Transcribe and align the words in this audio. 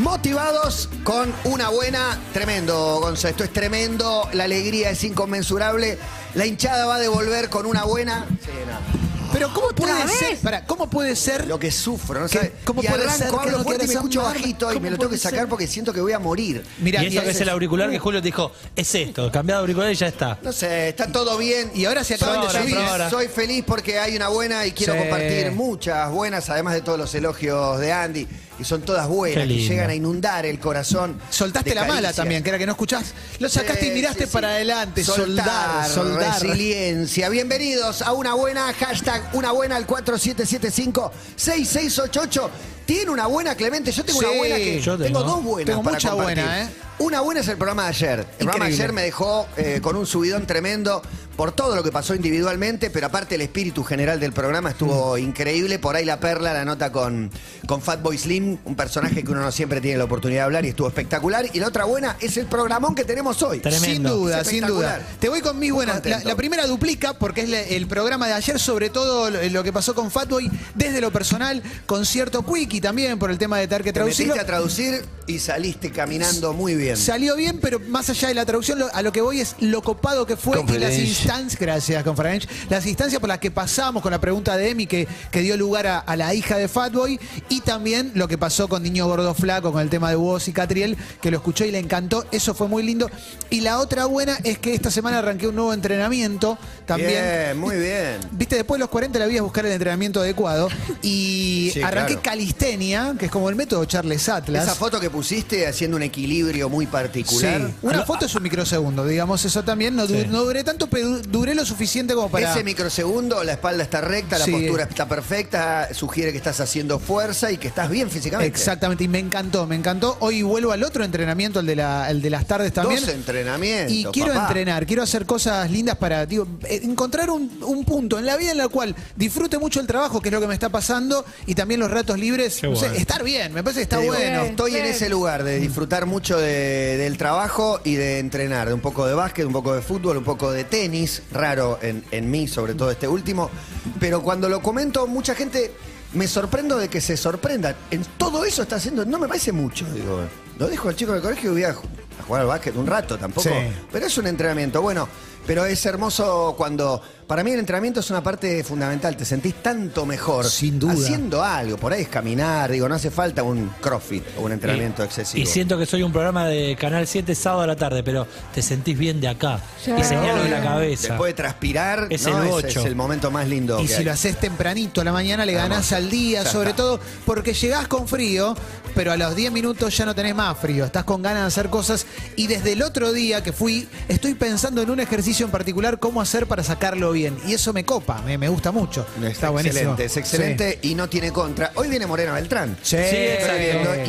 motivados 0.00 0.88
con 1.04 1.32
una 1.44 1.68
buena. 1.68 2.18
Tremendo, 2.32 2.98
Gonzo. 3.00 3.28
Esto 3.28 3.44
es 3.44 3.52
tremendo. 3.52 4.28
La 4.32 4.44
alegría 4.44 4.90
es 4.90 5.04
inconmensurable. 5.04 5.98
La 6.34 6.46
hinchada 6.46 6.86
va 6.86 6.96
a 6.96 6.98
devolver 6.98 7.48
con 7.50 7.66
una 7.66 7.84
buena. 7.84 8.26
Sí, 8.44 8.50
no. 8.66 9.00
Pero 9.32 9.54
¿cómo 9.54 9.68
puede 9.68 9.94
vez? 9.94 10.10
ser? 10.12 10.38
Pará, 10.38 10.66
¿cómo 10.66 10.90
puede 10.90 11.14
ser? 11.14 11.46
Lo 11.46 11.56
que 11.56 11.70
sufro, 11.70 12.18
¿no 12.18 12.26
¿Qué- 12.26 12.36
sabes? 12.38 12.52
cómo 12.64 12.82
y 12.82 12.86
puede 12.88 13.04
arranco, 13.04 13.18
ser 13.18 13.28
hablo 13.38 13.58
no 13.58 13.62
fuerte 13.64 13.84
y 13.84 13.86
me 13.88 13.94
escucho 13.94 14.20
amar? 14.22 14.34
bajito 14.34 14.70
y 14.70 14.74
¿Cómo 14.74 14.80
me 14.84 14.90
lo 14.90 14.98
tengo 14.98 15.10
que 15.12 15.18
sacar 15.18 15.38
ser? 15.40 15.48
porque 15.48 15.66
siento 15.68 15.92
que 15.92 16.00
voy 16.00 16.12
a 16.12 16.18
morir. 16.18 16.64
Mira, 16.78 17.00
y 17.04 17.06
eso 17.06 17.22
que 17.22 17.30
es 17.30 17.40
el 17.40 17.48
auricular 17.48 17.88
que 17.90 17.98
Julio 18.00 18.20
te 18.20 18.26
dijo, 18.26 18.50
es 18.74 18.92
esto, 18.92 19.30
cambiado 19.30 19.60
de 19.60 19.62
auricular 19.62 19.92
y 19.92 19.94
ya 19.94 20.08
está. 20.08 20.36
No 20.42 20.52
sé, 20.52 20.88
está 20.88 21.12
todo 21.12 21.38
bien. 21.38 21.70
Y 21.76 21.84
ahora 21.84 22.02
se 22.02 22.14
acaban 22.14 22.40
de 22.40 22.50
subir. 22.50 22.76
Soy 23.08 23.28
feliz 23.28 23.62
porque 23.64 24.00
hay 24.00 24.16
una 24.16 24.26
buena 24.28 24.66
y 24.66 24.72
quiero 24.72 24.94
Sí. 24.94 24.98
compartir 24.98 25.52
muchas 25.52 26.10
buenas, 26.10 26.50
además 26.50 26.74
de 26.74 26.80
todos 26.80 26.98
los 26.98 27.14
elogios 27.14 27.78
de 27.78 27.92
Andy, 27.92 28.26
son 28.64 28.82
todas 28.82 29.06
buenas, 29.08 29.46
que 29.46 29.56
llegan 29.56 29.88
a 29.90 29.94
inundar 29.94 30.44
el 30.46 30.58
corazón. 30.58 31.20
Soltaste 31.30 31.72
la 31.74 31.84
mala 31.84 32.12
también, 32.12 32.42
que 32.42 32.48
era 32.50 32.58
que 32.58 32.66
no 32.66 32.72
escuchás. 32.72 33.14
Lo 33.38 33.48
sacaste 33.48 33.86
y 33.88 33.92
miraste 33.92 34.24
sí, 34.24 34.28
sí. 34.28 34.32
para 34.32 34.48
adelante. 34.50 35.04
Soltar, 35.04 35.88
soldar, 35.88 35.90
soldar. 35.90 36.42
resiliencia. 36.42 37.28
Bienvenidos 37.28 38.02
a 38.02 38.12
una 38.12 38.34
buena, 38.34 38.72
hashtag 38.72 39.30
una 39.32 39.52
buena 39.52 39.76
al 39.76 39.86
4775-6688. 39.86 42.50
Tiene 42.90 43.10
una 43.12 43.26
buena, 43.28 43.54
Clemente. 43.54 43.92
Yo 43.92 44.04
tengo 44.04 44.18
Sí, 44.18 44.26
una 44.26 44.36
buena 44.38 44.56
que. 44.56 44.80
yo 44.80 44.92
tengo. 44.98 45.04
tengo. 45.04 45.22
dos 45.22 45.44
buenas. 45.44 45.66
Tengo 45.66 45.82
para 45.84 45.94
mucha 45.96 46.10
compartir. 46.10 46.42
buena, 46.44 46.62
¿eh? 46.64 46.68
Una 46.98 47.20
buena 47.22 47.40
es 47.40 47.48
el 47.48 47.56
programa 47.56 47.84
de 47.84 47.88
ayer. 47.90 48.10
El 48.18 48.24
programa 48.24 48.64
de 48.66 48.70
Increíble. 48.72 48.74
ayer 48.84 48.92
me 48.92 49.02
dejó 49.02 49.46
eh, 49.56 49.78
con 49.80 49.96
un 49.96 50.06
subidón 50.06 50.44
tremendo 50.46 51.00
por 51.34 51.52
todo 51.52 51.74
lo 51.74 51.82
que 51.82 51.90
pasó 51.90 52.14
individualmente, 52.14 52.90
pero 52.90 53.06
aparte 53.06 53.36
el 53.36 53.40
espíritu 53.40 53.82
general 53.84 54.20
del 54.20 54.34
programa 54.34 54.70
estuvo 54.70 55.14
Mm. 55.16 55.20
increíble. 55.20 55.78
Por 55.78 55.96
ahí 55.96 56.04
la 56.04 56.20
perla, 56.20 56.52
la 56.52 56.66
nota 56.66 56.92
con, 56.92 57.30
con 57.66 57.80
Fatboy 57.80 58.18
Slim, 58.18 58.58
un 58.66 58.74
personaje 58.74 59.24
que 59.24 59.30
uno 59.32 59.40
no 59.40 59.50
siempre 59.50 59.80
tiene 59.80 59.96
la 59.96 60.04
oportunidad 60.04 60.40
de 60.40 60.44
hablar 60.44 60.66
y 60.66 60.68
estuvo 60.70 60.88
espectacular. 60.88 61.46
Y 61.54 61.58
la 61.60 61.68
otra 61.68 61.84
buena 61.86 62.16
es 62.20 62.36
el 62.36 62.44
programón 62.44 62.94
que 62.94 63.04
tenemos 63.06 63.40
hoy. 63.42 63.60
Tremendo. 63.60 63.86
Sin 63.86 64.02
duda, 64.02 64.40
Es 64.42 64.48
sin 64.48 64.56
espectacular. 64.56 64.98
duda. 64.98 65.08
Te 65.18 65.28
voy 65.30 65.40
con 65.40 65.58
mis 65.58 65.70
Muy 65.70 65.76
buenas. 65.76 65.94
La, 65.96 66.02
contento. 66.02 66.28
la 66.28 66.36
primera 66.36 66.66
duplica 66.66 67.14
porque 67.14 67.40
es 67.42 67.48
la- 67.48 67.62
el 67.62 67.86
programa 67.86 68.26
de 68.26 68.34
ayer, 68.34 68.58
sobre 68.60 68.90
todo 68.90 69.30
lo, 69.30 69.42
lo 69.42 69.62
que 69.64 69.72
pasó 69.72 69.94
con 69.94 70.10
Fatboy, 70.10 70.50
desde 70.74 71.00
lo 71.00 71.10
personal, 71.10 71.62
concierto 71.86 72.44
Quickie 72.44 72.79
también 72.80 73.18
por 73.18 73.30
el 73.30 73.38
tema 73.38 73.58
de 73.58 73.68
tener 73.68 73.82
que 73.82 73.90
Te 73.92 74.00
traducirlo. 74.00 74.34
metiste 74.34 74.42
a 74.42 74.46
traducir 74.46 75.04
y 75.26 75.38
saliste 75.38 75.90
caminando 75.92 76.52
muy 76.52 76.74
bien. 76.74 76.96
Salió 76.96 77.36
bien, 77.36 77.60
pero 77.60 77.78
más 77.80 78.10
allá 78.10 78.28
de 78.28 78.34
la 78.34 78.44
traducción, 78.44 78.78
lo- 78.80 78.92
a 78.94 79.02
lo 79.02 79.12
que 79.12 79.20
voy 79.20 79.40
es 79.40 79.54
lo 79.60 79.82
copado 79.82 80.26
que 80.26 80.36
fue 80.36 80.60
y 80.66 80.78
las 80.78 80.94
instancias, 80.98 81.58
gracias, 81.60 82.02
Conferench, 82.02 82.48
las 82.68 82.84
instancias 82.86 83.20
por 83.20 83.28
las 83.28 83.38
que 83.38 83.50
pasamos 83.50 84.02
con 84.02 84.10
la 84.10 84.20
pregunta 84.20 84.56
de 84.56 84.70
Emi 84.70 84.86
que, 84.86 85.06
que 85.30 85.40
dio 85.40 85.56
lugar 85.56 85.86
a, 85.86 85.98
a 86.00 86.16
la 86.16 86.34
hija 86.34 86.56
de 86.56 86.66
Fatboy 86.68 87.20
y 87.48 87.60
también 87.60 88.10
lo 88.14 88.26
que 88.28 88.38
pasó 88.38 88.68
con 88.68 88.82
Niño 88.82 89.06
Gordo 89.06 89.32
Flaco, 89.34 89.72
con 89.72 89.80
el 89.82 89.88
tema 89.90 90.10
de 90.10 90.16
Woz 90.16 90.48
y 90.48 90.52
Catriel, 90.52 90.96
que 91.20 91.30
lo 91.30 91.36
escuchó 91.36 91.64
y 91.64 91.70
le 91.70 91.78
encantó, 91.78 92.24
eso 92.32 92.54
fue 92.54 92.66
muy 92.68 92.82
lindo. 92.82 93.08
Y 93.50 93.60
la 93.60 93.78
otra 93.78 94.06
buena 94.06 94.38
es 94.42 94.58
que 94.58 94.74
esta 94.74 94.90
semana 94.90 95.18
arranqué 95.18 95.46
un 95.46 95.54
nuevo 95.54 95.72
entrenamiento 95.72 96.58
también. 96.86 97.10
Bien, 97.10 97.58
muy 97.58 97.76
bien. 97.76 98.18
Viste, 98.32 98.56
después 98.56 98.78
de 98.78 98.80
los 98.80 98.88
40 98.88 99.18
la 99.18 99.26
vida 99.26 99.36
es 99.38 99.42
buscar 99.42 99.64
el 99.66 99.72
entrenamiento 99.72 100.20
adecuado 100.20 100.68
y 101.02 101.70
Sí, 101.74 101.82
arranqué 101.82 102.14
claro. 102.14 102.22
calistenia, 102.22 102.69
que 103.18 103.26
es 103.26 103.30
como 103.32 103.48
el 103.48 103.56
método 103.56 103.84
Charles 103.84 104.28
Atlas. 104.28 104.64
Esa 104.64 104.74
foto 104.74 105.00
que 105.00 105.10
pusiste 105.10 105.66
haciendo 105.66 105.96
un 105.96 106.02
equilibrio 106.02 106.68
muy 106.68 106.86
particular. 106.86 107.66
Sí, 107.68 107.74
una 107.82 108.04
foto 108.04 108.26
es 108.26 108.34
un 108.34 108.42
microsegundo, 108.42 109.04
digamos 109.06 109.44
eso 109.44 109.64
también. 109.64 109.96
No, 109.96 110.06
du- 110.06 110.14
Sí. 110.14 110.26
no 110.28 110.44
duré 110.44 110.62
tanto, 110.62 110.86
pero 110.86 111.08
du- 111.08 111.22
duré 111.22 111.54
lo 111.54 111.64
suficiente 111.64 112.14
como 112.14 112.30
para. 112.30 112.50
Ese 112.52 112.62
microsegundo, 112.62 113.42
la 113.44 113.52
espalda 113.52 113.82
está 113.82 114.00
recta, 114.00 114.38
la 114.38 114.44
Sí. 114.44 114.52
postura 114.52 114.84
está 114.84 115.08
perfecta, 115.08 115.88
sugiere 115.92 116.30
que 116.32 116.38
estás 116.38 116.60
haciendo 116.60 116.98
fuerza 116.98 117.50
y 117.50 117.56
que 117.58 117.68
estás 117.68 117.90
bien 117.90 118.10
físicamente. 118.10 118.46
Exactamente, 118.56 119.04
y 119.04 119.08
me 119.08 119.18
encantó, 119.18 119.66
me 119.66 119.74
encantó. 119.76 120.16
Hoy 120.20 120.42
vuelvo 120.42 120.72
al 120.72 120.82
otro 120.84 121.02
entrenamiento, 121.04 121.60
el 121.60 121.66
de, 121.66 121.76
la, 121.76 122.10
el 122.10 122.22
de 122.22 122.30
las 122.30 122.46
tardes 122.46 122.72
también. 122.72 123.00
Dos 123.00 123.08
entrenamientos. 123.14 123.92
Y 123.92 124.04
quiero 124.12 124.32
papá. 124.32 124.46
entrenar, 124.48 124.86
quiero 124.86 125.02
hacer 125.02 125.26
cosas 125.26 125.70
lindas 125.70 125.96
para 125.96 126.26
digo, 126.26 126.46
eh, 126.68 126.80
encontrar 126.84 127.30
un, 127.30 127.50
un 127.62 127.84
punto 127.84 128.18
en 128.18 128.26
la 128.26 128.36
vida 128.36 128.52
en 128.52 128.58
la 128.58 128.68
cual 128.68 128.94
disfrute 129.16 129.58
mucho 129.58 129.80
el 129.80 129.86
trabajo, 129.86 130.20
que 130.20 130.28
es 130.28 130.32
lo 130.32 130.40
que 130.40 130.46
me 130.46 130.54
está 130.54 130.68
pasando, 130.68 131.24
y 131.46 131.54
también 131.54 131.80
los 131.80 131.90
ratos 131.90 132.18
libres. 132.18 132.49
No 132.62 132.76
sé, 132.76 132.96
estar 132.96 133.22
bien, 133.24 133.52
me 133.52 133.62
parece 133.62 133.80
que 133.80 133.82
está 133.84 133.98
digo, 133.98 134.14
bueno. 134.14 134.42
Estoy 134.42 134.76
en 134.76 134.86
ese 134.86 135.08
lugar 135.08 135.44
de 135.44 135.58
disfrutar 135.58 136.06
mucho 136.06 136.38
de- 136.38 136.96
del 136.96 137.16
trabajo 137.16 137.80
y 137.84 137.94
de 137.94 138.18
entrenar, 138.18 138.68
de 138.68 138.74
un 138.74 138.80
poco 138.80 139.06
de 139.06 139.14
básquet, 139.14 139.44
un 139.46 139.52
poco 139.52 139.74
de 139.74 139.82
fútbol, 139.82 140.16
un 140.16 140.24
poco 140.24 140.50
de 140.52 140.64
tenis, 140.64 141.22
raro 141.32 141.78
en, 141.82 142.04
en 142.10 142.30
mí, 142.30 142.48
sobre 142.48 142.74
todo 142.74 142.90
este 142.90 143.08
último. 143.08 143.50
Pero 143.98 144.22
cuando 144.22 144.48
lo 144.48 144.60
comento, 144.62 145.06
mucha 145.06 145.34
gente 145.34 145.70
me 146.14 146.26
sorprendo 146.26 146.76
de 146.78 146.88
que 146.88 147.00
se 147.00 147.16
sorprenda. 147.16 147.74
En 147.90 148.04
todo 148.18 148.44
eso 148.44 148.62
está 148.62 148.76
haciendo, 148.76 149.04
no 149.04 149.18
me 149.18 149.28
parece 149.28 149.52
mucho, 149.52 149.86
digo. 149.94 150.20
Lo 150.58 150.66
dejo 150.68 150.88
al 150.88 150.96
chico 150.96 151.12
del 151.12 151.22
colegio 151.22 151.50
y 151.50 151.52
voy 151.54 151.64
a, 151.64 151.74
ju- 151.74 151.84
a 152.18 152.22
jugar 152.24 152.42
al 152.42 152.48
básquet 152.48 152.76
un 152.76 152.86
rato, 152.86 153.16
tampoco. 153.18 153.48
Sí. 153.48 153.54
Pero 153.90 154.06
es 154.06 154.18
un 154.18 154.26
entrenamiento, 154.26 154.82
bueno. 154.82 155.08
Pero 155.46 155.64
es 155.64 155.84
hermoso 155.86 156.54
cuando 156.56 157.00
para 157.30 157.44
mí 157.44 157.52
el 157.52 157.60
entrenamiento 157.60 158.00
es 158.00 158.10
una 158.10 158.24
parte 158.24 158.64
fundamental. 158.64 159.16
Te 159.16 159.24
sentís 159.24 159.54
tanto 159.62 160.04
mejor 160.04 160.44
Sin 160.50 160.80
duda. 160.80 160.94
haciendo 160.94 161.44
algo. 161.44 161.76
Por 161.76 161.92
ahí 161.92 162.02
es 162.02 162.08
caminar, 162.08 162.72
digo, 162.72 162.88
no 162.88 162.96
hace 162.96 163.08
falta 163.12 163.44
un 163.44 163.70
crossfit 163.80 164.24
o 164.36 164.40
un 164.42 164.50
entrenamiento 164.50 165.02
Y- 165.02 165.06
excesivo. 165.06 165.40
Y 165.40 165.46
siento 165.46 165.78
que 165.78 165.86
soy 165.86 166.02
un 166.02 166.10
programa 166.10 166.48
de 166.48 166.74
Canal 166.74 167.06
7 167.06 167.36
sábado 167.36 167.62
a 167.62 167.66
la 167.68 167.76
tarde, 167.76 168.02
pero 168.02 168.26
te 168.52 168.62
sentís 168.62 168.98
bien 168.98 169.20
de 169.20 169.28
acá. 169.28 169.60
Y 169.86 170.02
señalo 170.02 170.42
de 170.42 170.50
la 170.50 170.60
cabeza. 170.60 171.06
Después 171.10 171.30
de 171.30 171.34
transpirar, 171.34 172.08
Es 172.10 172.26
¿no? 172.26 172.58
el 172.58 172.64
es 172.66 172.74
el 172.76 172.96
momento 172.96 173.30
más 173.30 173.46
lindo. 173.46 173.78
Y 173.78 173.82
que 173.82 173.88
si 173.92 173.94
hay. 174.00 174.04
lo 174.06 174.10
haces 174.10 174.36
tempranito 174.36 175.00
a 175.00 175.04
la 175.04 175.12
mañana, 175.12 175.46
le 175.46 175.52
ganás 175.52 175.92
al 175.92 176.10
día, 176.10 176.42
Ya 176.42 176.50
sobre 176.50 176.70
está. 176.70 176.82
todo 176.82 177.00
porque 177.26 177.54
llegás 177.54 177.86
con 177.86 178.08
frío, 178.08 178.56
pero 178.96 179.12
a 179.12 179.16
los 179.16 179.36
10 179.36 179.52
minutos 179.52 179.96
ya 179.96 180.04
no 180.04 180.16
tenés 180.16 180.34
más 180.34 180.58
frío. 180.58 180.84
Estás 180.84 181.04
con 181.04 181.22
ganas 181.22 181.42
de 181.42 181.46
hacer 181.46 181.70
cosas. 181.70 182.06
Y 182.34 182.48
desde 182.48 182.72
el 182.72 182.82
otro 182.82 183.12
día 183.12 183.44
que 183.44 183.52
fui, 183.52 183.88
estoy 184.08 184.34
pensando 184.34 184.82
en 184.82 184.90
un 184.90 184.98
ejercicio 184.98 185.46
en 185.46 185.52
particular, 185.52 186.00
cómo 186.00 186.20
hacer 186.20 186.48
para 186.48 186.64
sacarlo 186.64 187.12
bien. 187.12 187.19
Y 187.46 187.54
eso 187.54 187.72
me 187.72 187.84
copa, 187.84 188.22
me, 188.22 188.38
me 188.38 188.48
gusta 188.48 188.70
mucho. 188.72 189.06
Es 189.22 189.32
Está 189.32 189.50
buenísimo. 189.50 189.92
excelente, 189.92 190.04
es 190.04 190.16
excelente 190.16 190.78
y 190.82 190.94
no 190.94 191.08
tiene 191.08 191.32
contra. 191.32 191.72
Hoy 191.74 191.88
viene 191.88 192.06
Morena 192.06 192.32
Beltrán. 192.32 192.76
Sí, 192.82 192.96
Sí, 193.10 193.16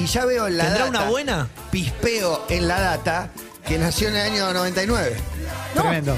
y 0.01 0.05
ya 0.05 0.25
veo 0.25 0.47
en 0.47 0.57
la 0.57 0.63
¿Tendrá 0.65 0.85
data, 0.85 0.89
una 1.01 1.09
buena? 1.09 1.47
Pispeo 1.71 2.45
en 2.49 2.67
la 2.67 2.79
data 2.79 3.29
que 3.67 3.77
nació 3.77 4.09
en 4.09 4.15
el 4.15 4.31
año 4.33 4.53
99. 4.53 5.15
Tremendo. 5.75 6.15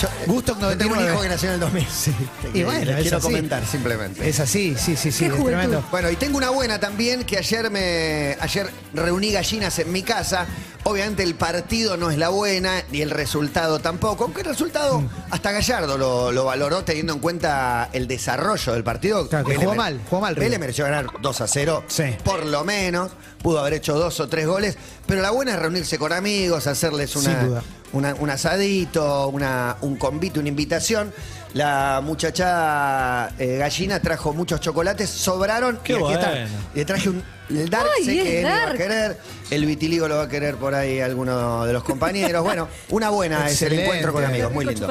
Yo, 0.00 0.08
Gusto 0.26 0.58
yo 0.60 0.76
tengo 0.76 0.94
un 0.94 1.00
99. 1.00 1.12
hijo 1.12 1.22
que 1.22 1.28
nació 1.28 1.48
en 1.48 1.54
el 1.54 1.60
2000. 1.60 1.86
Sí. 1.92 2.14
Y 2.54 2.62
bueno, 2.62 2.92
quiero 3.00 3.16
así. 3.18 3.26
comentar 3.26 3.66
simplemente. 3.66 4.28
Es 4.28 4.40
así, 4.40 4.74
sí, 4.78 4.96
sí, 4.96 5.12
sí, 5.12 5.18
Qué 5.20 5.26
es 5.26 5.32
juventud. 5.32 5.46
tremendo. 5.46 5.84
Bueno, 5.90 6.10
y 6.10 6.16
tengo 6.16 6.38
una 6.38 6.50
buena 6.50 6.78
también, 6.80 7.24
que 7.24 7.38
ayer 7.38 7.70
me 7.70 8.36
ayer 8.40 8.70
reuní 8.94 9.32
gallinas 9.32 9.78
en 9.78 9.92
mi 9.92 10.02
casa. 10.02 10.46
Obviamente 10.84 11.22
el 11.22 11.36
partido 11.36 11.96
no 11.96 12.10
es 12.10 12.18
la 12.18 12.28
buena, 12.30 12.82
ni 12.90 13.02
el 13.02 13.10
resultado 13.10 13.78
tampoco. 13.78 14.24
Aunque 14.24 14.40
el 14.40 14.48
resultado, 14.48 15.00
Mm. 15.00 15.08
hasta 15.30 15.52
Gallardo 15.52 15.96
lo, 15.96 16.32
lo 16.32 16.44
valoró 16.44 16.82
teniendo 16.82 17.12
en 17.12 17.20
cuenta 17.20 17.88
el 17.92 18.08
desarrollo 18.08 18.72
del 18.72 18.82
partido. 18.82 19.28
Claro, 19.28 19.44
que 19.46 19.54
jugó 19.56 19.76
mal, 19.76 20.00
jugó 20.10 20.22
mal, 20.22 20.34
Vélez 20.34 20.58
mereció 20.58 20.84
ganar 20.84 21.06
2 21.20 21.40
a 21.40 21.46
0, 21.46 21.84
Sí. 21.86 22.04
por 22.24 22.44
lo 22.46 22.64
menos. 22.64 23.12
Pudo 23.42 23.60
haber 23.60 23.74
hecho 23.74 23.96
dos 23.98 24.18
o 24.20 24.28
tres 24.28 24.46
goles. 24.46 24.76
Pero 25.06 25.20
la 25.22 25.30
buena 25.30 25.52
es 25.54 25.58
reunirse 25.60 25.98
con 25.98 26.12
amigos, 26.12 26.66
hacerles 26.66 27.14
una, 27.16 27.40
Sin 27.40 27.48
duda. 27.48 27.62
Una- 27.92 28.14
un 28.14 28.30
asadito, 28.30 29.28
una, 29.28 29.76
un 29.82 29.96
convite, 29.96 30.38
una 30.40 30.48
invitación. 30.48 31.12
La 31.54 32.00
muchacha 32.02 33.28
eh, 33.38 33.58
gallina 33.58 34.00
trajo 34.00 34.32
muchos 34.32 34.60
chocolates, 34.60 35.10
sobraron 35.10 35.80
Qué 35.84 35.92
y 35.92 35.96
aquí 35.96 36.12
están. 36.14 36.30
bueno. 36.32 36.48
Le 36.74 36.84
traje 36.86 37.08
un 37.10 37.22
el 37.50 37.68
dark, 37.68 37.86
Ay, 37.98 38.04
sé 38.06 38.12
que 38.14 38.40
él 38.40 38.46
iba 38.46 38.54
a 38.56 38.60
dark. 38.60 38.76
querer, 38.78 39.18
el 39.50 39.66
vitiligo 39.66 40.08
lo 40.08 40.16
va 40.16 40.22
a 40.22 40.28
querer 40.28 40.56
por 40.56 40.74
ahí 40.74 41.00
alguno 41.00 41.66
de 41.66 41.74
los 41.74 41.84
compañeros. 41.84 42.42
Bueno, 42.42 42.66
una 42.88 43.10
buena 43.10 43.46
es 43.50 43.60
el 43.60 43.74
encuentro 43.74 44.14
con 44.14 44.24
amigos, 44.24 44.50
muy 44.52 44.64
lindo. 44.64 44.88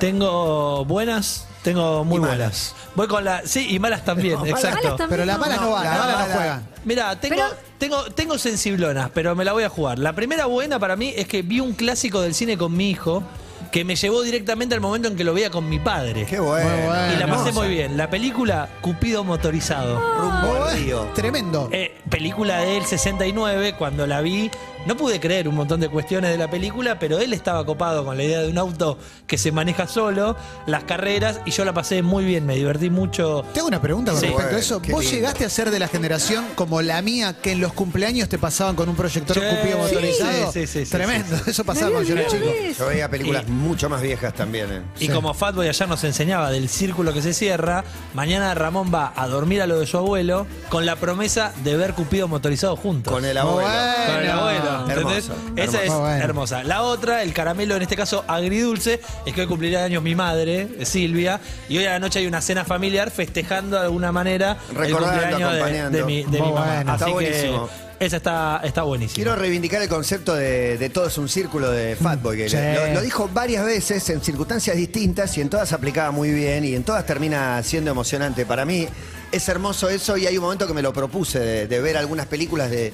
Tengo 0.00 0.84
buenas, 0.86 1.46
tengo 1.68 2.04
muy 2.04 2.20
malas. 2.20 2.36
buenas. 2.38 2.74
Voy 2.94 3.06
con 3.06 3.24
la. 3.24 3.42
Sí, 3.44 3.66
y 3.70 3.78
malas 3.78 4.04
también, 4.04 4.34
No, 4.34 4.40
malas 4.40 4.56
exacto. 4.64 4.76
Malas 4.84 4.98
también. 4.98 5.08
Pero 5.10 5.24
las 5.24 5.38
malas 5.38 5.60
no, 5.60 5.66
No, 5.66 5.70
van, 5.72 5.84
la 5.84 5.90
las 5.90 5.98
malas 6.00 6.14
mala- 6.16 6.28
no 6.28 6.34
juegan. 6.38 6.68
Mira, 6.84 7.20
tengo, 7.20 7.34
Pero- 7.36 7.48
tengo, 7.78 8.04
tengo 8.14 8.38
sensiblonas, 8.38 9.10
pero 9.14 9.34
me 9.34 9.44
la 9.44 9.52
voy 9.52 9.64
a 9.64 9.68
jugar. 9.68 9.98
La 9.98 10.12
primera 10.14 10.46
buena 10.46 10.78
para 10.78 10.96
mí 10.96 11.12
es 11.16 11.26
que 11.28 11.42
vi 11.42 11.60
un 11.60 11.72
clásico 11.74 12.20
del 12.20 12.34
cine 12.34 12.56
con 12.58 12.76
mi 12.76 12.90
hijo 12.90 13.22
que 13.72 13.84
me 13.84 13.96
llevó 13.96 14.22
directamente 14.22 14.74
al 14.74 14.80
momento 14.80 15.08
en 15.08 15.16
que 15.16 15.24
lo 15.24 15.34
veía 15.34 15.50
con 15.50 15.68
mi 15.68 15.78
padre. 15.78 16.24
Qué 16.24 16.40
bueno. 16.40 16.68
Y 17.12 17.16
la 17.16 17.26
pasé 17.26 17.48
hermosa. 17.48 17.52
muy 17.52 17.68
bien. 17.68 17.96
La 17.98 18.08
película 18.08 18.68
Cupido 18.80 19.24
Motorizado. 19.24 19.98
Rumbo 20.18 20.64
al 20.64 20.78
río. 20.78 21.02
Tremendo. 21.14 21.68
Eh, 21.70 21.94
película 22.08 22.60
del 22.60 22.84
69, 22.86 23.74
cuando 23.78 24.06
la 24.06 24.22
vi, 24.22 24.50
no 24.88 24.96
pude 24.96 25.20
creer 25.20 25.46
un 25.48 25.54
montón 25.54 25.78
de 25.80 25.88
cuestiones 25.88 26.30
de 26.32 26.38
la 26.38 26.48
película, 26.50 26.98
pero 26.98 27.18
él 27.18 27.32
estaba 27.34 27.64
copado 27.66 28.04
con 28.04 28.16
la 28.16 28.24
idea 28.24 28.40
de 28.40 28.48
un 28.48 28.56
auto 28.58 28.98
que 29.26 29.36
se 29.38 29.52
maneja 29.52 29.86
solo, 29.86 30.34
las 30.66 30.84
carreras, 30.84 31.40
y 31.44 31.50
yo 31.50 31.64
la 31.66 31.74
pasé 31.74 32.02
muy 32.02 32.24
bien, 32.24 32.46
me 32.46 32.56
divertí 32.56 32.88
mucho. 32.90 33.44
Te 33.52 33.60
hago 33.60 33.68
una 33.68 33.80
pregunta 33.82 34.12
con 34.12 34.20
Sí. 34.20 34.26
respecto 34.28 34.56
a 34.56 34.58
eso. 34.58 34.82
qué 34.82 34.92
¿Vos 34.92 35.02
lindo. 35.02 35.16
llegaste 35.16 35.44
a 35.44 35.50
ser 35.50 35.70
de 35.70 35.78
la 35.78 35.88
generación 35.88 36.44
como 36.54 36.80
la 36.82 37.02
mía 37.02 37.34
que 37.40 37.52
en 37.52 37.60
los 37.60 37.72
cumpleaños 37.74 38.28
te 38.30 38.38
pasaban 38.38 38.74
con 38.74 38.88
un 38.88 38.96
proyector 38.96 39.36
Sí, 39.36 39.42
cupido 39.56 39.78
motorizado? 39.78 40.52
sí, 40.52 40.66
sí, 40.66 40.84
sí, 40.86 40.90
Tremendo. 40.90 41.36
sí, 41.36 41.42
sí. 41.44 41.50
Eso 41.50 41.64
pasaba 41.64 41.90
cuando 41.92 42.08
yo 42.08 42.16
era 42.16 42.26
chico. 42.26 42.46
Yo 42.78 42.86
veía 42.86 43.10
películas 43.10 43.44
Y- 43.46 43.50
mucho 43.50 43.88
más 43.90 44.00
viejas 44.00 44.32
también. 44.32 44.72
eh. 44.72 44.82
Y 45.00 45.06
Sí. 45.06 45.12
como 45.12 45.34
Fatboy 45.34 45.68
ayer 45.68 45.86
nos 45.86 46.02
enseñaba 46.04 46.50
del 46.50 46.68
círculo 46.70 47.12
que 47.12 47.20
se 47.20 47.34
cierra, 47.34 47.84
mañana 48.14 48.54
Ramón 48.54 48.90
va 48.92 49.12
a 49.14 49.26
dormir 49.28 49.60
a 49.60 49.66
lo 49.66 49.78
de 49.80 49.86
su 49.86 49.98
abuelo 49.98 50.46
con 50.70 50.86
la 50.86 50.96
promesa 50.96 51.52
de 51.62 51.76
ver 51.76 51.92
Cupido 51.92 52.26
motorizado 52.26 52.74
juntos. 52.76 53.12
Con 53.12 53.24
el 53.26 53.36
abuelo. 53.36 53.68
Bueno. 53.68 53.92
Con 54.06 54.22
el 54.24 54.30
abuelo, 54.30 54.77
¿entendés? 54.88 55.28
Hermoso, 55.28 55.52
Esa 55.56 55.82
es. 55.84 55.92
Bueno. 55.92 56.24
hermosa. 56.24 56.64
La 56.64 56.82
otra, 56.82 57.22
el 57.22 57.32
caramelo, 57.32 57.76
en 57.76 57.82
este 57.82 57.96
caso 57.96 58.24
agridulce, 58.26 59.00
es 59.26 59.34
que 59.34 59.40
hoy 59.42 59.46
cumplirá 59.46 59.84
años 59.84 60.02
mi 60.02 60.14
madre, 60.14 60.84
Silvia, 60.84 61.40
y 61.68 61.78
hoy 61.78 61.86
a 61.86 61.92
la 61.92 61.98
noche 61.98 62.18
hay 62.20 62.26
una 62.26 62.40
cena 62.40 62.64
familiar 62.64 63.10
festejando 63.10 63.76
de 63.76 63.82
alguna 63.84 64.12
manera 64.12 64.56
Recordando, 64.74 64.98
el 64.98 65.04
cumpleaños 65.04 65.38
de, 65.40 65.46
acompañando. 65.58 65.98
de 65.98 66.04
mi, 66.04 66.22
de 66.22 66.28
Muy 66.38 66.40
mi 66.48 66.54
mamá. 66.54 66.66
bueno. 66.76 66.92
Así 66.92 66.94
Está 66.94 67.06
que 67.06 67.12
buenísimo. 67.12 67.68
esa 68.00 68.16
está, 68.18 68.60
está 68.64 68.82
buenísima. 68.82 69.14
Quiero 69.16 69.36
reivindicar 69.36 69.82
el 69.82 69.88
concepto 69.88 70.34
de, 70.34 70.78
de 70.78 70.90
todo 70.90 71.06
es 71.06 71.18
un 71.18 71.28
círculo 71.28 71.70
de 71.70 71.96
Fatboy. 71.96 72.36
que 72.36 72.48
Sí. 72.48 72.56
lo, 72.56 72.94
lo 72.94 73.00
dijo 73.00 73.28
varias 73.32 73.64
veces 73.64 74.08
en 74.10 74.20
circunstancias 74.22 74.76
distintas 74.76 75.36
y 75.36 75.40
en 75.40 75.48
todas 75.50 75.72
aplicaba 75.72 76.10
muy 76.12 76.30
bien 76.30 76.64
y 76.64 76.74
en 76.74 76.84
todas 76.84 77.04
termina 77.06 77.62
siendo 77.62 77.90
emocionante. 77.90 78.46
Para 78.46 78.64
mí 78.64 78.86
es 79.32 79.48
hermoso 79.48 79.88
eso 79.88 80.16
y 80.16 80.26
hay 80.26 80.36
un 80.38 80.44
momento 80.44 80.66
que 80.66 80.72
me 80.74 80.80
lo 80.82 80.92
propuse 80.92 81.38
de, 81.40 81.66
de 81.66 81.80
ver 81.80 81.96
algunas 81.96 82.26
películas 82.26 82.70
de. 82.70 82.92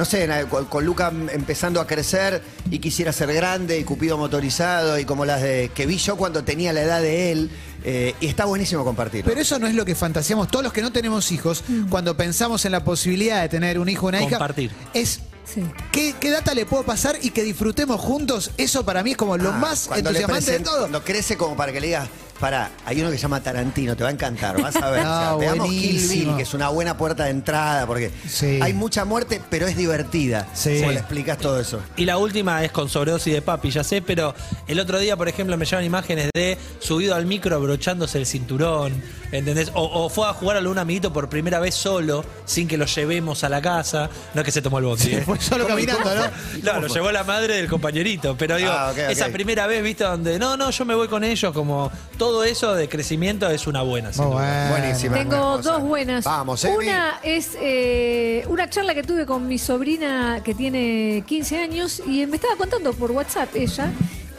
No 0.00 0.06
sé, 0.06 0.26
con, 0.48 0.64
con 0.64 0.86
Luca 0.86 1.12
empezando 1.30 1.78
a 1.78 1.86
crecer 1.86 2.40
y 2.70 2.78
quisiera 2.78 3.12
ser 3.12 3.34
grande 3.34 3.78
y 3.78 3.84
Cupido 3.84 4.16
motorizado 4.16 4.98
y 4.98 5.04
como 5.04 5.26
las 5.26 5.42
de 5.42 5.70
que 5.74 5.84
vi 5.84 5.98
yo 5.98 6.16
cuando 6.16 6.42
tenía 6.42 6.72
la 6.72 6.80
edad 6.80 7.02
de 7.02 7.32
él. 7.32 7.50
eh, 7.84 8.14
y 8.18 8.26
está 8.26 8.46
buenísimo 8.46 8.82
compartirlo. 8.82 9.28
Pero 9.28 9.42
eso 9.42 9.58
no 9.58 9.66
es 9.66 9.74
lo 9.74 9.84
que 9.84 9.94
fantaseamos 9.94 10.48
todos 10.48 10.62
los 10.64 10.72
que 10.72 10.80
no 10.80 10.90
tenemos 10.90 11.30
hijos 11.32 11.62
cuando 11.90 12.16
pensamos 12.16 12.64
en 12.64 12.72
la 12.72 12.82
posibilidad 12.82 13.42
de 13.42 13.50
tener 13.50 13.78
un 13.78 13.90
hijo 13.90 14.06
o 14.06 14.08
una 14.08 14.20
hija. 14.22 14.30
Compartir. 14.38 14.70
Es 14.94 15.20
Sí. 15.44 15.64
¿Qué, 15.90 16.14
qué 16.20 16.30
data 16.30 16.54
le 16.54 16.64
puedo 16.64 16.84
pasar 16.84 17.16
y 17.20 17.30
que 17.30 17.42
disfrutemos 17.42 18.00
juntos? 18.00 18.52
Eso 18.56 18.84
para 18.86 19.02
mí 19.02 19.10
es 19.10 19.16
como 19.16 19.36
lo 19.36 19.50
Ah, 19.50 19.58
más 19.58 19.88
cuando 19.88 20.12
le 20.12 20.20
entusiasmante 20.20 20.52
de 20.58 20.64
todo. 20.64 20.80
Cuando 20.80 21.02
crece 21.04 21.36
como 21.36 21.56
para 21.56 21.72
que 21.72 21.80
le 21.80 21.88
digas, 21.88 22.08
para, 22.40 22.70
hay 22.86 23.00
uno 23.00 23.10
que 23.10 23.16
se 23.16 23.22
llama 23.22 23.40
Tarantino, 23.42 23.94
te 23.96 24.02
va 24.02 24.08
a 24.08 24.12
encantar, 24.12 24.60
vas 24.60 24.74
a 24.76 24.90
ver. 24.90 25.04
No, 25.04 25.10
O 25.36 25.38
sea, 25.40 25.50
veamos 25.50 25.68
Kill. 25.68 26.08
Bill, 26.08 26.36
que 26.36 26.42
es 26.42 26.54
una 26.54 26.68
buena 26.70 26.96
puerta 26.96 27.24
de 27.24 27.30
entrada, 27.30 27.86
porque 27.86 28.10
Sí. 28.28 28.58
hay 28.62 28.72
mucha 28.72 29.04
muerte, 29.04 29.40
pero 29.50 29.66
es 29.66 29.76
divertida. 29.76 30.48
Sí. 30.54 30.78
Como 30.80 30.92
le 30.92 30.98
explicas 30.98 31.38
todo 31.38 31.60
eso. 31.60 31.80
Y 31.96 32.04
la 32.06 32.16
última 32.18 32.64
es 32.64 32.72
con 32.72 32.88
sobredosis 32.88 33.32
de 33.34 33.42
papi, 33.42 33.70
ya 33.70 33.84
sé, 33.84 34.02
pero 34.02 34.34
el 34.66 34.80
otro 34.80 34.98
día, 34.98 35.16
por 35.16 35.28
ejemplo, 35.28 35.56
me 35.56 35.64
llevan 35.66 35.84
imágenes 35.84 36.30
de 36.34 36.56
subido 36.80 37.14
al 37.14 37.26
micro 37.26 37.54
abrochándose 37.56 38.18
el 38.18 38.26
cinturón, 38.26 39.02
¿entendés? 39.32 39.70
O, 39.74 39.82
o 40.04 40.08
fue 40.08 40.26
a 40.28 40.32
jugar 40.32 40.56
a 40.56 40.60
un 40.60 40.78
amiguito 40.78 41.12
por 41.12 41.28
primera 41.28 41.58
vez 41.60 41.74
solo, 41.74 42.24
sin 42.44 42.66
que 42.68 42.76
lo 42.76 42.86
llevemos 42.86 43.44
a 43.44 43.48
la 43.48 43.60
casa. 43.60 44.08
No 44.34 44.40
es 44.40 44.44
que 44.44 44.52
se 44.52 44.62
tomó 44.62 44.78
el 44.78 44.84
bondi, 44.86 45.14
¿eh? 45.14 45.22
Fue 45.24 45.38
solo 45.40 45.64
¿Cómo 45.66 45.78
y 45.78 45.86
caminando, 45.86 46.14
¿no? 46.14 46.30
No, 46.72 46.80
lo 46.80 46.86
llevó 46.88 47.10
la 47.12 47.24
madre 47.24 47.56
del 47.56 47.68
compañerito, 47.68 48.36
pero 48.38 48.56
digo, 48.56 48.70
Ah, 48.72 48.92
esa 49.08 49.28
primera 49.28 49.66
vez, 49.66 49.82
viste, 49.82 50.04
donde 50.04 50.38
no, 50.38 50.56
no, 50.56 50.70
yo 50.70 50.84
me 50.84 50.94
voy 50.94 51.08
con 51.08 51.22
ellos, 51.24 51.52
como 51.52 51.90
todo 52.30 52.44
eso 52.44 52.74
de 52.74 52.88
crecimiento 52.88 53.50
es 53.50 53.66
una 53.66 53.82
buena. 53.82 54.12
sin 54.12 54.24
Muy 54.24 54.34
duda. 54.36 54.68
bueno. 54.68 54.78
Buenísima. 54.84 55.16
Tengo 55.16 55.34
hermosa. 55.34 55.72
dos 55.72 55.82
buenas. 55.82 56.24
Vamos, 56.24 56.64
Emi. 56.64 56.76
Una 56.76 57.18
es 57.24 57.56
eh, 57.60 58.44
una 58.48 58.70
charla 58.70 58.94
que 58.94 59.02
tuve 59.02 59.26
con 59.26 59.48
mi 59.48 59.58
sobrina 59.58 60.40
que 60.44 60.54
tiene 60.54 61.24
15 61.26 61.58
años 61.58 62.00
y 62.06 62.24
me 62.26 62.36
estaba 62.36 62.54
contando 62.54 62.92
por 62.92 63.10
WhatsApp 63.10 63.48
ella 63.56 63.90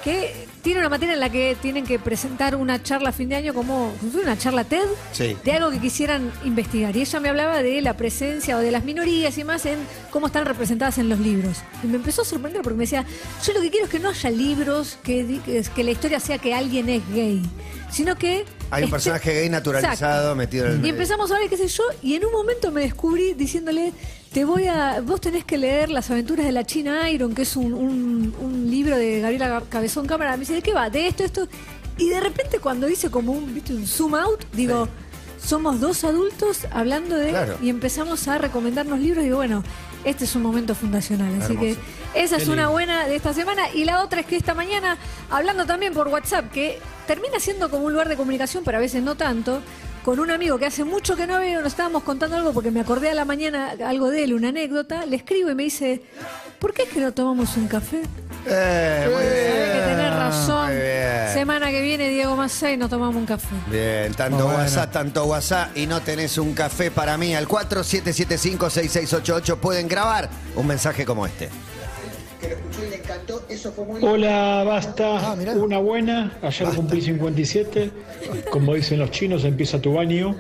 que 0.06 0.48
tiene 0.62 0.80
una 0.80 0.90
materia 0.90 1.14
en 1.14 1.20
la 1.20 1.30
que 1.30 1.56
tienen 1.62 1.86
que 1.86 1.98
presentar 2.00 2.56
una 2.56 2.82
charla 2.84 3.10
a 3.10 3.12
fin 3.12 3.30
de 3.30 3.36
año 3.36 3.54
como 3.54 3.94
una 4.22 4.38
charla 4.38 4.64
TED 4.64 4.86
Sí. 5.12 5.36
de 5.44 5.52
algo 5.54 5.72
que 5.72 5.80
quisieran 5.80 6.32
investigar. 6.46 6.96
Y 6.96 7.02
ella 7.02 7.20
me 7.20 7.30
hablaba 7.30 7.62
de 7.64 7.82
la 7.82 7.98
presencia 7.98 8.58
o 8.58 8.60
de 8.60 8.72
las 8.72 8.84
minorías 8.84 9.38
y 9.38 9.44
más 9.44 9.66
en 9.66 9.80
cómo 10.12 10.28
están 10.28 10.46
representadas 10.46 10.98
en 10.98 11.10
los 11.10 11.20
libros. 11.20 11.58
Y 11.84 11.88
me 11.88 11.96
empezó 11.96 12.22
a 12.22 12.26
sorprender 12.26 12.62
porque 12.62 12.78
me 12.78 12.84
decía, 12.84 13.06
yo 13.46 13.54
lo 13.54 13.62
que 13.62 13.70
quiero 13.72 13.86
es 13.86 13.92
que 13.92 14.00
no 14.00 14.10
haya 14.10 14.30
libros 14.30 14.98
que, 15.04 15.40
que 15.76 15.84
la 15.84 15.92
historia 15.92 16.20
sea 16.20 16.38
que 16.38 16.54
alguien 16.54 16.90
es 16.90 17.02
gay, 17.14 17.42
sino 17.92 18.16
que... 18.16 18.46
Hay 18.72 18.84
un 18.84 18.88
esté- 18.90 18.92
personaje 18.92 19.34
gay 19.34 19.50
naturalizado 19.50 19.94
Exacto. 19.94 20.36
metido 20.36 20.66
en 20.66 20.72
el 20.72 20.78
Y 20.78 20.82
medio. 20.82 20.94
empezamos 20.96 21.30
a 21.32 21.36
hablar, 21.36 21.50
qué 21.50 21.58
sé 21.58 21.68
yo, 21.68 21.84
y 22.02 22.16
en 22.16 22.26
un 22.26 22.32
momento 22.32 22.72
me 22.72 22.82
descubrí 22.82 23.34
diciéndole, 23.34 23.94
te 24.34 24.46
voy 24.46 24.68
a, 24.68 25.02
vos 25.02 25.20
tenés 25.22 25.44
que 25.46 25.58
leer 25.58 25.90
Las 25.90 26.10
aventuras 26.10 26.46
de 26.46 26.52
la 26.52 26.64
China 26.66 27.10
Iron, 27.10 27.36
que 27.36 27.42
es 27.44 27.56
un, 27.56 27.74
un- 27.74 28.34
un 28.40 28.72
libro 28.72 28.98
de 28.98 29.20
Gabriela 29.20 29.62
Cabezón 29.70 30.08
Cámara. 30.08 30.32
Me 30.34 30.40
dice, 30.42 30.54
¿de 30.54 30.62
qué 30.62 30.74
va? 30.74 30.90
De 30.90 31.08
esto, 31.08 31.24
esto. 31.24 31.48
Y 31.98 32.10
de 32.10 32.20
repente 32.20 32.60
cuando 32.60 32.88
hice 32.90 33.12
como 33.12 33.34
un, 33.34 33.54
¿viste? 33.54 33.74
un 33.74 33.86
zoom 33.86 34.16
out, 34.16 34.42
digo, 34.54 34.88
somos 35.44 35.80
dos 35.80 36.04
adultos 36.04 36.60
hablando 36.72 37.16
de... 37.16 37.30
Claro. 37.30 37.58
Y 37.62 37.70
empezamos 37.70 38.28
a 38.28 38.38
recomendarnos 38.38 39.00
libros 39.00 39.22
y 39.24 39.26
digo, 39.26 39.38
bueno, 39.38 39.64
este 40.06 40.26
es 40.26 40.36
un 40.36 40.42
momento 40.42 40.76
fundacional. 40.76 41.30
Así 41.42 41.54
Hermoso. 41.54 41.60
que 41.60 42.22
esa 42.22 42.38
es 42.38 42.48
una 42.48 42.64
lindo. 42.64 42.72
buena 42.72 43.08
de 43.08 43.16
esta 43.16 43.34
semana. 43.34 43.70
Y 43.74 43.86
la 43.86 44.04
otra 44.04 44.22
es 44.22 44.26
que 44.26 44.36
esta 44.36 44.54
mañana, 44.54 44.98
hablando 45.30 45.66
también 45.66 45.94
por 45.94 46.08
WhatsApp, 46.08 46.52
que 46.52 46.80
termina 47.08 47.40
siendo 47.40 47.70
como 47.70 47.86
un 47.86 47.94
lugar 47.94 48.10
de 48.10 48.18
comunicación, 48.18 48.64
pero 48.64 48.78
a 48.78 48.82
veces 48.82 49.04
no 49.04 49.16
tanto, 49.16 49.62
con 50.04 50.20
un 50.20 50.32
amigo 50.32 50.58
que 50.58 50.66
hace 50.66 50.84
mucho 50.84 51.16
que 51.16 51.28
no 51.28 51.40
veo, 51.40 51.62
nos 51.62 51.74
estábamos 51.74 52.04
contando 52.04 52.36
algo 52.36 52.54
porque 52.54 52.72
me 52.72 52.82
acordé 52.82 53.10
a 53.10 53.14
la 53.14 53.26
mañana 53.26 53.76
algo 53.86 54.10
de 54.10 54.24
él, 54.24 54.34
una 54.34 54.50
anécdota, 54.50 55.06
le 55.06 55.16
escribo 55.16 55.52
y 55.52 55.56
me 55.56 55.64
dice, 55.64 56.02
¿por 56.60 56.74
qué 56.74 56.84
es 56.84 56.90
que 56.90 57.00
no 57.00 57.14
tomamos 57.14 57.56
un 57.58 57.68
café? 57.68 58.02
Eh, 58.46 59.04
muy 59.06 59.14
Sabés 59.14 59.72
que 59.72 59.80
tenés 59.80 59.98
bien. 59.98 60.14
razón. 60.18 60.66
Muy 60.68 60.76
bien. 60.76 61.30
Semana 61.34 61.72
que 61.72 61.82
viene, 61.82 62.10
Diego 62.10 62.36
Massa 62.36 62.72
y 62.72 62.78
nos 62.78 62.90
tomamos 62.90 63.16
un 63.16 63.26
café. 63.26 63.56
Bien, 63.70 64.14
tanto 64.14 64.44
bueno. 64.46 64.60
WhatsApp, 64.60 64.92
tanto 64.92 65.26
WhatsApp 65.26 65.76
y 65.78 65.88
no 65.88 66.02
tenés 66.02 66.38
un 66.38 66.54
café 66.54 66.92
para 66.92 67.18
mí. 67.18 67.34
Al 67.36 67.48
4775-6688 67.48 69.58
pueden 69.58 69.88
grabar 69.88 70.30
un 70.56 70.68
mensaje 70.68 71.06
como 71.06 71.26
este. 71.26 71.50
Hola, 74.02 74.64
basta. 74.66 75.32
Ah, 75.32 75.36
mirá. 75.36 75.54
Una 75.54 75.78
buena. 75.80 76.34
Ayer 76.42 76.68
cumplí 76.70 77.02
57. 77.02 77.92
Como 78.52 78.74
dicen 78.74 79.00
los 79.00 79.12
chinos, 79.12 79.44
empieza 79.46 79.80
tu 79.80 79.94
baño. 79.94 80.36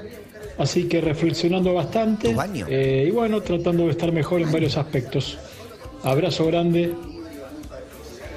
Así 0.57 0.87
que 0.87 1.01
reflexionando 1.01 1.73
bastante. 1.73 2.29
¿Tu 2.29 2.35
baño? 2.35 2.65
eh, 2.69 3.05
y 3.07 3.11
bueno, 3.11 3.41
tratando 3.41 3.85
de 3.85 3.91
estar 3.91 4.11
mejor 4.11 4.41
en 4.41 4.51
varios 4.51 4.77
aspectos. 4.77 5.37
Abrazo 6.03 6.45
grande. 6.47 6.93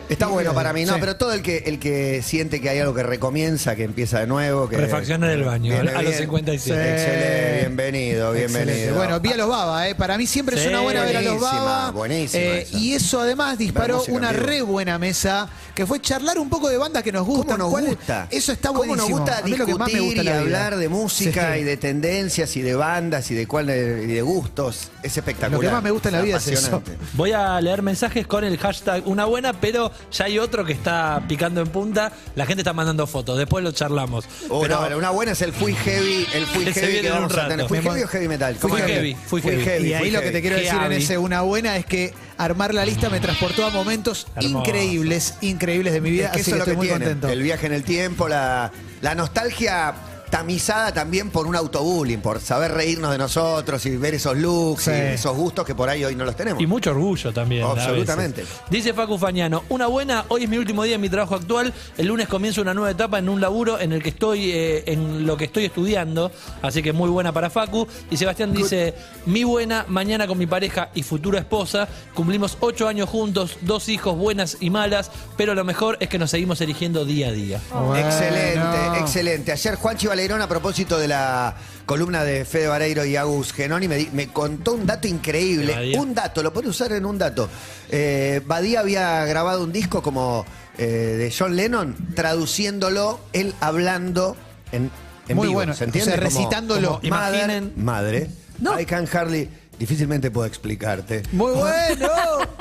Está 0.09 0.27
bueno 0.27 0.53
para 0.55 0.73
mí, 0.73 0.85
no, 0.85 0.95
Sí. 0.95 1.01
pero 1.01 1.17
todo 1.17 1.33
el 1.33 1.43
que 1.43 1.59
el 1.67 1.79
que 1.79 2.23
siente 2.23 2.61
que 2.61 2.69
hay 2.69 2.79
algo 2.79 2.95
que 2.95 3.03
recomienza, 3.03 3.75
que 3.75 3.85
empieza 3.85 4.21
de 4.21 4.27
nuevo, 4.27 4.69
que 4.69 4.77
Refacciona 4.77 5.27
en 5.33 5.39
el 5.41 5.45
baño, 5.45 5.73
Viene 5.73 5.91
a 5.91 6.03
los 6.03 6.11
bien. 6.13 6.19
57. 6.25 6.93
Excelente, 6.93 7.59
bienvenido, 7.61 8.33
bienvenido. 8.33 8.71
Excelente. 8.71 8.93
Bueno, 8.93 9.21
vi 9.21 9.33
a 9.33 9.37
los 9.39 9.49
Baba, 9.49 9.89
¿eh? 9.89 9.95
para 9.95 10.19
mí 10.19 10.27
siempre 10.27 10.57
es 10.57 10.63
Sí, 10.63 10.69
una 10.69 10.81
buena 10.81 11.05
ver 11.05 11.17
a 11.17 11.23
los 11.23 11.33
buenísima, 11.39 11.63
Baba. 11.65 11.91
buenísima 11.93 12.43
Eh, 12.45 12.63
esa. 12.63 12.79
y 12.79 12.95
eso 12.95 13.21
además 13.21 13.57
disparó 13.59 13.97
música 13.97 14.17
una 14.17 14.29
en 14.31 14.35
vivo. 14.37 14.47
re 14.47 14.63
buena 14.63 14.99
mesa, 14.99 15.49
que 15.75 15.87
fue 15.87 16.01
charlar 16.01 16.39
un 16.39 16.51
poco 16.51 16.69
de 16.69 16.77
bandas 16.77 17.03
que 17.03 17.11
nos 17.13 17.25
gustan. 17.27 17.59
¿Cómo 17.59 17.79
nos 17.81 17.89
gusta? 17.89 18.29
Eso 18.31 18.53
está 18.53 18.69
¿Cómo 18.69 18.81
buenísimo. 18.81 19.09
nos 19.09 19.19
gusta 19.21 19.39
a 19.39 19.43
mí 19.43 19.57
lo 19.57 19.67
que 19.67 19.75
más 19.75 19.91
me 19.93 20.01
gusta 20.01 20.21
discutir 20.21 20.21
en 20.21 20.23
y 20.23 20.25
la 20.27 20.33
vida. 20.33 20.41
hablar 20.67 20.77
de 20.79 20.89
música 20.91 21.55
Sí. 21.55 21.61
y 21.61 21.65
de 21.65 21.77
tendencias 21.79 22.57
y 22.57 22.63
de 22.63 22.75
bandas 22.75 23.31
y 23.31 23.35
de 23.35 23.47
cuál 23.47 23.71
y 23.71 23.73
de 24.07 24.23
gustos? 24.23 24.91
Es 25.03 25.17
espectacular. 25.17 25.53
Lo 25.53 25.61
que 25.61 25.71
más 25.73 25.83
me 25.83 25.91
gusta 25.91 26.11
en 26.11 26.15
la 26.17 26.21
vida 26.23 26.37
es 26.37 26.47
eso. 26.49 26.77
apasionante. 26.77 27.07
Voy 27.15 27.33
a 27.33 27.59
leer 27.61 27.81
mensajes 27.83 28.27
con 28.27 28.45
el 28.45 28.59
hashtag 28.59 29.03
una 29.07 29.25
buena, 29.25 29.53
pero 29.55 29.91
ya 30.13 30.25
hay 30.27 30.39
otro 30.39 30.65
que 30.65 30.73
está 30.73 31.23
picando 31.29 31.61
en 31.61 31.69
punta. 31.69 32.13
La 32.35 32.47
gente 32.47 32.63
está 32.63 32.73
mandando 32.73 33.07
fotos, 33.07 33.39
después 33.39 33.63
lo 33.65 33.73
charlamos. 33.73 34.25
Oh, 34.49 34.63
pero 34.63 34.89
no, 34.91 34.99
una 34.99 35.11
buena 35.11 35.33
es 35.33 35.43
el 35.43 35.53
Fui 35.53 35.75
Heavy, 35.75 36.27
el 36.35 36.47
Fui 36.47 36.65
Heavy 36.73 37.01
que 37.01 37.11
vamos 37.11 37.37
a 37.37 37.49
tener. 37.49 37.67
¿Fui 37.69 37.81
Heavy 37.81 38.03
o 38.03 38.09
Heavy 38.09 38.29
Metal? 38.29 38.57
Heavy, 38.59 39.17
fui 39.27 39.43
heavy. 39.43 39.89
Y 39.89 39.95
ahí 39.95 40.01
fui 40.01 40.11
lo 40.11 40.21
que 40.21 40.31
te 40.31 40.41
quiero 40.41 40.57
decir 40.57 40.79
en 40.83 40.93
ese 40.93 41.19
una 41.19 41.43
buena 41.43 41.77
es 41.77 41.87
que 41.87 42.13
armar 42.39 42.75
la 42.75 42.85
lista 42.85 43.09
me 43.11 43.21
transportó 43.21 43.65
a 43.67 43.71
momentos 43.71 44.27
Hermoso. 44.37 44.59
increíbles, 44.59 45.35
increíbles 45.41 45.93
de 45.93 46.01
mi 46.01 46.11
vida. 46.11 46.27
Es 46.27 46.33
que 46.33 46.41
así 46.41 46.51
eso 46.51 46.51
es 46.51 46.55
que 46.55 46.59
lo 46.59 46.65
que 46.65 46.71
estoy 46.73 46.77
muy 46.77 46.87
tiene. 46.89 47.05
contento. 47.05 47.29
El 47.29 47.43
viaje 47.43 47.67
en 47.67 47.73
el 47.73 47.85
tiempo, 47.85 48.29
la, 48.29 48.73
la 49.01 49.15
nostalgia 49.15 49.95
tamizada 50.35 50.93
también 50.93 51.31
por 51.31 51.47
un 51.47 51.55
autobullying, 51.55 52.19
por 52.21 52.41
saber 52.41 52.73
reírnos 52.73 53.13
de 53.13 53.19
nosotros 53.19 53.87
y 53.87 53.97
ver 53.97 54.15
esos 54.15 54.37
looks 54.37 54.83
Sí. 54.83 54.91
y 54.91 54.95
esos 55.15 55.37
gustos 55.37 55.65
que 55.65 55.77
por 55.77 55.89
ahí 55.89 56.05
hoy 56.05 56.17
no 56.17 56.25
los 56.25 56.35
tenemos. 56.35 56.61
Y 56.61 56.67
mucho 56.67 56.91
orgullo 56.91 57.33
también. 57.33 57.63
Absolutamente. 57.65 58.45
Dice 58.69 58.93
Facu 58.93 59.17
Fañano, 59.17 59.63
una 59.69 59.87
buena, 59.87 60.25
hoy 60.27 60.43
es 60.43 60.49
mi 60.49 60.59
último 60.59 60.83
día 60.83 60.97
en 60.97 61.01
mi 61.01 61.09
trabajo 61.09 61.37
actual, 61.37 61.73
el 61.97 62.07
lunes 62.09 62.27
comienza 62.27 62.61
una 62.61 62.75
nueva 62.75 62.91
etapa 62.91 63.21
en 63.21 63.29
un 63.29 63.41
laburo 63.41 63.79
en 63.79 63.93
el 63.93 64.03
que 64.03 64.09
estoy, 64.09 64.51
eh, 64.51 64.83
en 64.87 65.25
lo 65.25 65.37
que 65.37 65.45
estoy 65.45 65.67
estudiando, 65.67 66.33
así 66.63 66.83
que 66.83 66.93
muy 66.93 67.11
buena 67.11 67.31
para 67.31 67.49
Facu. 67.49 67.87
Y 68.11 68.17
Sebastián 68.17 68.53
dice, 68.53 68.93
mi 69.27 69.45
buena, 69.45 69.85
mañana 69.87 70.27
con 70.27 70.37
mi 70.37 70.49
pareja 70.49 70.91
y 70.97 71.05
futura 71.05 71.39
esposa, 71.39 71.87
cumplimos 72.13 72.57
ocho 72.59 72.89
años 72.89 73.09
juntos, 73.09 73.57
dos 73.61 73.89
hijos 73.89 74.17
buenas 74.19 74.57
y 74.59 74.71
malas, 74.71 75.13
pero 75.37 75.55
lo 75.55 75.63
mejor 75.63 75.97
es 76.01 76.09
que 76.09 76.19
nos 76.19 76.31
seguimos 76.33 76.61
eligiendo 76.61 77.05
día 77.05 77.29
a 77.29 77.33
día. 77.33 77.61
Bueno. 77.71 77.97
Excelente, 78.05 78.99
excelente. 78.99 79.53
Ayer 79.53 79.77
Juanchi 79.77 80.09
A 80.25 80.49
propósito 80.49 80.99
de 80.99 81.07
la 81.07 81.55
columna 81.85 82.25
de 82.25 82.47
Fede 82.47 82.67
Vareiro 82.67 83.05
y 83.05 83.15
Agus 83.15 83.53
Genoni, 83.53 83.89
me, 83.89 83.97
di- 83.97 84.09
me 84.11 84.29
contó 84.29 84.73
un 84.73 84.87
dato 84.87 85.07
increíble. 85.07 85.75
Badía. 85.75 86.01
Un 86.01 86.15
dato, 86.15 86.43
lo 86.43 86.51
puede 86.51 86.69
usar 86.71 86.93
en 86.93 87.05
un 87.05 87.19
dato. 87.19 87.47
Eh, 87.91 88.41
Badía 88.47 88.81
había 88.81 89.27
grabado 89.27 89.63
un 89.63 89.71
disco 89.71 90.03
como 90.03 90.47
eh, 90.79 90.87
de 90.87 91.35
John 91.37 91.55
Lennon, 91.57 91.95
traduciéndolo, 92.15 93.21
él 93.35 93.55
hablando 93.61 94.35
en, 94.73 94.91
en 95.29 95.37
Muy 95.37 95.49
vivo. 95.49 95.59
bueno, 95.59 95.75
¿Se 95.75 95.85
o 95.85 95.87
entiende? 95.89 96.13
sea, 96.13 96.21
Como- 96.23 96.27
recitándolo. 96.39 97.01
como 97.01 97.15
Mother, 97.17 97.35
Imaginen- 97.51 97.73
madre. 97.77 98.31
No. 98.61 98.81
I 98.81 98.87
can 98.87 99.07
hardly. 99.07 99.51
Difícilmente 99.79 100.31
puedo 100.31 100.47
explicarte. 100.47 101.23
Muy 101.33 101.53
bueno. 101.55 102.09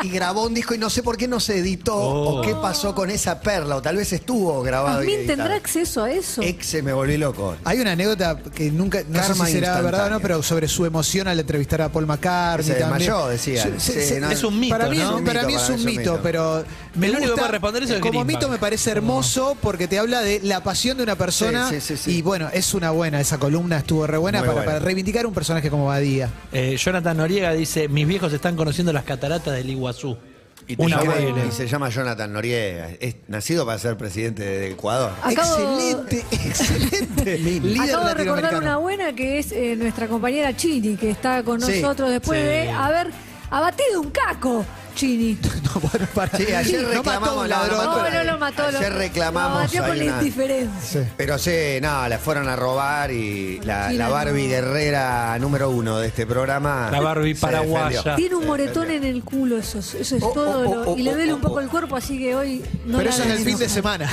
Y 0.03 0.10
grabó 0.10 0.46
un 0.46 0.53
disco 0.53 0.74
y 0.75 0.77
no 0.77 0.89
sé 0.89 1.03
por 1.03 1.17
qué 1.17 1.27
no 1.27 1.39
se 1.39 1.58
editó 1.58 1.93
Oh. 1.96 2.39
o 2.39 2.41
qué 2.41 2.53
pasó 2.55 2.93
con 2.96 3.10
esa 3.10 3.39
perla, 3.39 3.75
o 3.77 3.82
tal 3.82 3.98
vez 3.98 4.12
estuvo 4.13 4.62
grabado. 4.63 4.98
¿También 4.98 5.25
tendrá 5.27 5.55
acceso 5.55 6.03
a 6.03 6.12
eso? 6.12 6.41
Exe 6.41 6.82
me 6.82 6.91
volví 6.93 7.17
loco. 7.17 7.55
Hay 7.63 7.79
una 7.79 7.91
anécdota 7.93 8.38
que 8.38 8.72
nunca, 8.72 9.01
no 9.08 9.20
Karma 9.20 9.46
sé 9.46 9.51
si 9.51 9.51
será 9.60 9.79
verdad 9.82 10.08
o 10.08 10.10
no, 10.12 10.20
pero 10.20 10.41
sobre 10.43 10.67
su 10.67 10.86
emoción 10.86 11.27
al 11.27 11.39
entrevistar 11.39 11.82
a 11.82 11.89
Paul 11.89 12.05
McCartney. 12.08 12.65
Se 12.67 12.75
desmayó, 12.75 13.38
Sí, 13.38 13.55
no, 14.20 14.29
es 14.32 14.43
un 14.43 14.60
mito, 14.60 14.75
Para 14.77 14.89
mí, 14.89 14.98
¿no? 14.98 15.03
es, 15.03 15.10
Un 15.20 15.24
para 15.25 15.41
mito, 15.43 15.48
mí 15.48 15.53
es 15.55 15.62
para 15.62 15.74
un 15.75 15.86
mí 15.86 15.91
es 15.91 15.96
un 15.96 16.00
mito, 16.00 16.12
mito. 16.13 16.20
pero 16.24 16.65
me 16.96 17.08
El 17.08 17.12
único 17.13 17.22
que 17.22 17.27
gusta- 17.32 17.41
puede 17.41 17.51
responder 17.51 17.84
eso 17.84 17.93
es 17.96 18.00
Como 18.01 18.25
mito 18.25 18.50
me 18.50 18.58
parece 18.58 18.91
hermoso 18.91 19.58
porque 19.62 19.88
te 19.88 20.00
habla 20.00 20.22
de 20.22 20.39
la 20.43 20.63
pasión 20.63 20.98
de 20.98 21.03
una 21.03 21.15
persona 21.15 21.70
Sí, 21.70 21.79
sí, 21.82 21.96
sí, 21.98 22.03
sí. 22.03 22.17
y 22.17 22.22
bueno, 22.22 22.50
es 22.53 22.74
una 22.74 22.91
buena, 22.91 23.20
esa 23.22 23.38
columna 23.38 23.77
estuvo 23.77 24.05
re 24.08 24.17
buena 24.17 24.39
para, 24.41 24.51
buena. 24.53 24.65
para 24.65 24.79
reivindicar 24.79 25.25
un 25.25 25.34
personaje 25.34 25.70
como 25.70 25.86
Badía. 25.86 26.29
Eh, 26.51 26.75
Jonathan 26.77 27.02
Noriega 27.13 27.51
dice, 27.53 27.89
mis 27.89 28.07
viejos 28.07 28.31
están 28.31 28.55
conociendo 28.55 28.93
las 28.93 29.03
cataratas 29.03 29.53
del 29.55 29.69
Iguazú. 29.69 30.17
Y, 30.65 30.77
te 30.77 30.83
Una 30.83 31.00
llama- 31.03 31.15
buena. 31.15 31.45
y 31.45 31.51
se 31.51 31.67
llama 31.67 31.89
Jonathan 31.89 32.31
Noriega. 32.31 32.89
Es 33.01 33.15
nacido 33.27 33.65
para 33.65 33.77
ser 33.79 33.98
presidente 33.98 34.43
de 34.43 34.72
Ecuador. 34.72 35.12
Acabo- 35.22 35.57
Excelente, 35.57 36.25
excelente. 36.31 37.38
Líder 37.39 37.81
Acabo 37.81 38.07
de 38.07 38.13
recordar 38.13 38.43
latinoamericano. 38.43 38.57
una 38.60 38.77
buena 38.77 39.13
que 39.13 39.39
es 39.39 39.51
eh, 39.51 39.75
nuestra 39.75 40.07
compañera 40.07 40.55
Chini, 40.55 40.95
que 40.95 41.10
está 41.10 41.43
con 41.43 41.60
Sí, 41.60 41.81
nosotros 41.81 42.12
después 42.12 42.39
sí. 42.39 42.45
de 42.45 42.72
haber 42.72 43.12
abatido 43.50 44.00
un 44.00 44.10
caco, 44.12 44.65
Chini. 44.95 45.38
No, 45.73 45.79
bueno, 45.79 46.07
para- 46.13 46.38
Sí, 46.38 46.53
ayer 46.53 46.81
no 46.83 46.88
reclamamos 46.89 47.21
mató 47.29 47.39
a 47.39 47.43
un 47.43 47.50
ladrón. 47.50 47.85
No, 47.85 48.09
no 48.12 48.23
lo 48.23 48.38
mató. 48.38 48.71
lo- 48.71 48.77
ayer 48.77 48.93
reclamamos 48.93 49.51
Lo 49.57 49.63
batió 49.63 49.81
con 49.81 49.91
ahí 49.91 49.97
la 50.00 50.05
una- 50.05 50.21
indiferencia. 50.21 51.12
Pero 51.17 51.38
sí, 51.39 51.51
no, 51.81 52.07
la 52.07 52.19
fueron 52.19 52.47
a 52.47 52.55
robar 52.55 53.12
y 53.12 53.59
la, 53.63 53.89
Sí, 53.89 53.97
la 53.97 54.05
la 54.07 54.09
Barbie 54.13 54.43
no. 54.43 54.50
Guerrera 54.50 55.38
número 55.39 55.69
uno 55.71 55.97
de 55.97 56.07
este 56.09 56.27
programa. 56.27 56.89
La 56.91 57.00
Barbie 57.00 57.33
se 57.33 57.41
paraguaya. 57.41 57.88
defendió. 57.97 58.15
Tiene 58.15 58.35
un 58.35 58.45
moretón 58.45 58.91
en 58.91 59.03
el 59.03 59.23
culo, 59.23 59.57
eso, 59.57 59.79
es- 59.79 59.95
eso 59.95 60.15
es 60.17 60.23
Oh, 60.23 60.29
todo. 60.31 60.59
oh, 60.69 60.75
lo- 60.85 60.91
oh, 60.91 60.97
y 60.97 61.01
le 61.03 61.12
oh, 61.12 61.15
duele 61.15 61.31
oh, 61.33 61.35
un 61.38 61.41
poco 61.41 61.55
oh. 61.55 61.62
el 61.62 61.69
cuerpo, 61.69 61.95
así 61.95 62.19
que 62.19 62.35
hoy 62.35 62.63
no 62.85 62.97
Pero 63.00 63.09
la 63.09 63.15
eso 63.15 63.23
es 63.23 63.29
el 63.31 63.38
fin 63.38 63.57
de 63.57 63.65
enojar. 63.65 63.69
semana. 63.69 64.09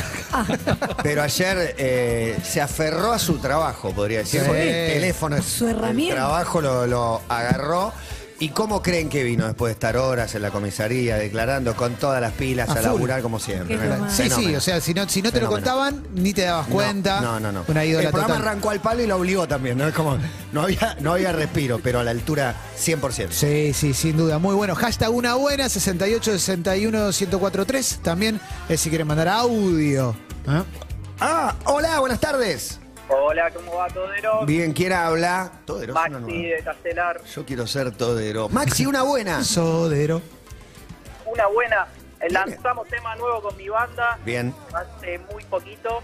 Pero 1.02 1.22
ayer 1.22 1.74
eh, 1.78 2.38
se 2.42 2.60
aferró 2.60 3.12
a 3.12 3.18
su 3.18 3.38
trabajo, 3.38 3.92
podría 3.92 4.20
decir, 4.20 4.40
Sí. 4.40 4.46
porque 4.46 4.86
el 4.86 4.94
teléfono, 5.00 5.42
Su 5.42 5.68
el 5.68 5.76
herramienta. 5.76 6.14
trabajo 6.16 6.60
lo, 6.62 6.86
lo 6.86 7.20
agarró. 7.28 7.92
¿Y 8.40 8.48
cómo 8.48 8.80
creen 8.80 9.10
que 9.10 9.22
vino 9.22 9.46
después 9.46 9.68
de 9.68 9.72
estar 9.74 9.98
horas 9.98 10.34
en 10.34 10.40
la 10.40 10.50
comisaría 10.50 11.16
declarando 11.16 11.76
con 11.76 11.96
todas 11.96 12.22
las 12.22 12.32
pilas 12.32 12.70
A 12.70 12.72
a, 12.72 12.80
laburar 12.80 13.20
como 13.20 13.38
siempre? 13.38 13.78
Sí, 14.08 14.30
sí, 14.30 14.56
o 14.56 14.60
sea, 14.62 14.80
si 14.80 14.94
no, 14.94 15.06
si 15.06 15.20
no 15.20 15.30
te 15.30 15.42
lo 15.42 15.48
contaban, 15.48 16.06
ni 16.14 16.32
te 16.32 16.42
dabas 16.42 16.66
cuenta. 16.68 17.20
No, 17.20 17.38
no, 17.38 17.52
no. 17.52 17.66
Una 17.68 17.84
ídola 17.84 18.06
el 18.06 18.10
programa 18.10 18.36
total. 18.36 18.48
arrancó 18.48 18.70
al 18.70 18.80
palo 18.80 19.02
y 19.02 19.06
lo 19.06 19.16
obligó 19.16 19.46
también, 19.46 19.76
¿no? 19.76 19.86
Es 19.86 19.94
como, 19.94 20.16
no 20.52 20.62
había, 20.62 20.96
no 21.00 21.12
había 21.12 21.32
respiro, 21.32 21.80
pero 21.82 22.00
a 22.00 22.04
la 22.04 22.12
altura 22.12 22.56
100%. 22.78 23.28
Sí, 23.30 23.74
sí, 23.74 23.92
sin 23.92 24.16
duda. 24.16 24.38
Muy 24.38 24.54
bueno. 24.54 24.74
Hashtag 24.74 25.12
una 25.12 25.34
buena, 25.34 25.68
68 25.68 26.38
61 26.38 26.98
1043. 27.08 28.00
También 28.02 28.40
eh, 28.70 28.78
si 28.78 28.88
quieren 28.88 29.06
mandar 29.06 29.28
audio. 29.28 30.16
¿eh? 30.48 30.62
Ah, 31.20 31.56
hola, 31.66 32.00
buenas 32.00 32.20
tardes. 32.20 32.79
Hola, 33.12 33.50
¿cómo 33.50 33.74
va 33.76 33.88
Todero? 33.88 34.46
Bien, 34.46 34.72
¿quién 34.72 34.92
habla? 34.92 35.50
Todero. 35.66 35.94
Maxi 35.94 36.46
de 36.46 36.62
Castelar. 36.62 37.20
Yo 37.24 37.44
quiero 37.44 37.66
ser 37.66 37.90
todero. 37.96 38.48
Maxi, 38.48 38.86
una 38.86 39.02
buena. 39.02 39.42
Sodero. 39.44 40.22
Una 41.26 41.46
buena. 41.48 41.86
Eh, 42.20 42.30
Lanzamos 42.30 42.86
tema 42.88 43.16
nuevo 43.16 43.40
con 43.42 43.56
mi 43.56 43.68
banda 43.68 44.18
Bien. 44.26 44.54
hace 44.74 45.18
muy 45.32 45.42
poquito 45.44 46.02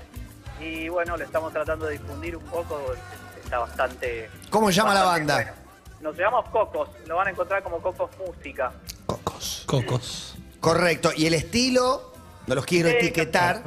y 0.58 0.88
bueno, 0.88 1.14
lo 1.16 1.22
estamos 1.24 1.52
tratando 1.52 1.86
de 1.86 1.92
difundir 1.92 2.36
un 2.36 2.44
poco. 2.44 2.80
Está 3.42 3.58
bastante. 3.60 4.28
¿Cómo 4.50 4.70
llama 4.70 4.94
la 4.94 5.04
banda? 5.04 5.34
bueno. 5.36 5.52
Nos 6.00 6.16
llamamos 6.16 6.48
Cocos, 6.50 6.88
lo 7.06 7.16
van 7.16 7.28
a 7.28 7.30
encontrar 7.30 7.62
como 7.62 7.78
Cocos 7.80 8.10
Música. 8.18 8.72
Cocos. 9.06 9.62
Cocos. 9.66 10.36
Correcto. 10.60 11.10
¿Y 11.16 11.26
el 11.26 11.34
estilo? 11.34 12.12
No 12.46 12.54
los 12.54 12.64
quiero 12.66 12.88
Sí, 12.90 12.96
etiquetar. 12.96 13.62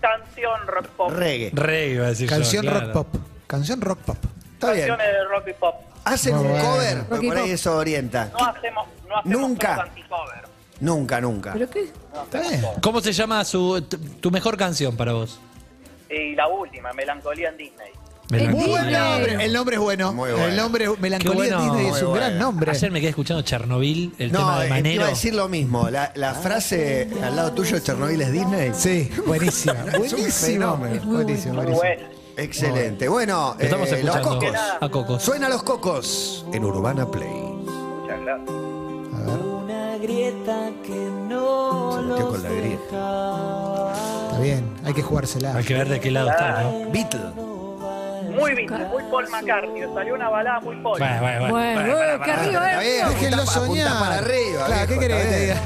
Canción 0.00 0.66
rock 0.66 0.86
pop. 0.88 1.10
Reggae. 1.12 1.50
Rey, 1.52 1.92
iba 1.92 2.06
a 2.06 2.08
decir 2.08 2.28
yo, 2.28 2.36
Canción 2.36 2.62
claro. 2.62 2.80
rock 2.80 2.92
pop. 2.92 3.08
Canción 3.46 3.80
rock 3.80 3.98
pop. 4.00 4.16
Está 4.54 4.72
bien. 4.72 4.88
Canciones 4.88 5.14
de 5.16 5.24
rock 5.24 5.48
y 5.48 5.52
pop. 5.54 5.74
Hacen 6.04 6.36
Muy 6.36 6.44
un 6.44 6.50
bueno. 6.52 6.70
cover, 6.70 6.98
porque 6.98 7.14
Rocky 7.14 7.26
por 7.28 7.36
ahí 7.36 7.42
Pop. 7.44 7.52
eso 7.54 7.76
orienta. 7.76 8.30
No 8.38 8.46
hacemos, 8.46 8.86
no 9.08 9.18
hacemos 9.18 9.40
Nunca. 9.40 9.68
cosas 9.76 9.88
anti-cover. 9.88 10.42
Nunca, 10.80 11.20
nunca. 11.20 11.52
¿Pero 11.54 11.70
qué? 11.70 11.90
No 12.14 12.22
Está 12.22 12.38
hacemos 12.38 12.50
bien. 12.50 12.60
cover. 12.62 12.80
¿Cómo 12.80 13.00
se 13.00 13.12
llama 13.12 13.44
su, 13.44 13.82
tu, 13.82 13.98
tu 13.98 14.30
mejor 14.30 14.56
canción 14.56 14.96
para 14.96 15.12
vos? 15.12 15.40
Y 16.08 16.34
la 16.36 16.46
última, 16.46 16.92
Melancolía 16.92 17.48
en 17.48 17.56
Disney. 17.56 17.90
Muy 18.28 18.38
Disney. 18.40 18.68
buen 18.70 18.92
nombre. 18.92 19.44
El 19.44 19.52
nombre 19.52 19.76
es 19.76 19.80
bueno. 19.82 20.12
Muy 20.12 20.30
bueno. 20.30 20.46
El 20.46 20.56
nombre 20.56 20.84
Qué 20.86 21.00
Melancolía 21.00 21.58
bueno. 21.58 21.62
Disney 21.62 21.86
es 21.86 21.92
Muy 21.92 22.00
un 22.02 22.08
bueno. 22.08 22.14
gran 22.26 22.38
nombre. 22.38 22.70
Ayer 22.72 22.90
me 22.90 23.00
quedé 23.00 23.10
escuchando 23.10 23.42
Chernobyl, 23.42 24.14
el 24.18 24.32
tema 24.32 24.44
No, 24.54 24.58
de 24.58 24.64
eh, 24.64 24.68
te 24.68 24.74
Manero. 24.74 24.94
iba 24.96 25.04
a 25.06 25.08
decir 25.10 25.34
lo 25.34 25.48
mismo. 25.48 25.88
La, 25.90 26.12
la 26.16 26.34
frase 26.34 27.08
al 27.22 27.36
lado 27.36 27.52
tuyo 27.52 27.76
de 27.76 27.82
Chernobyl 27.82 28.20
es 28.22 28.32
Disney. 28.32 28.72
Sí, 28.74 29.10
buenísima. 29.26 29.74
Es 29.86 29.94
un 29.94 29.98
buenísimo. 30.18 30.30
fenómeno. 30.32 31.02
Buenísimo, 31.06 31.54
Muy 31.54 31.72
buenísimo. 31.72 32.08
Excelente. 32.38 33.08
Bueno, 33.08 33.54
Lo 33.58 33.64
estamos 33.64 33.88
eh, 33.92 34.02
los 34.02 34.16
escuchando 34.16 34.46
cocos. 34.46 34.60
a 34.80 34.88
Cocos. 34.90 35.22
Suena 35.22 35.48
los 35.48 35.62
cocos 35.62 36.44
en 36.52 36.64
Urbana 36.64 37.10
Play. 37.10 37.30
Muchas 37.30 38.20
gracias. 38.20 38.48
A 38.50 39.22
ver. 39.22 39.38
Una 39.40 39.96
grieta 39.98 40.70
que 40.84 40.94
no 40.94 42.02
metió 42.02 42.28
con 42.28 42.42
la 42.42 42.50
grieta. 42.50 43.92
Está 44.26 44.38
bien, 44.42 44.64
hay 44.84 44.92
que 44.92 45.02
jugársela. 45.02 45.54
Hay 45.56 45.64
que 45.64 45.74
ver 45.74 45.88
de 45.88 46.00
qué 46.00 46.10
lado 46.10 46.28
está, 46.30 46.62
¿no? 46.64 46.90
Beatle. 46.92 47.20
Muy 48.36 48.54
Beatles, 48.54 48.88
muy 48.88 49.02
Paul 49.10 49.28
McCartney. 49.30 49.82
Salió 49.94 50.14
una 50.14 50.28
balada 50.28 50.60
muy 50.60 50.76
Paul. 50.76 50.98
Bueno, 50.98 51.20
bueno, 51.20 51.38
bueno. 51.40 51.52
Bueno, 51.52 51.74
bueno, 51.74 51.94
bueno, 51.94 51.96
bueno, 51.96 52.24
que 52.24 52.30
bueno. 52.30 52.42
arriba, 52.42 52.82
Está 52.84 53.10
eh. 53.10 53.14
Déjenlo 53.14 53.46
soñar. 53.46 53.98
para 53.98 54.18
arriba. 54.18 54.66
Claro, 54.66 54.86
¿qué 54.88 54.98
querés 54.98 55.24
que 55.24 55.30
te 55.30 55.40
diga? 55.40 55.56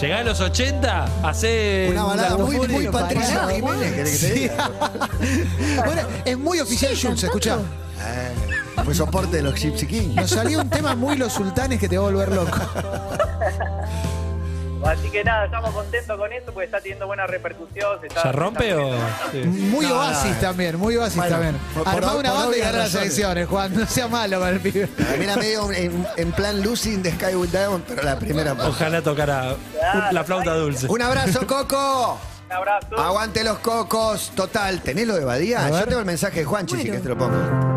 Llegá 0.00 0.18
a 0.20 0.22
los 0.22 0.40
80, 0.40 1.04
hace. 1.24 1.88
Una 1.90 2.04
balada 2.04 2.36
muy, 2.36 2.68
muy 2.68 2.86
Patricia 2.88 3.48
Jiménez, 3.48 3.92
¿querés 3.92 4.20
que 4.20 4.26
te 4.28 4.34
diga? 4.34 4.70
Bueno, 5.84 6.02
es 6.24 6.38
muy 6.38 6.60
oficial 6.60 6.94
Schultz, 6.94 7.24
escuchá. 7.24 7.58
Eh, 8.02 8.82
Fue 8.84 8.94
soporte 8.94 9.38
de 9.38 9.42
los 9.42 9.54
Gypsy 9.54 9.86
Kings. 9.86 10.14
Nos 10.14 10.30
salió 10.30 10.60
un 10.60 10.70
tema 10.70 10.94
muy 10.94 11.16
los 11.16 11.32
sultanes 11.32 11.78
que 11.80 11.88
te 11.88 11.98
va 11.98 12.06
a 12.06 12.10
volver 12.10 12.32
loco. 12.32 12.56
Así 14.84 15.10
que 15.10 15.22
nada, 15.24 15.44
estamos 15.44 15.70
contentos 15.72 16.16
con 16.18 16.32
eso 16.32 16.52
porque 16.52 16.64
está 16.66 16.80
teniendo 16.80 17.06
buena 17.06 17.26
repercusión. 17.26 18.00
se 18.00 18.06
está- 18.06 18.24
¿Ya 18.24 18.32
rompe 18.32 18.70
está 18.70 18.82
o.? 18.82 18.96
sí. 19.32 19.38
Muy 19.44 19.86
No, 19.86 19.96
oasis 19.98 20.34
no. 20.34 20.40
también, 20.40 20.76
muy 20.78 20.96
oasis 20.96 21.16
Bueno, 21.16 21.30
también. 21.36 21.56
por- 21.74 21.82
una 21.86 21.92
por 22.12 22.22
banda 22.40 22.56
y 22.56 22.60
ganar 22.60 22.74
las 22.76 22.94
elecciones, 22.94 23.48
Juan. 23.48 23.74
No 23.76 23.86
sea 23.86 24.08
malo 24.08 24.38
para 24.40 24.52
el 24.52 24.60
pibe. 24.60 24.88
Mira, 25.18 25.36
medio 25.36 25.70
en, 25.72 26.06
en 26.16 26.32
plan 26.32 26.62
Lucy 26.62 26.94
in 26.94 27.02
the 27.02 27.12
Sky 27.12 27.34
with 27.34 27.50
Diamond, 27.50 27.84
pero 27.86 28.02
la 28.02 28.18
primera 28.18 28.54
parte. 28.54 28.70
Ojalá 28.70 29.02
tocara 29.02 29.54
la 30.12 30.24
flauta 30.24 30.54
dulce. 30.54 30.86
Un 30.88 31.02
abrazo, 31.02 31.46
Coco. 31.46 32.18
Un 32.50 32.56
abrazo. 32.56 32.98
Aguante 32.98 33.44
los 33.44 33.58
cocos. 33.60 34.32
Total, 34.34 34.80
¿tenés 34.80 35.06
lo 35.06 35.14
de 35.14 35.24
Badía? 35.24 35.68
Yo 35.70 35.84
tengo 35.84 36.00
el 36.00 36.04
mensaje 36.06 36.40
de 36.40 36.44
Juanchi, 36.46 36.72
si 36.72 36.88
Bueno. 36.88 36.90
querés 36.90 37.02
te 37.04 37.08
lo 37.10 37.16
pongo. 37.16 37.69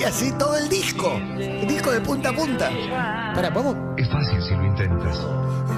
Y 0.00 0.04
así 0.04 0.32
todo 0.32 0.56
el 0.56 0.68
disco. 0.68 1.12
El 1.38 1.66
disco 1.68 1.90
de 1.92 2.00
punta 2.00 2.30
a 2.30 2.32
punta. 2.34 2.70
Pará, 3.34 3.52
¿podemos, 3.52 3.76
Es 3.98 4.08
fácil 4.08 4.42
si 4.42 4.54
lo 4.54 4.64
intentas. 4.66 5.18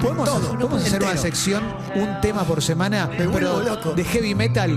podemos, 0.01 0.27
Todo, 0.29 0.49
podemos 0.57 0.85
hacer 0.85 1.03
una 1.03 1.17
sección, 1.17 1.63
un 1.95 2.21
tema 2.21 2.43
por 2.43 2.61
semana, 2.61 3.09
pero 3.17 3.61
loco. 3.61 3.91
de 3.93 4.03
heavy 4.03 4.33
metal? 4.35 4.71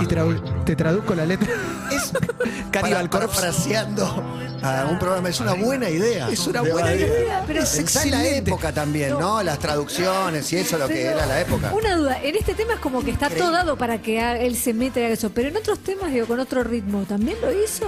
Y 0.00 0.04
tradu- 0.06 0.64
te 0.64 0.76
traduzco 0.76 1.14
la 1.14 1.26
letra. 1.26 1.48
Es 1.90 2.12
Cannibal 2.70 3.08
para- 3.08 3.26
parafraseando 3.28 4.04
a 4.62 4.86
un 4.90 4.98
programa. 4.98 5.28
Es 5.30 5.40
una 5.40 5.54
buena 5.54 5.88
idea. 5.88 6.28
Es 6.28 6.46
una 6.46 6.60
buena 6.60 6.82
Badía. 6.90 7.06
idea. 7.06 7.44
Pero 7.46 7.62
es 7.62 8.06
la 8.06 8.26
época 8.26 8.72
también, 8.72 9.18
¿no? 9.18 9.42
Las 9.42 9.58
traducciones 9.58 10.52
y 10.52 10.56
eso, 10.56 10.76
lo 10.76 10.86
que 10.86 10.94
Pero 10.94 11.10
era 11.16 11.26
la 11.26 11.40
época. 11.40 11.72
Una 11.72 11.96
duda, 11.96 12.18
en 12.22 12.36
este 12.36 12.54
tema 12.54 12.74
es 12.74 12.80
como 12.80 13.02
que 13.02 13.10
está 13.10 13.30
todo 13.30 13.50
dado 13.50 13.76
para 13.76 14.02
que 14.02 14.20
él 14.46 14.54
se 14.56 14.74
meta 14.74 15.00
y 15.00 15.04
haga 15.04 15.14
eso, 15.14 15.30
pero 15.30 15.48
en 15.48 15.56
otros 15.56 15.78
temas, 15.78 16.12
digo, 16.12 16.26
con 16.26 16.38
otro 16.40 16.62
ritmo, 16.62 17.04
¿también 17.08 17.38
lo 17.40 17.50
hizo? 17.52 17.86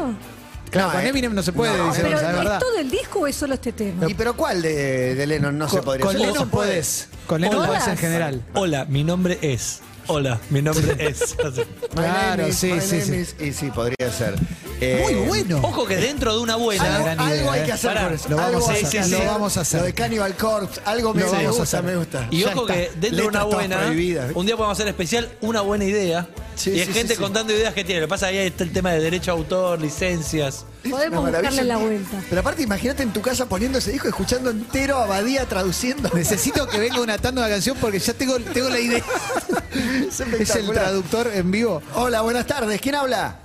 Claro, 0.71 0.89
No, 0.89 0.95
con 0.95 1.05
eh. 1.05 1.09
Eminem 1.09 1.35
no 1.35 1.43
se 1.43 1.53
puede, 1.53 1.77
No, 1.77 1.89
dice 1.89 2.03
pero 2.03 2.11
Gonzalo, 2.13 2.29
¿es 2.33 2.39
es 2.39 2.45
verdad. 2.45 2.59
todo 2.61 2.79
el 2.79 2.91
disco 2.91 3.19
o 3.21 3.27
es 3.27 3.37
solo 3.37 3.55
este 3.55 3.73
tema? 3.73 4.09
¿Y 4.09 4.15
pero 4.15 4.35
cuál 4.35 4.63
de, 4.63 5.15
de 5.15 5.27
Lennon 5.27 5.59
no 5.59 5.69
se 5.69 5.83
podría 5.83 6.07
con 6.07 6.15
hacer? 6.17 6.29
Lennon 6.29 6.49
podés. 6.49 7.09
Con 7.27 7.41
Lennon 7.41 7.67
podés 7.67 7.89
en 7.89 7.97
general. 7.97 8.43
Hola, 8.55 8.85
mi 8.87 9.03
nombre 9.05 9.39
es. 9.43 9.81
Hola, 10.07 10.41
mi 10.51 10.61
nombre 10.63 10.95
es. 10.99 11.37
Claro, 11.95 12.49
is- 12.49 12.57
sí, 12.57 12.73
sí, 12.81 13.01
sí. 13.01 13.15
is- 13.15 13.37
Y 13.41 13.53
sí, 13.53 13.71
podría 13.71 14.11
ser. 14.13 14.35
Eh, 14.81 15.01
Muy 15.03 15.15
bueno. 15.29 15.59
Ojo 15.63 15.87
que 15.87 15.97
dentro 15.97 16.35
de 16.35 16.41
una 16.41 16.57
buena. 16.57 16.85
Algo, 16.97 17.05
gran 17.05 17.21
algo 17.21 17.35
idea, 17.35 17.53
hay 17.53 17.61
eh. 17.61 17.65
que 17.67 17.73
hacer 17.73 17.91
Pará, 17.95 18.05
con 18.07 18.15
eso. 18.15 18.29
lo 18.31 18.37
vamos 18.37 18.55
Algo 18.55 18.69
a 18.69 18.73
hacer, 18.73 18.89
que 18.91 18.99
lo 18.99 19.05
hacer. 19.17 19.27
vamos 19.27 19.57
a 19.57 19.61
hacer. 19.61 19.81
Lo 19.81 19.87
de 19.87 19.93
Cannibal 19.95 20.37
Corpse, 20.37 20.81
algo 20.85 21.15
me, 21.15 21.21
Lo 21.23 21.29
gusta, 21.49 21.63
hacer. 21.65 21.83
me 21.83 21.97
gusta. 21.97 22.29
Y 22.31 22.41
Ya 22.41 22.49
ojo 22.53 22.63
está. 22.63 22.75
que 22.75 22.91
dentro 22.99 23.23
de 23.23 23.29
una 23.29 23.45
buena, 23.45 23.79
un 24.35 24.47
día 24.47 24.57
podemos 24.57 24.71
hacer 24.79 24.89
especial 24.89 25.29
una 25.43 25.61
buena 25.61 25.85
idea. 25.85 26.29
Sí, 26.57 26.71
y 26.71 26.81
hay 26.81 26.87
sí, 26.87 26.93
gente 26.93 27.09
sí, 27.15 27.17
sí. 27.17 27.23
contando 27.23 27.53
ideas 27.53 27.75
que 27.75 27.85
tiene. 27.85 28.01
Lo 28.01 28.07
que 28.07 28.11
pasa 28.11 28.29
es 28.31 28.33
que 28.35 28.41
ahí 28.41 28.47
está 28.49 28.65
el 28.65 28.73
tema 28.73 28.93
de 28.93 29.01
derecho 29.01 29.31
a 29.31 29.35
autor, 29.35 29.81
licencias. 29.81 30.65
Podemos 30.89 31.21
Una 31.29 31.31
buscarle 31.39 31.65
la 31.65 31.77
vuelta. 31.77 32.17
Pero 32.29 32.41
aparte, 32.41 32.63
imagínate 32.63 33.03
en 33.03 33.13
tu 33.13 33.21
casa 33.21 33.47
poniendo 33.47 33.79
ese 33.79 33.93
disco, 33.93 34.09
escuchando 34.09 34.51
entero 34.51 34.97
a 34.99 35.07
Badía 35.07 35.47
traduciendo. 35.47 36.09
Necesito 36.15 36.67
que 36.69 36.79
venga 36.79 37.01
una 37.01 37.19
tanda 37.19 37.45
de 37.45 37.51
canción 37.53 37.77
porque 37.81 37.99
ya 37.99 38.15
tengo, 38.15 38.39
tengo 38.41 38.69
la 38.69 38.79
idea. 38.79 39.03
es 40.09 40.21
Es 40.41 40.57
el 40.57 40.71
traductor 40.71 41.29
en 41.33 41.51
vivo. 41.51 41.83
Hola, 41.95 42.23
buenas 42.23 42.47
tardes. 42.47 42.81
¿Quién 42.81 42.95
habla? 42.95 43.37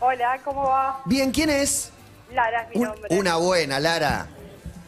Hola, 0.00 0.40
¿cómo 0.44 0.64
va? 0.64 1.00
Bien, 1.06 1.30
¿quién 1.30 1.48
es? 1.50 1.90
Lara 2.32 2.62
es 2.64 2.70
mi 2.70 2.76
Un- 2.82 2.88
nombre. 2.88 3.08
una 3.18 3.36
buena, 3.36 3.78
Lara. 3.80 4.26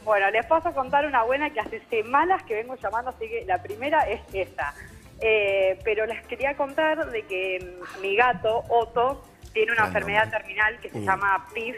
Bueno, 0.05 0.31
les 0.31 0.45
paso 0.47 0.69
a 0.69 0.75
contar 0.75 1.07
una 1.07 1.23
buena 1.23 1.49
que 1.51 1.61
hace 1.61 1.83
semanas 1.88 2.43
que 2.43 2.55
vengo 2.55 2.77
llamando, 2.77 3.11
así 3.11 3.27
que 3.29 3.45
la 3.47 3.62
primera 3.62 4.03
es 4.11 4.21
esta. 4.35 4.75
Eh, 5.21 5.79
pero 5.85 6.05
les 6.05 6.27
quería 6.27 6.55
contar 6.57 7.11
de 7.11 7.23
que 7.27 7.79
mm, 7.97 8.01
mi 8.03 8.14
gato, 8.17 8.64
Otto, 8.69 9.25
tiene 9.55 9.73
una 9.73 9.87
enfermedad 9.87 10.25
nombre. 10.25 10.38
terminal 10.40 10.79
que 10.81 10.90
se 10.90 10.99
Uh. 10.99 11.05
llama 11.05 11.47
PIF. 11.55 11.77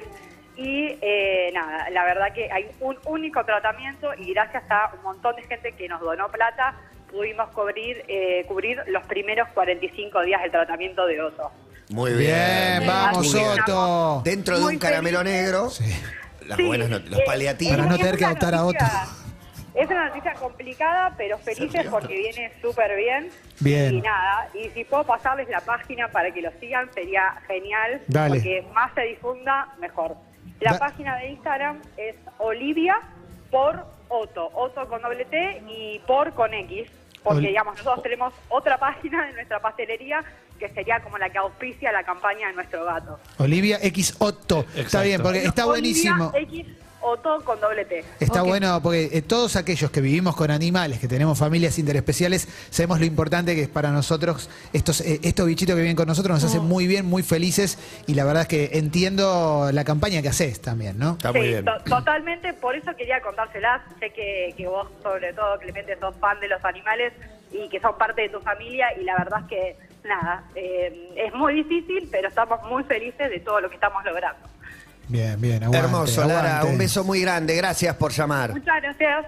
Y 0.57 0.97
eh, 1.03 1.51
nada, 1.53 1.91
la 1.91 2.05
verdad 2.05 2.33
que 2.35 2.51
hay 2.51 2.67
un 2.81 2.97
único 3.05 3.45
tratamiento 3.45 4.13
y 4.17 4.33
gracias 4.33 4.65
a 4.71 4.91
un 4.97 5.03
montón 5.03 5.37
de 5.37 5.43
gente 5.43 5.73
que 5.73 5.87
nos 5.87 6.01
donó 6.01 6.29
plata, 6.31 6.75
pudimos 7.11 7.51
cubrir, 7.51 8.03
eh, 8.09 8.45
cubrir 8.49 8.83
los 8.87 9.05
primeros 9.07 9.49
45 9.51 10.23
días 10.23 10.41
del 10.43 10.51
tratamiento 10.51 11.07
de 11.07 11.21
Otto. 11.21 11.51
Muy 11.91 12.13
bien. 12.15 12.79
Bien, 12.81 12.87
vamos. 12.87 13.31
Soto. 13.31 14.23
Dentro 14.25 14.59
de 14.59 14.65
un 14.65 14.79
caramelo 14.79 15.23
negro. 15.23 15.69
Sí. 15.71 15.85
Las 16.47 16.57
Sí, 16.57 16.65
buenas 16.65 16.89
los 16.89 17.03
eh, 17.21 17.23
paliativos. 17.27 17.77
Para 17.77 17.89
no 17.89 17.97
tener 17.99 18.17
que 18.17 18.25
adoptar 18.25 18.55
a 18.55 18.65
Otto. 18.65 18.85
Es 19.77 19.91
una 19.91 20.09
noticia 20.09 20.33
complicada, 20.35 21.15
pero 21.19 21.37
felices 21.39 21.87
porque 21.91 22.17
viene 22.17 22.51
súper 22.63 22.97
bien. 22.97 23.31
Bien. 23.61 23.95
Y 23.95 24.01
nada, 24.01 24.49
y 24.55 24.71
si 24.71 24.85
puedo 24.85 25.05
pasarles 25.05 25.49
la 25.49 25.61
página 25.61 26.09
para 26.09 26.31
que 26.33 26.41
lo 26.41 26.51
sigan, 26.59 26.91
sería 26.95 27.35
genial. 27.47 28.01
Dale. 28.09 28.37
Porque 28.37 28.65
más 28.73 28.93
se 28.95 29.03
difunda, 29.03 29.69
mejor. 29.79 30.17
La 30.61 30.73
Da- 30.73 30.79
página 30.79 31.17
de 31.19 31.29
Instagram 31.33 31.83
es 31.99 32.17
Olivia 32.39 32.97
por 33.51 33.87
Otto. 34.09 34.51
Otto 34.55 34.89
con 34.89 35.03
doble 35.03 35.25
T 35.27 35.63
y 35.69 35.99
por 36.07 36.33
con 36.33 36.55
X. 36.55 36.89
Porque, 37.23 37.39
Ol- 37.41 37.47
digamos, 37.49 37.77
nosotros 37.77 38.03
tenemos 38.03 38.33
otra 38.49 38.79
página 38.79 39.27
de 39.27 39.33
nuestra 39.35 39.61
pastelería 39.61 40.25
que 40.59 40.71
sería 40.71 41.01
como 41.01 41.19
la 41.19 41.29
que 41.29 41.37
auspicia 41.37 41.93
la 41.93 42.03
campaña 42.03 42.47
de 42.49 42.55
nuestro 42.55 42.83
gato. 42.87 43.19
Olivia 43.39 43.79
X 43.83 44.17
Otto. 44.21 44.65
Está 44.75 45.03
bien, 45.03 45.21
porque 45.21 45.45
está 45.45 45.67
Olivia 45.67 46.15
buenísimo. 46.17 46.33
X 47.07 47.21
Otto 47.21 47.45
con 47.45 47.61
doble 47.61 47.85
T. 47.85 48.05
Está 48.21 48.43
bueno 48.43 48.81
porque 48.83 49.11
eh, 49.13 49.23
todos 49.23 49.57
aquellos 49.57 49.91
que 49.91 50.01
vivimos 50.01 50.35
con 50.37 50.51
animales, 50.51 50.99
que 50.99 51.09
tenemos 51.09 51.39
familias 51.39 51.79
interespeciales, 51.79 52.49
sabemos 52.71 52.99
lo 52.99 53.07
importante 53.07 53.55
que 53.55 53.63
es 53.63 53.69
para 53.69 53.91
nosotros 53.91 54.51
estos, 54.73 55.01
eh, 55.01 55.21
estos 55.23 55.47
bichitos 55.47 55.75
que 55.75 55.81
viven 55.83 55.97
con 55.97 56.07
nosotros, 56.09 56.35
nos 56.35 56.45
hacen 56.45 56.65
muy 56.65 56.87
bien, 56.87 57.07
muy 57.07 57.23
felices 57.23 57.79
y 58.07 58.15
la 58.15 58.25
verdad 58.25 58.43
es 58.43 58.49
que 58.49 58.71
entiendo 58.79 59.71
la 59.73 59.85
campaña 59.85 60.23
que 60.23 60.29
haces 60.29 60.61
también, 60.61 60.99
¿no? 60.99 61.13
Está 61.13 61.33
muy 61.33 61.43
sí, 61.43 61.49
bien. 61.49 61.65
to- 61.65 61.79
totalmente, 61.85 62.53
por 62.55 62.75
eso 62.75 62.95
quería 62.97 63.21
contárselas. 63.21 63.83
Sé 64.01 64.11
que, 64.11 64.55
que 64.57 64.67
vos, 64.67 64.89
sobre 65.03 65.33
todo, 65.33 65.59
Clemente, 65.59 65.97
sos 65.99 66.15
fan 66.17 66.39
de 66.41 66.49
los 66.49 66.65
animales 66.65 67.13
y 67.53 67.69
que 67.69 67.81
son 67.81 67.97
parte 67.97 68.23
de 68.23 68.29
tu 68.31 68.41
familia 68.41 68.89
y 69.01 69.05
la 69.05 69.17
verdad 69.17 69.41
es 69.43 69.47
que, 69.49 69.77
nada, 70.05 70.45
eh, 70.55 71.13
es 71.17 71.35
muy 71.35 71.55
difícil, 71.55 72.09
pero 72.11 72.29
estamos 72.29 72.61
muy 72.69 72.85
felices 72.85 73.31
de 73.31 73.41
todo 73.41 73.61
lo 73.61 73.69
que 73.69 73.75
estamos 73.77 74.05
logrando. 74.05 74.47
Bien, 75.09 75.41
bien, 75.41 75.63
aguante, 75.63 75.79
Hermoso, 75.87 76.21
Lara. 76.27 76.57
aguante. 76.59 76.73
Un 76.73 76.79
beso 76.79 77.05
muy 77.05 77.21
grande. 77.21 77.55
Gracias 77.57 77.95
por 77.97 78.13
llamar. 78.13 78.51
Muchas 78.53 78.83
gracias. 78.83 79.27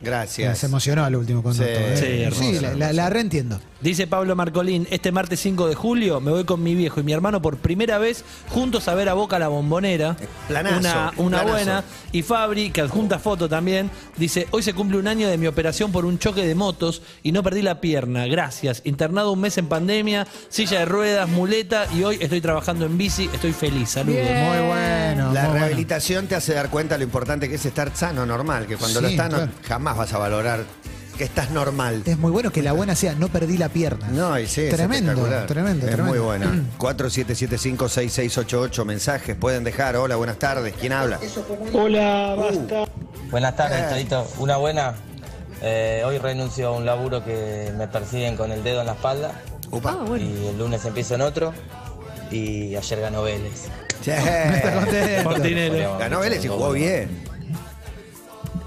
Gracias. 0.00 0.58
Se 0.58 0.66
emocionó 0.66 1.04
al 1.04 1.14
último 1.16 1.42
con 1.42 1.54
Sí, 1.54 1.62
¿eh? 1.66 2.30
sí, 2.32 2.58
la, 2.60 2.74
la- 2.74 2.92
la 2.92 3.10
reentiendo. 3.10 3.60
Dice 3.80 4.06
Pablo 4.06 4.36
Marcolín, 4.36 4.86
este 4.90 5.10
martes 5.10 5.40
5 5.40 5.66
de 5.68 5.74
julio 5.74 6.20
me 6.20 6.30
voy 6.30 6.44
con 6.44 6.62
mi 6.62 6.74
viejo 6.74 7.00
y 7.00 7.02
mi 7.02 7.12
hermano 7.14 7.40
por 7.40 7.56
primera 7.56 7.96
vez 7.96 8.24
juntos 8.50 8.88
a 8.88 8.94
ver 8.94 9.08
a 9.08 9.14
Boca 9.14 9.38
la 9.38 9.48
Bombonera. 9.48 10.16
Planazo, 10.48 10.76
una 10.78 11.12
una 11.16 11.28
planazo. 11.42 11.48
buena. 11.50 11.84
Y 12.12 12.20
Fabri, 12.22 12.70
que 12.70 12.82
adjunta 12.82 13.18
foto 13.18 13.48
también, 13.48 13.90
dice, 14.18 14.48
hoy 14.50 14.62
se 14.62 14.74
cumple 14.74 14.98
un 14.98 15.06
año 15.08 15.28
de 15.28 15.38
mi 15.38 15.46
operación 15.46 15.92
por 15.92 16.04
un 16.04 16.18
choque 16.18 16.46
de 16.46 16.54
motos 16.54 17.00
y 17.22 17.32
no 17.32 17.42
perdí 17.42 17.62
la 17.62 17.80
pierna. 17.80 18.26
Gracias. 18.26 18.82
Internado 18.84 19.32
un 19.32 19.40
mes 19.40 19.56
en 19.56 19.66
pandemia, 19.68 20.26
silla 20.50 20.80
de 20.80 20.84
ruedas, 20.84 21.28
muleta 21.30 21.86
y 21.96 22.02
hoy 22.04 22.18
estoy 22.20 22.40
trabajando 22.42 22.84
en 22.84 22.98
bici. 22.98 23.30
Estoy 23.32 23.52
feliz. 23.54 23.90
Saludos. 23.90 24.20
Bien. 24.20 24.44
Muy 24.44 24.58
bueno. 24.66 25.32
La 25.32 25.40
muy 25.42 25.50
bueno. 25.50 25.52
rehabilitación 25.54 26.26
te 26.26 26.34
hace 26.34 26.52
dar 26.52 26.68
cuenta 26.68 26.98
lo 26.98 27.04
importante 27.04 27.48
que 27.48 27.54
es 27.54 27.64
estar 27.64 27.94
sano, 27.96 28.26
normal, 28.26 28.66
que 28.66 28.76
cuando 28.76 28.98
Sí, 29.00 29.04
lo 29.04 29.10
estás 29.10 29.30
no- 29.30 29.36
claro. 29.36 29.52
Jamás 29.90 30.10
vas 30.10 30.14
a 30.14 30.18
valorar 30.18 30.64
que 31.18 31.24
estás 31.24 31.50
normal. 31.50 32.02
Es 32.06 32.18
muy 32.18 32.30
bueno 32.30 32.50
que 32.50 32.62
la 32.62 32.72
buena 32.72 32.94
sea, 32.94 33.14
no 33.14 33.28
perdí 33.28 33.58
la 33.58 33.68
pierna. 33.68 34.08
No, 34.08 34.38
y 34.38 34.46
sí, 34.46 34.62
es 34.62 34.74
tremendo, 34.74 35.12
tremendo, 35.46 35.84
Es 35.86 35.92
tremendo. 35.92 36.04
muy 36.04 36.18
buena. 36.18 36.50
47756688 36.78 38.84
mensajes 38.84 39.36
pueden 39.36 39.64
dejar. 39.64 39.96
Hola, 39.96 40.16
buenas 40.16 40.38
tardes. 40.38 40.74
¿Quién 40.80 40.92
habla? 40.92 41.18
Hola, 41.74 42.34
basta. 42.38 42.84
Buenas 43.30 43.54
tardes, 43.56 43.80
Eh. 43.80 43.86
Torito. 43.90 44.26
Una 44.38 44.56
buena. 44.56 44.94
Eh, 45.62 46.02
hoy 46.06 46.16
renuncio 46.18 46.68
a 46.68 46.70
un 46.72 46.86
laburo 46.86 47.22
que 47.22 47.70
me 47.76 47.86
persiguen 47.86 48.34
con 48.36 48.50
el 48.50 48.64
dedo 48.64 48.80
en 48.80 48.86
la 48.86 48.92
espalda 48.92 49.32
Upa. 49.70 49.90
Ah, 50.00 50.04
bueno. 50.06 50.24
y 50.24 50.46
el 50.46 50.56
lunes 50.56 50.82
empiezo 50.86 51.16
en 51.16 51.20
otro 51.20 51.52
y 52.30 52.74
ayer 52.76 52.98
ganó 53.00 53.22
Vélez. 53.24 53.66
Podríamos 55.24 55.98
Ganó 55.98 56.20
Vélez 56.20 56.42
y 56.42 56.48
jugó 56.48 56.72
bien. 56.72 57.28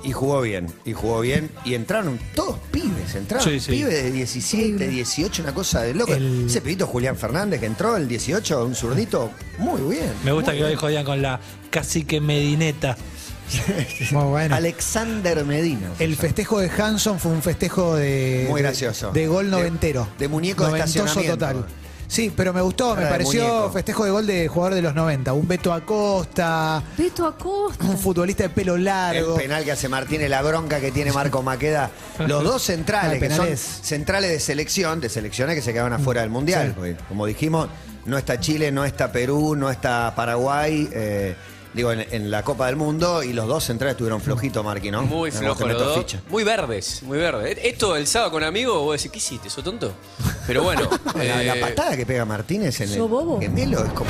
Y 0.04 0.12
jugó 0.12 0.42
bien, 0.42 0.68
y 0.86 0.94
jugó 0.94 1.22
bien. 1.22 1.50
Y 1.64 1.76
entraron 1.76 2.20
todos 2.36 2.58
pibes, 2.72 3.16
entraron 3.16 3.48
Sí, 3.48 3.60
sí. 3.60 3.72
pibes 3.72 4.04
de 4.04 4.12
17, 4.12 4.88
18, 4.88 5.42
una 5.44 5.54
cosa 5.54 5.82
de 5.82 5.94
loco. 5.94 6.14
El- 6.14 6.48
Ese 6.48 6.60
pibito 6.62 6.86
Julián 6.88 7.16
Fernández 7.16 7.60
que 7.62 7.66
entró, 7.68 7.96
el 7.96 8.08
18, 8.08 8.66
un 8.66 8.76
zurdito, 8.76 9.32
muy 9.60 9.82
bien. 9.96 10.12
Me 10.26 10.32
gusta 10.34 10.52
que 10.52 10.62
hoy 10.64 10.68
bien. 10.72 10.80
jodían 10.80 11.06
con 11.06 11.22
la 11.22 11.40
cacique 11.70 12.20
Medineta. 12.20 12.98
Muy 14.12 14.24
bueno. 14.24 14.56
Alexander 14.56 15.44
Medina. 15.46 15.92
El 16.00 16.16
festejo 16.16 16.60
de 16.60 16.70
Hanson 16.70 17.20
fue 17.20 17.32
un 17.34 17.42
festejo 17.42 17.96
de. 17.96 18.48
Muy 18.50 18.62
gracioso. 18.62 19.12
De, 19.12 19.28
gol 19.28 19.50
noventero. 19.50 20.08
de 20.18 20.28
muñeco 20.30 20.66
de 20.66 20.80
estacionamiento. 20.80 21.34
total. 21.38 21.66
Sí, 22.08 22.32
pero 22.36 22.54
me 22.54 22.62
gustó, 22.62 22.90
Cara 22.90 23.00
me 23.02 23.06
de 23.06 23.12
pareció 23.12 23.44
muñeco. 23.48 23.72
festejo 23.72 24.06
de 24.06 24.12
gol 24.12 24.28
de 24.28 24.48
jugador 24.48 24.76
de 24.76 24.82
los 24.84 24.94
90. 24.94 25.34
Un 25.34 25.48
Beto 25.48 25.74
Acosta, 25.74 26.84
Beto 26.98 27.26
Acosta. 27.26 27.84
un 27.86 27.98
futbolista 27.98 28.44
de 28.44 28.50
pelo 28.50 28.76
El 28.76 28.84
largo. 28.86 29.36
penal 29.36 29.64
que 29.64 29.72
hace 29.72 29.90
Martínez, 29.90 30.30
la 30.30 30.42
bronca 30.42 30.80
que 30.80 30.92
tiene 30.92 31.12
Marco 31.12 31.42
Maqueda. 31.42 31.90
Los 32.28 32.44
dos 32.44 32.62
Ah, 32.64 32.66
centrales, 32.66 33.22
el 33.22 33.30
que 33.30 33.36
son 33.36 33.48
es- 33.48 33.60
centrales 33.82 34.30
de 34.32 34.40
selección, 34.40 35.02
de 35.02 35.10
selecciones 35.10 35.56
que 35.56 35.62
se 35.62 35.74
quedaban 35.74 35.94
afuera 35.94 36.22
del 36.22 36.30
Mundial. 36.30 36.74
Porque, 36.76 36.96
como 37.08 37.26
dijimos, 37.26 37.68
no 38.06 38.18
está 38.18 38.40
Chile, 38.40 38.72
no 38.72 38.86
está 38.86 39.12
Perú, 39.12 39.56
no 39.56 39.70
está 39.72 40.14
Paraguay. 40.16 40.90
eh, 40.92 41.36
digo, 41.74 41.92
en, 41.92 42.06
en 42.12 42.32
la 42.32 42.44
Copa 42.44 42.68
del 42.68 42.76
Mundo. 42.76 43.24
Y 43.24 43.34
los 43.34 43.48
dos 43.48 43.64
centrales 43.64 43.94
estuvieron 43.94 44.22
flojitos, 44.22 44.64
Marqui, 44.64 44.92
¿no? 44.92 45.04
Muy 45.04 45.32
No, 45.32 45.38
flojo 45.40 45.64
te 45.66 45.74
los 45.74 45.82
dos. 45.84 45.98
ficha. 45.98 46.22
Muy 46.30 46.44
verdes, 46.44 47.04
muy 47.04 47.18
verdes. 47.18 47.58
Esto 47.64 47.96
el 47.96 48.08
sábado 48.08 48.32
con 48.32 48.44
amigos, 48.44 48.78
vos 48.80 48.96
decís, 48.98 49.12
¿qué 49.12 49.18
hiciste? 49.18 49.50
¿Sos 49.50 49.64
tonto? 49.64 49.94
Pero 50.48 50.64
bueno. 50.64 50.88
La, 51.16 51.44
la 51.44 51.56
eh, 51.56 51.62
patada 51.62 51.96
que 51.96 52.06
pega 52.06 52.26
Martínez 52.26 52.80
en 52.82 52.90
el 52.90 52.98
¿Sos 52.98 53.10
bobo? 53.10 53.40
gemelo 53.40 53.84
es 53.86 53.92
como. 53.94 54.10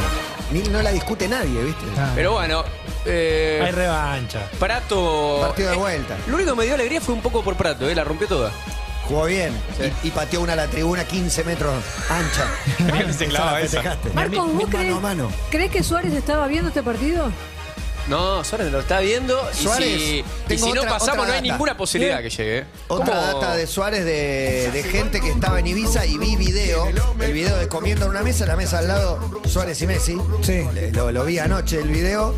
No 0.71 0.81
la 0.83 0.91
discute 0.91 1.27
nadie, 1.27 1.63
¿viste? 1.63 1.83
Ah. 1.97 2.11
Pero 2.15 2.33
bueno. 2.33 2.63
eh, 3.05 3.61
Hay 3.65 3.71
revancha. 3.71 4.47
Prato. 4.59 5.39
Partido 5.41 5.69
de 5.69 5.75
eh, 5.75 5.79
vuelta. 5.79 6.17
Lo 6.27 6.35
único 6.35 6.51
que 6.51 6.57
me 6.57 6.65
dio 6.65 6.75
alegría 6.75 7.01
fue 7.01 7.15
un 7.15 7.21
poco 7.21 7.43
por 7.43 7.55
Prato, 7.55 7.89
¿eh? 7.89 7.95
La 7.95 8.03
rompió 8.03 8.27
toda. 8.27 8.51
Jugó 9.07 9.25
bien. 9.25 9.51
Sí. 9.77 9.91
Y, 10.03 10.07
y 10.07 10.11
pateó 10.11 10.41
una 10.41 10.53
a 10.53 10.55
la 10.55 10.67
tribuna 10.67 11.03
15 11.05 11.43
metros 11.43 11.73
ancha. 12.09 13.11
Se 13.17 13.25
clavaba 13.27 13.61
esa. 13.61 13.97
Marcos, 14.13 14.37
¿vos 14.37 14.53
mano 14.53 14.67
crees, 14.69 14.95
a 14.95 14.99
mano. 14.99 15.31
crees 15.49 15.71
que 15.71 15.83
Suárez 15.83 16.13
estaba 16.13 16.47
viendo 16.47 16.69
este 16.69 16.83
partido? 16.83 17.29
No, 18.07 18.43
Suárez 18.43 18.71
lo 18.71 18.81
está 18.81 18.99
viendo. 18.99 19.39
Y 19.57 19.63
Suárez, 19.63 19.87
si, 19.87 20.19
y 20.19 20.25
tengo 20.47 20.65
si 20.67 20.73
no 20.73 20.81
pasamos, 20.83 21.03
otra 21.03 21.15
no 21.15 21.23
hay 21.23 21.29
data. 21.29 21.41
ninguna 21.41 21.77
posibilidad 21.77 22.21
que 22.21 22.29
llegue. 22.29 22.57
¿eh? 22.59 22.65
Otra 22.89 23.05
¿Cómo? 23.05 23.21
data 23.39 23.55
de 23.55 23.65
Suárez 23.65 24.03
de, 24.03 24.69
de 24.73 24.83
gente 24.83 25.21
que 25.21 25.29
estaba 25.29 25.59
en 25.59 25.67
Ibiza 25.67 26.05
y 26.05 26.17
vi 26.17 26.35
video, 26.35 26.87
el 27.19 27.31
video 27.33 27.55
de 27.57 27.67
comiendo 27.69 28.05
en 28.05 28.11
una 28.11 28.21
mesa, 28.23 28.45
la 28.45 28.55
mesa 28.57 28.79
al 28.79 28.87
lado, 28.89 29.41
Suárez 29.47 29.81
y 29.81 29.87
Messi. 29.87 30.17
Sí. 30.41 30.65
Le- 30.73 30.91
Lo, 30.91 31.11
lo 31.11 31.23
vi 31.23 31.39
anoche 31.39 31.79
el 31.79 31.87
video 31.87 32.35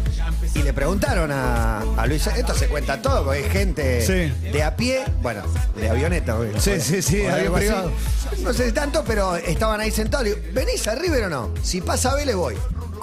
y 0.53 0.59
le 0.61 0.71
preguntaron 0.71 1.31
a, 1.31 1.79
a 1.97 2.05
Luis, 2.05 2.27
esto 2.27 2.53
se 2.53 2.67
cuenta 2.67 3.01
todo, 3.01 3.23
porque 3.25 3.43
hay 3.43 3.49
gente 3.49 4.01
Sí. 4.05 4.49
de 4.51 4.63
a 4.63 4.75
pie, 4.75 5.03
bueno, 5.21 5.41
de 5.75 5.89
avioneta. 5.89 6.37
Sí, 6.59 6.79
sí, 6.79 7.01
sí, 7.01 7.17
por 7.23 7.31
avión 7.31 7.39
algo 7.41 7.55
así. 7.57 7.65
privado. 7.65 7.91
No 8.43 8.53
sé 8.53 8.67
si 8.67 8.71
tanto, 8.71 9.03
pero 9.05 9.35
estaban 9.35 9.81
ahí 9.81 9.89
sentados. 9.91 10.25
Le 10.27 10.35
digo, 10.35 10.47
¿venís 10.53 10.87
a 10.87 10.95
River 10.95 11.23
o 11.23 11.29
no? 11.29 11.53
Si 11.63 11.81
pasa 11.81 12.13
Vélez 12.15 12.35
voy. 12.35 12.55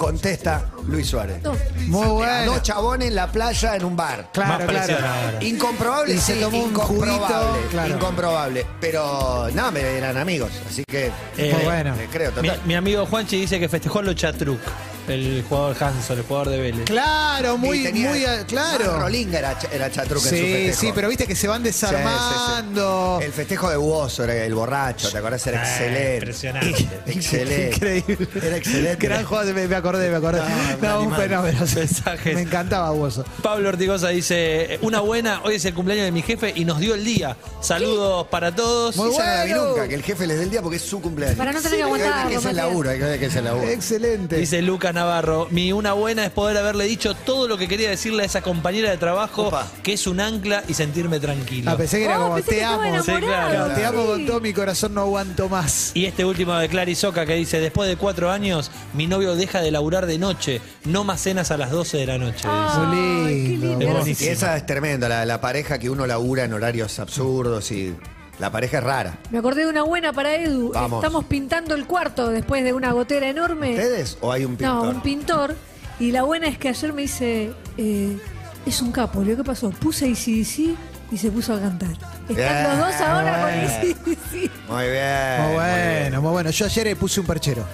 Contesta 0.03 0.67
Luis 0.89 1.07
Suárez. 1.07 1.41
No. 1.43 1.55
Muy 1.87 2.07
bueno. 2.09 2.53
dos 2.55 2.63
chabones 2.63 3.09
en 3.09 3.15
la 3.15 3.31
playa 3.31 3.77
en 3.77 3.85
un 3.85 3.95
bar. 3.97 4.31
Claro, 4.33 4.67
claro. 4.67 4.97
Incomprobable, 5.41 6.15
Y 6.15 6.19
se 6.19 6.35
sí, 6.35 6.41
tomó 6.41 6.59
un 6.65 6.71
incomprobable, 6.71 7.19
juguito, 7.53 7.69
claro. 7.71 7.95
incomprobable. 7.95 8.67
Pero 8.81 9.49
no, 9.55 9.71
me 9.71 9.81
eran 9.81 10.17
amigos, 10.17 10.51
así 10.69 10.83
que 10.89 11.13
Eh, 11.37 11.53
Muy 11.55 11.65
bueno. 11.65 11.95
creo 12.11 12.31
Mi, 12.43 12.49
total. 12.49 12.61
mi 12.65 12.75
amigo 12.75 13.07
Juanchi 13.07 13.41
dice 13.41 13.61
que 13.61 13.69
festejó 13.69 14.01
a 14.01 14.03
Lochatruc, 14.03 14.61
el 15.09 15.45
jugador 15.49 15.77
Hanson, 15.83 16.19
el 16.19 16.25
jugador 16.25 16.49
de 16.51 16.59
Vélez. 16.61 16.85
Claro, 16.85 17.59
muy, 17.59 17.83
tenía- 17.83 18.09
muy, 18.11 18.25
a- 18.25 18.45
claro. 18.47 18.99
Rolinga 19.01 19.39
era, 19.39 19.59
ch- 19.59 19.69
era 19.73 19.91
Chatruc 19.91 20.23
en 20.25 20.29
su 20.31 20.35
Sí, 20.37 20.41
festejo. 20.41 20.81
sí, 20.81 20.93
pero 20.95 21.09
viste 21.09 21.27
que 21.27 21.35
se 21.37 21.49
van 21.49 21.63
Sí, 21.65 21.73
sí, 21.73 21.79
sí. 21.87 21.87
desarmando. 21.87 23.19
El 23.23 23.33
festejo 23.33 23.71
de 23.71 23.77
Buoso 23.77 24.25
era 24.25 24.35
el 24.45 24.55
borracho, 24.55 25.11
¿te 25.11 25.19
acordás? 25.19 25.47
Era 25.47 25.61
Ah, 25.63 25.65
excelente. 25.69 26.15
impresionante. 26.17 26.89
Excelente. 27.07 27.97
Increíble. 27.99 28.29
Era 28.43 28.57
excelente. 28.57 29.07
Gran 29.07 29.25
jugador, 29.25 29.55
me, 29.55 29.69
me 29.69 29.77
acordé, 29.77 30.11
me 30.11 30.17
acordé. 30.17 30.41
No, 30.41 30.45
un 30.47 30.81
No, 30.81 30.97
un 30.99 31.03
animal. 31.15 31.21
fenómeno. 31.21 31.59
Mensajes. 31.75 32.35
Me 32.35 32.41
encantaba 32.43 32.93
Hueso. 32.93 33.25
Pablo 33.43 33.69
Ortigosa 33.69 34.09
dice, 34.09 34.79
una 34.83 35.01
buena, 35.01 35.41
hoy 35.45 35.57
es 35.57 35.65
el 35.65 35.75
cumpleaños 35.75 36.05
de 36.05 36.13
mi 36.13 36.23
jefe 36.23 36.53
y 36.55 36.65
nos 36.65 36.79
dio 36.79 36.95
el 36.95 37.05
día. 37.05 37.37
Saludos 37.61 38.27
para 38.29 38.55
todos. 38.55 38.95
Esa 38.95 39.05
no 39.05 39.19
la 39.19 39.45
vi 39.45 39.51
bueno. 39.53 39.69
nunca, 39.69 39.89
que 39.89 39.95
el 39.95 40.03
jefe 40.03 40.27
les 40.27 40.37
dé 40.39 40.45
el 40.45 40.51
día 40.51 40.63
porque 40.63 40.77
es 40.77 40.83
su 40.83 41.01
cumpleaños. 41.01 41.37
Para 41.39 41.53
no 41.53 41.59
tener 41.59 41.71
que 41.73 41.77
hay 41.77 41.83
aguantarlo, 41.83 42.29
que 42.31 42.35
es 42.37 42.41
el 42.45 42.45
Matías. 42.55 42.67
laburo, 42.67 42.91
hay 42.91 42.99
que 42.99 43.05
ver 43.05 43.19
que 43.21 43.27
es 43.27 43.37
el 43.37 43.45
laburo. 43.45 43.69
Excelente. 43.69 44.37
Dice 44.37 44.63
Lucas 44.63 44.92
Navarro, 44.93 45.49
mi 45.51 45.73
una 45.73 45.93
buena 45.93 46.25
es 46.25 46.31
poder 46.31 46.57
haberle 46.57 46.85
dicho 46.85 47.15
todo 47.15 47.49
lo 47.49 47.57
que 47.59 47.69
quería 47.69 47.91
decirle 47.91 48.23
a 48.23 48.27
esa 48.27 48.43
compañera 48.43 48.91
de 48.91 48.97
trabajo, 48.99 49.49
Opa. 49.49 49.67
que 49.83 49.93
es 49.95 50.07
un 50.07 50.21
ancla 50.21 50.63
y 50.69 50.75
sentirme 50.75 51.19
tranquilo. 51.21 51.71
Ah, 51.71 51.77
pensé 51.77 51.99
que 51.99 52.05
era 52.05 52.19
Oh, 52.21 52.29
como 52.31 52.43
te 52.43 52.65
amo. 52.65 52.83
enamorado. 52.85 53.05
Sí, 53.05 53.13
claro. 53.27 53.75
Te 53.75 53.85
amo 53.85 54.03
Sí. 54.03 54.09
con 54.09 54.27
todo 54.27 54.41
mi 54.41 54.53
corazón, 54.53 54.95
no 54.95 55.01
aguanto 55.03 55.49
más. 55.49 55.93
Y 55.95 56.07
este 56.07 56.25
último 56.25 56.55
de 56.55 56.69
Clarisoca 56.69 57.27
que 57.27 57.35
dice, 57.35 57.61
después 57.61 57.89
de 57.89 57.97
cuatro 57.97 58.31
años, 58.31 58.71
mi 58.95 59.07
novio 59.07 59.35
deja 59.37 59.61
de 59.61 59.71
laburar 59.71 60.07
de 60.07 60.19
noche, 60.19 60.61
no 60.85 61.05
más 61.05 61.21
cenas 61.21 61.51
a 61.51 61.57
las 61.57 61.71
12 61.71 61.99
de 61.99 62.07
la 62.07 62.19
noche. 62.19 62.47
Ay, 62.49 62.89
qué 62.91 63.49
lindo, 63.59 63.79
lindo. 63.79 63.99
Es. 64.01 64.21
Y 64.21 64.29
esa 64.29 64.57
es 64.57 64.67
tremenda, 64.67 65.09
la, 65.09 65.25
la 65.27 65.41
pareja 65.41 65.79
que 65.79 65.91
uno 65.91 66.07
labura 66.07 66.45
en 66.45 66.53
horarios 66.53 66.99
absurdos 66.99 67.71
y 67.73 67.95
la 68.39 68.51
pareja 68.51 68.79
es 68.79 68.85
rara. 68.85 69.19
Me 69.31 69.39
acordé 69.39 69.65
de 69.65 69.71
una 69.71 69.83
buena 69.83 70.13
para 70.13 70.35
Edu. 70.35 70.73
Vamos. 70.73 71.03
Estamos 71.03 71.25
pintando 71.25 71.75
el 71.75 71.87
cuarto 71.87 72.29
después 72.29 72.65
de 72.65 72.73
una 72.73 72.93
gotera 72.93 73.29
enorme. 73.29 73.71
¿Ustedes 73.71 74.19
o 74.21 74.33
hay 74.33 74.45
un 74.45 74.57
pintor? 74.57 74.85
No, 74.85 74.91
un 74.91 75.03
pintor. 75.03 75.57
Y 76.01 76.11
la 76.11 76.23
buena 76.23 76.49
es 76.49 76.59
que 76.59 76.69
ayer 76.69 76.93
me 76.93 77.03
dice, 77.03 77.53
eh, 77.77 78.19
es 78.67 78.83
un 78.83 78.93
capo. 78.93 79.23
¿qué 79.25 79.37
pasó? 79.45 79.71
Puse 79.71 80.09
ICDC 80.09 80.77
y 81.13 81.19
se 81.19 81.31
puso 81.31 81.55
a 81.55 81.61
cantar. 81.61 81.93
Están 82.29 82.37
Bien, 82.37 82.65
los 82.65 82.79
dos 82.79 83.01
ahora 83.01 83.43
con 83.43 83.89
ICDC. 83.91 84.51
Muy 84.69 84.85
bien. 84.91 85.39
Muy 85.39 85.47
muy 85.47 85.55
bueno, 85.55 86.23
muy 86.23 86.31
bueno. 86.33 86.51
Yo 86.51 86.65
ayer 86.65 86.97
puse 86.97 87.21
un 87.21 87.27
perchero. 87.27 87.65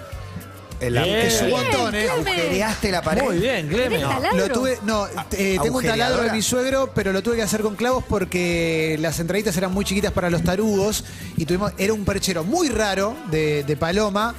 El- 0.81 0.93
Bien. 0.95 1.05
Que 1.05 1.27
es 1.27 1.41
un 1.43 1.47
Bien, 1.49 1.61
montón, 1.62 1.95
¿eh? 1.95 2.07
Clemen. 2.07 2.11
¿Agujereaste 2.29 2.91
la 2.93 3.03
pared? 3.03 3.23
Muy 3.23 3.38
bien, 3.38 3.69
Clemen. 3.69 4.03
Lo 4.35 4.49
tuve, 4.49 4.79
no, 4.85 5.07
eh, 5.33 5.59
tengo 5.62 5.79
un 5.79 5.85
taladro 5.85 6.23
de 6.23 6.31
mi 6.33 6.43
suegro, 6.43 6.91
pero 6.95 7.12
lo 7.12 7.23
tuve 7.23 7.37
que 7.37 7.43
hacer 7.43 7.62
con 7.62 7.75
clavos 7.77 8.05
porque 8.09 8.97
las 9.01 9.19
entraditas 9.19 9.57
eran 9.57 9.73
muy 9.73 9.85
chiquitas 9.85 10.12
para 10.12 10.31
los 10.31 10.43
tarugos 10.45 11.05
y 11.37 11.45
tuvimos, 11.47 11.73
era 11.79 11.93
un 11.93 12.05
perchero 12.05 12.45
muy 12.45 12.69
raro 12.69 13.17
de, 13.31 13.64
de 13.64 13.77
paloma 13.77 14.35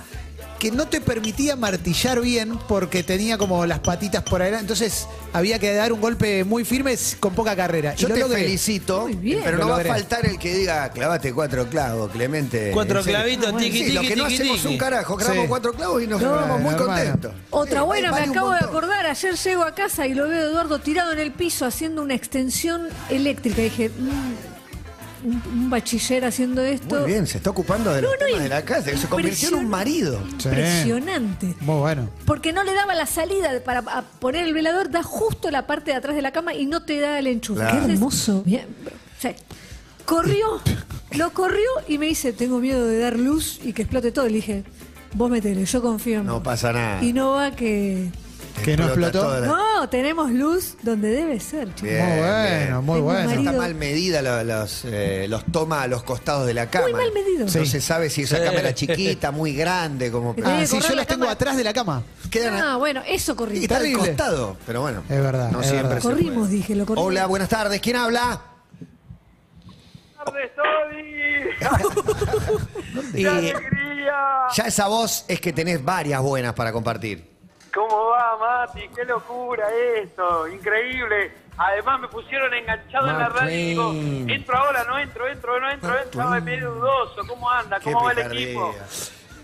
que 0.59 0.71
no 0.71 0.87
te 0.87 0.99
permitía 0.99 1.55
martillar 1.55 2.19
bien 2.19 2.59
porque 2.67 3.01
tenía 3.01 3.37
como 3.37 3.65
las 3.65 3.79
patitas 3.79 4.23
por 4.23 4.41
adelante, 4.41 4.63
entonces 4.63 5.07
había 5.31 5.57
que 5.57 5.73
dar 5.73 5.93
un 5.93 6.01
golpe 6.01 6.43
muy 6.43 6.65
firme 6.65 6.95
con 7.19 7.33
poca 7.33 7.55
carrera. 7.55 7.95
Yo 7.95 8.07
y 8.07 8.09
lo 8.09 8.15
te 8.15 8.21
logré. 8.21 8.41
felicito, 8.43 9.03
Muy 9.03 9.15
bien. 9.15 9.41
pero 9.43 9.57
Lo 9.57 9.63
no 9.63 9.69
va 9.69 9.75
a 9.75 9.77
logré. 9.77 9.89
faltar 9.89 10.25
el 10.25 10.37
que 10.37 10.53
diga, 10.53 10.89
clavate 10.91 11.33
cuatro 11.33 11.67
clavos, 11.69 12.11
Clemente. 12.11 12.71
Cuatro 12.73 12.99
En 12.99 13.05
serio. 13.05 13.19
clavitos, 13.19 13.57
tiqui, 13.57 13.83
Sí, 13.85 13.91
lo 13.93 14.01
tiqui, 14.01 14.13
que 14.13 14.19
no 14.19 14.27
tiqui, 14.27 14.35
hacemos 14.41 14.57
tiqui. 14.61 14.73
un 14.73 14.77
carajo, 14.77 15.15
clavamos 15.15 15.43
Sí. 15.43 15.47
cuatro 15.49 15.73
clavos 15.73 16.03
y 16.03 16.07
nos 16.07 16.21
No, 16.21 16.31
vamos 16.31 16.61
muy 16.61 16.73
hermano. 16.73 16.85
contentos. 16.93 17.33
Otra 17.51 17.81
buena, 17.83 18.11
vale 18.11 18.25
me 18.25 18.31
un 18.31 18.37
acabo 18.37 18.51
de 18.51 18.59
montón. 18.61 18.69
acordar. 18.69 19.05
Ayer 19.05 19.35
llego 19.35 19.63
a 19.63 19.73
casa 19.73 20.07
y 20.07 20.13
lo 20.13 20.27
veo 20.27 20.41
a 20.45 20.49
Eduardo 20.51 20.79
tirado 20.79 21.13
en 21.13 21.19
el 21.19 21.31
piso 21.31 21.65
haciendo 21.65 22.01
una 22.01 22.15
extensión 22.15 22.87
eléctrica. 23.09 23.61
dije, 23.61 23.89
mm, 23.89 24.58
un, 25.23 25.41
un 25.51 25.69
bachiller 25.69 26.25
haciendo 26.25 26.61
esto. 26.63 26.99
Muy 27.01 27.07
bien, 27.11 27.27
se 27.27 27.37
está 27.37 27.49
ocupando 27.49 27.93
de 27.93 28.01
los 28.01 28.11
No, 28.11 28.17
no, 28.19 28.25
temas 28.25 28.43
de 28.43 28.49
la 28.49 28.61
casa, 28.63 28.95
se 28.97 29.07
convirtió 29.07 29.49
en 29.49 29.55
un 29.55 29.67
marido. 29.69 30.19
Sí. 30.37 30.47
Impresionante. 30.49 31.55
Muy 31.61 31.79
bueno. 31.79 32.09
Porque 32.25 32.53
no 32.53 32.63
le 32.63 32.73
daba 32.73 32.93
la 32.95 33.05
salida 33.05 33.51
para 33.63 33.81
poner 34.19 34.45
el 34.45 34.53
velador, 34.53 34.89
da 34.89 35.03
justo 35.03 35.51
la 35.51 35.67
parte 35.67 35.91
de 35.91 35.97
atrás 35.97 36.15
de 36.15 36.21
la 36.21 36.31
cama 36.31 36.53
y 36.53 36.65
no 36.65 36.83
te 36.83 36.99
da 36.99 37.19
el 37.19 37.27
enchufe. 37.27 37.61
Claro. 37.61 37.85
Qué 37.87 37.93
hermoso. 37.93 38.43
Bien. 38.45 38.65
Sí. 39.19 39.29
Corrió, 40.05 40.59
lo 41.11 41.31
corrió 41.33 41.69
y 41.87 41.97
me 41.99 42.07
dice, 42.07 42.33
tengo 42.33 42.59
miedo 42.59 42.85
de 42.87 42.99
dar 42.99 43.19
luz 43.19 43.59
y 43.63 43.73
que 43.73 43.83
explote 43.83 44.11
todo. 44.11 44.25
Y 44.25 44.29
le 44.29 44.35
dije, 44.37 44.63
vos 45.13 45.29
metele, 45.29 45.65
yo 45.65 45.81
confío 45.81 46.19
en 46.21 46.25
No 46.25 46.35
vos". 46.35 46.43
pasa 46.43 46.73
nada. 46.73 47.03
Y 47.03 47.13
no 47.13 47.31
va 47.33 47.51
que... 47.51 48.09
Que 48.63 48.75
no 48.77 48.85
explotó. 48.85 49.39
No, 49.45 49.89
tenemos 49.89 50.31
luz 50.31 50.75
donde 50.83 51.09
debe 51.09 51.39
ser. 51.39 51.69
Bien, 51.81 52.05
Muy 52.05 52.17
bueno, 52.19 52.43
bien. 52.43 52.75
muy 52.85 52.95
Tengo 52.95 53.01
bueno. 53.05 53.25
marido- 53.29 53.49
Está 53.51 53.57
mal 53.57 53.75
medida 53.75 54.21
lo- 54.21 54.43
los, 54.43 54.83
eh, 54.85 55.25
los 55.29 55.45
toma 55.51 55.83
a 55.83 55.87
los 55.87 56.03
costados 56.03 56.45
de 56.45 56.53
la 56.53 56.69
cama. 56.69 56.85
Muy 56.89 56.93
mal 56.93 57.11
medido. 57.13 57.45
No 57.45 57.51
Sí. 57.51 57.65
se 57.65 57.79
sabe 57.81 58.09
si 58.09 58.23
esa 58.23 58.37
Sí. 58.37 58.43
cámara 58.43 58.73
chiquita, 58.73 59.31
muy 59.31 59.53
grande, 59.55 60.11
como... 60.11 60.35
Que 60.35 60.41
tenía 60.41 60.57
Ah, 60.57 60.61
que 60.61 60.67
sí, 60.67 60.75
correr 60.75 60.89
yo 60.89 60.95
la 60.95 61.01
las 61.01 61.07
tengo 61.07 61.27
atrás 61.29 61.57
de 61.57 61.63
la 61.63 61.73
cama. 61.73 62.03
Quedan 62.29 62.53
Ah, 62.61 62.77
bueno, 62.77 63.01
eso 63.07 63.35
y 63.53 63.59
está 63.63 63.77
al 63.77 63.81
terrible. 63.83 64.07
costado, 64.09 64.57
pero 64.67 64.81
bueno. 64.81 65.03
Es 65.09 65.21
verdad, 65.21 65.51
No 65.51 65.61
es 65.61 65.67
siempre 65.67 65.87
verdad. 65.95 66.01
se 66.01 66.07
Corrimos, 66.09 66.37
puede. 66.47 66.51
dije, 66.51 66.75
lo 66.75 66.85
corrimos. 66.85 67.07
Hola, 67.07 67.25
buenas 67.27 67.49
tardes. 67.49 67.79
¿Quién 67.81 67.95
habla? 67.95 68.41
tardes, 70.25 70.51
Tony! 70.55 70.99
Y 73.13 73.23
¡Qué 73.23 73.27
alegría! 73.29 74.13
ya 74.55 74.63
esa 74.65 74.87
voz 74.87 75.23
es 75.27 75.39
que 75.39 75.53
tenés 75.53 75.83
varias 75.83 76.21
buenas 76.21 76.53
para 76.53 76.71
compartir. 76.73 77.28
¿Cómo 77.73 78.07
va, 78.07 78.37
Mati? 78.37 78.87
¡Qué 78.95 79.05
locura 79.05 79.67
esto! 80.01 80.47
Increíble. 80.47 81.31
Además 81.57 81.99
me 81.99 82.07
pusieron 82.07 82.53
enganchado 82.53 83.09
en 83.09 83.19
la 83.19 83.29
radio 83.29 83.51
y 83.51 83.63
digo, 83.69 83.91
entro 83.93 84.57
ahora, 84.57 84.85
no 84.85 84.97
entro, 84.97 85.27
entro, 85.27 85.59
no 85.59 85.69
entro, 85.69 85.89
entro. 85.89 86.21
Estaba 86.21 86.39
medio 86.39 86.71
dudoso. 86.71 87.21
¿Cómo 87.27 87.49
anda? 87.49 87.79
Qué 87.79 87.91
¿Cómo 87.91 88.05
va 88.05 88.13
el 88.13 88.19
equipo? 88.19 88.73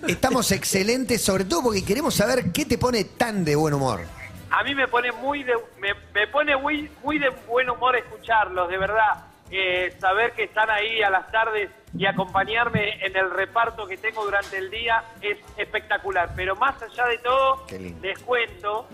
Estamos 0.08 0.52
excelentes, 0.52 1.22
sobre 1.22 1.44
todo 1.46 1.64
porque 1.64 1.84
queremos 1.84 2.16
saber 2.16 2.52
qué 2.54 2.66
te 2.66 2.78
pone 2.78 3.04
tan 3.04 3.44
de 3.44 3.56
buen 3.56 3.74
humor. 3.74 4.02
a 4.50 4.64
mí 4.64 4.74
me 4.74 4.88
pone 4.88 5.12
muy 5.12 5.44
de, 5.44 5.56
me, 5.80 5.94
me 6.14 6.28
pone 6.28 6.56
muy, 6.56 6.90
muy 7.04 7.20
de 7.20 7.30
buen 7.48 7.70
humor 7.70 7.96
escucharlos, 7.98 8.70
de 8.70 8.78
verdad. 8.78 9.26
Eh, 9.52 9.96
saber 10.00 10.32
que 10.34 10.44
están 10.46 10.70
ahí 10.70 11.02
a 11.04 11.10
las 11.10 11.30
tardes 11.32 11.70
y 11.98 12.06
acompañarme 12.06 13.06
en 13.06 13.16
el 13.16 13.32
reparto 13.32 13.88
que 13.88 13.98
tengo 13.98 14.26
durante 14.26 14.58
el 14.58 14.70
día 14.70 15.04
es 15.22 15.38
espectacular. 15.58 16.32
Pero 16.36 16.56
más 16.56 16.82
allá 16.82 17.06
de 17.08 17.18
todo, 17.20 17.66
les 18.02 18.20
cuento 18.20 18.88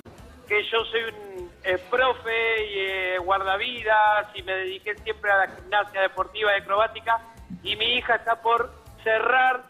que 0.47 0.63
yo 0.63 0.83
soy 0.85 1.03
un 1.03 1.51
eh, 1.63 1.77
profe 1.89 2.65
y 2.65 2.79
eh, 2.79 3.17
guardavidas 3.19 4.27
y 4.35 4.43
me 4.43 4.53
dediqué 4.53 4.95
siempre 4.97 5.31
a 5.31 5.37
la 5.37 5.47
gimnasia 5.47 6.01
deportiva 6.01 6.51
y 6.53 6.61
acrobática 6.61 7.21
y 7.63 7.75
mi 7.75 7.97
hija 7.97 8.15
está 8.15 8.41
por 8.41 8.73
cerrar 9.03 9.63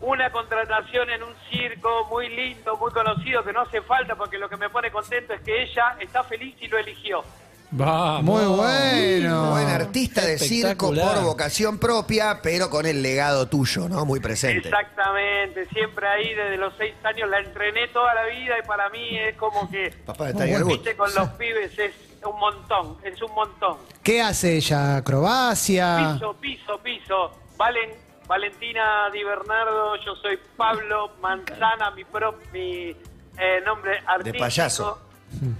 una 0.00 0.30
contratación 0.30 1.10
en 1.10 1.22
un 1.22 1.34
circo 1.50 2.06
muy 2.10 2.28
lindo, 2.28 2.76
muy 2.76 2.90
conocido, 2.92 3.42
que 3.42 3.52
no 3.52 3.62
hace 3.62 3.80
falta 3.82 4.14
porque 4.14 4.38
lo 4.38 4.48
que 4.48 4.56
me 4.56 4.70
pone 4.70 4.90
contento 4.90 5.34
es 5.34 5.40
que 5.40 5.62
ella 5.62 5.96
está 5.98 6.22
feliz 6.22 6.56
y 6.60 6.68
lo 6.68 6.78
eligió. 6.78 7.22
Vamos. 7.70 8.22
Muy 8.24 8.56
bueno. 8.56 9.50
Buen 9.50 9.68
artista 9.68 10.24
de 10.24 10.38
circo 10.38 10.92
por 10.94 11.22
vocación 11.22 11.78
propia, 11.78 12.40
pero 12.42 12.70
con 12.70 12.86
el 12.86 13.02
legado 13.02 13.46
tuyo, 13.46 13.88
¿no? 13.88 14.06
Muy 14.06 14.20
presente. 14.20 14.68
Exactamente, 14.68 15.66
siempre 15.68 16.08
ahí 16.08 16.32
desde 16.34 16.56
los 16.56 16.72
seis 16.78 16.94
años 17.04 17.28
la 17.28 17.40
entrené 17.40 17.88
toda 17.88 18.14
la 18.14 18.24
vida 18.24 18.54
y 18.62 18.66
para 18.66 18.88
mí 18.88 19.18
es 19.18 19.36
como 19.36 19.68
que, 19.70 19.90
Papá 20.06 20.26
de 20.26 20.32
Tiger 20.34 20.62
Woods. 20.64 20.76
viste, 20.76 20.96
con 20.96 21.14
los 21.14 21.28
pibes 21.30 21.78
es 21.78 21.94
un 22.24 22.38
montón, 22.38 22.96
es 23.04 23.20
un 23.20 23.34
montón. 23.34 23.76
¿Qué 24.02 24.22
hace 24.22 24.56
ella? 24.56 24.96
¿Acrobacia? 24.96 26.14
Piso, 26.14 26.34
piso, 26.40 26.78
piso. 26.82 27.30
Valen, 27.58 27.90
Valentina 28.26 29.10
Di 29.12 29.22
Bernardo, 29.22 29.96
yo 29.96 30.14
soy 30.16 30.38
Pablo 30.56 31.12
Manzana, 31.20 31.90
mi 31.90 32.04
propio 32.04 32.40
mi, 32.52 32.96
eh, 33.38 33.60
nombre 33.64 34.00
artístico. 34.06 34.38
payaso. 34.38 34.98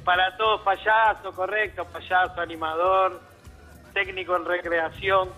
Para 0.05 0.37
todos, 0.37 0.61
payaso, 0.63 1.33
correcto, 1.33 1.85
payaso, 1.87 2.41
animador, 2.41 3.21
técnico 3.93 4.37
en 4.37 4.45
recreación. 4.45 5.29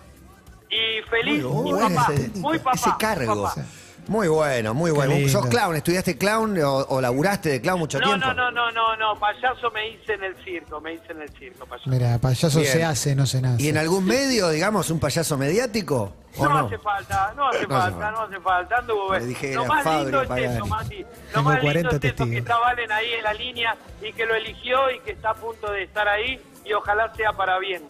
Y 0.71 1.03
feliz, 1.09 1.43
Muy 1.45 1.71
y 1.71 1.95
papá, 1.95 2.13
ese, 2.13 2.39
muy 2.39 2.59
papá. 2.59 2.71
ese 2.77 2.91
cargo. 2.99 3.43
papá. 3.45 3.63
Muy 4.09 4.29
bueno, 4.29 4.75
muy 4.75 4.91
bueno. 4.91 5.15
lindo. 5.15 5.29
¿Sos 5.29 5.47
clown? 5.47 5.77
¿Estudiaste 5.77 6.19
clown 6.19 6.59
o, 6.63 6.79
o 6.89 7.01
laburaste 7.01 7.49
de 7.51 7.61
clown 7.61 7.79
mucho 7.79 7.99
No, 8.01 8.07
tiempo? 8.09 8.27
no, 8.27 8.35
no, 8.35 8.51
no, 8.51 8.71
no, 8.73 8.97
no, 8.97 9.19
payaso 9.21 9.71
me 9.71 9.89
hice 9.91 10.15
en 10.15 10.25
el 10.25 10.35
circo, 10.45 10.81
me 10.81 10.95
hice 10.95 11.13
en 11.13 11.23
el 11.23 11.29
circo, 11.31 11.65
payaso. 11.67 11.91
Mira, 11.91 12.19
payaso 12.19 12.59
Bien. 12.61 12.73
se 12.73 12.85
hace, 12.85 13.15
no 13.15 13.27
se 13.27 13.41
nace. 13.41 13.63
¿Y 13.63 13.69
en 13.69 13.79
algún 13.79 14.05
medio, 14.05 14.49
digamos, 14.51 14.91
un 14.91 14.99
payaso 14.99 15.39
mediático? 15.39 16.13
¿O 16.37 16.45
No, 16.45 16.51
no? 16.61 16.67
hace 16.67 16.79
falta, 16.79 17.33
no 17.37 17.49
hace 17.49 17.67
No 17.69 17.77
hace 17.77 17.91
falta, 17.91 17.91
falta. 18.07 18.11
no 18.11 18.21
hace 18.23 18.41
falta. 18.41 18.77
Anduvo, 18.79 19.13
Le 19.15 19.27
dije, 19.27 19.55
lo 19.55 19.65
más 19.67 19.85
Fabri 19.85 20.03
lindo 20.13 20.23
es 20.23 20.51
eso, 20.51 20.67
Mati. 20.67 20.99
Lo 21.03 21.07
Tengo 21.33 21.43
más 21.45 21.55
lindo 21.55 21.61
40 21.91 21.97
es 21.97 22.05
eso, 22.15 22.25
que 22.27 22.39
está 22.39 22.59
Valen 22.59 22.93
ahí 22.93 23.13
en 23.13 23.23
la 23.25 23.33
línea 23.35 23.77
y 24.03 24.13
que 24.13 24.27
lo 24.27 24.35
eligió 24.35 24.91
y 24.91 25.01
que 25.01 25.13
está 25.13 25.31
a 25.31 25.35
punto 25.35 25.71
de 25.71 25.83
estar 25.85 26.09
ahí 26.09 26.41
y 26.65 26.73
ojalá 26.73 27.13
sea 27.15 27.33
para 27.33 27.59
bien. 27.59 27.83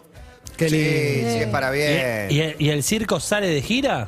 Qué 0.57 0.69
Sí, 0.69 0.75
lindo. 0.77 1.29
sí, 1.31 1.37
es 1.39 1.47
para 1.47 1.75
¿Y, 1.75 1.79
bien. 1.79 2.55
y- 2.59 2.65
y 2.67 2.69
el 2.69 2.83
circo 2.83 3.19
sale 3.19 3.47
de 3.47 3.61
gira? 3.61 4.07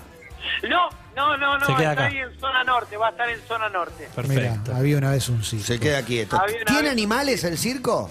No, 0.69 0.89
no, 1.15 1.37
no, 1.37 1.57
no, 1.57 1.65
Se 1.65 1.75
queda 1.75 1.91
está 1.91 2.05
acá. 2.05 2.05
ahí 2.05 2.17
en 2.17 2.39
zona 2.39 2.63
norte, 2.63 2.97
va 2.97 3.07
a 3.07 3.09
estar 3.11 3.29
en 3.29 3.39
zona 3.47 3.69
norte. 3.69 4.09
Mira, 4.23 4.41
Perfecto. 4.41 4.75
había 4.75 4.97
una 4.97 5.11
vez 5.11 5.29
un 5.29 5.43
circo. 5.43 5.65
Se 5.65 5.79
queda 5.79 6.01
quieto. 6.03 6.39
Había 6.39 6.55
una 6.57 6.65
¿Tiene 6.65 6.81
vez- 6.83 6.91
animales 6.91 7.43
el 7.43 7.57
circo? 7.57 8.09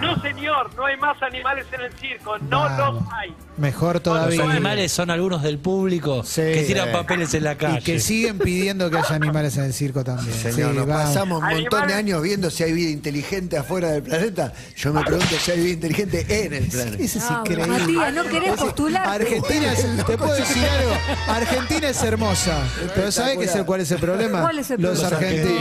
No, 0.00 0.20
señor, 0.22 0.74
no 0.74 0.86
hay 0.86 0.96
más 0.96 1.20
animales 1.22 1.66
en 1.72 1.80
el 1.80 1.92
circo, 1.94 2.38
no 2.38 2.60
Vamos. 2.60 3.02
los 3.04 3.12
hay. 3.12 3.34
Mejor 3.56 3.94
Los 3.94 4.02
todavía. 4.02 4.42
animales 4.44 4.90
son 4.90 5.10
algunos 5.10 5.42
del 5.42 5.58
público 5.58 6.24
Sí. 6.24 6.40
que 6.42 6.64
tiran 6.66 6.88
Sí. 6.88 6.92
papeles 6.92 7.32
en 7.34 7.44
la 7.44 7.56
calle. 7.56 7.78
Y 7.78 7.82
que 7.82 8.00
siguen 8.00 8.38
pidiendo 8.38 8.90
que 8.90 8.98
haya 8.98 9.14
animales 9.14 9.56
en 9.56 9.64
el 9.64 9.72
circo 9.72 10.02
también. 10.02 10.34
Señor, 10.36 10.72
Sí, 10.72 10.76
nos 10.78 10.86
vamos. 10.86 11.04
pasamos 11.04 11.42
un 11.42 11.48
montón 11.50 11.86
de 11.86 11.94
años 11.94 12.20
viendo 12.22 12.50
si 12.50 12.64
hay 12.64 12.72
vida 12.72 12.90
inteligente 12.90 13.56
afuera 13.56 13.90
del 13.92 14.02
planeta. 14.02 14.52
Yo 14.76 14.92
me 14.92 15.02
pregunto 15.04 15.36
si 15.40 15.50
hay 15.52 15.60
vida 15.60 15.70
inteligente 15.74 16.26
en 16.46 16.52
el 16.52 16.64
planeta. 16.68 17.02
Ese 17.04 17.18
es 17.18 17.30
No, 17.30 17.40
increíble. 17.40 17.66
Matías, 17.68 18.12
no 18.14 18.24
querés 18.24 18.52
postular. 18.54 19.08
Argentina 19.08 19.72
es, 19.72 19.86
te 20.06 20.18
puedo 20.18 20.34
decir 20.34 20.64
algo, 20.64 20.92
Argentina 21.28 21.88
es 21.90 22.02
hermosa, 22.02 22.58
pero 22.94 23.12
¿sabes 23.12 23.38
qué 23.38 23.44
es 23.44 23.54
el, 23.54 23.64
cuál 23.64 23.80
es 23.82 23.90
el 23.92 23.98
problema? 23.98 24.40
¿Cuál 24.42 24.58
es 24.58 24.70
el 24.72 24.82
Los 24.82 25.02
argentinos. 25.04 25.52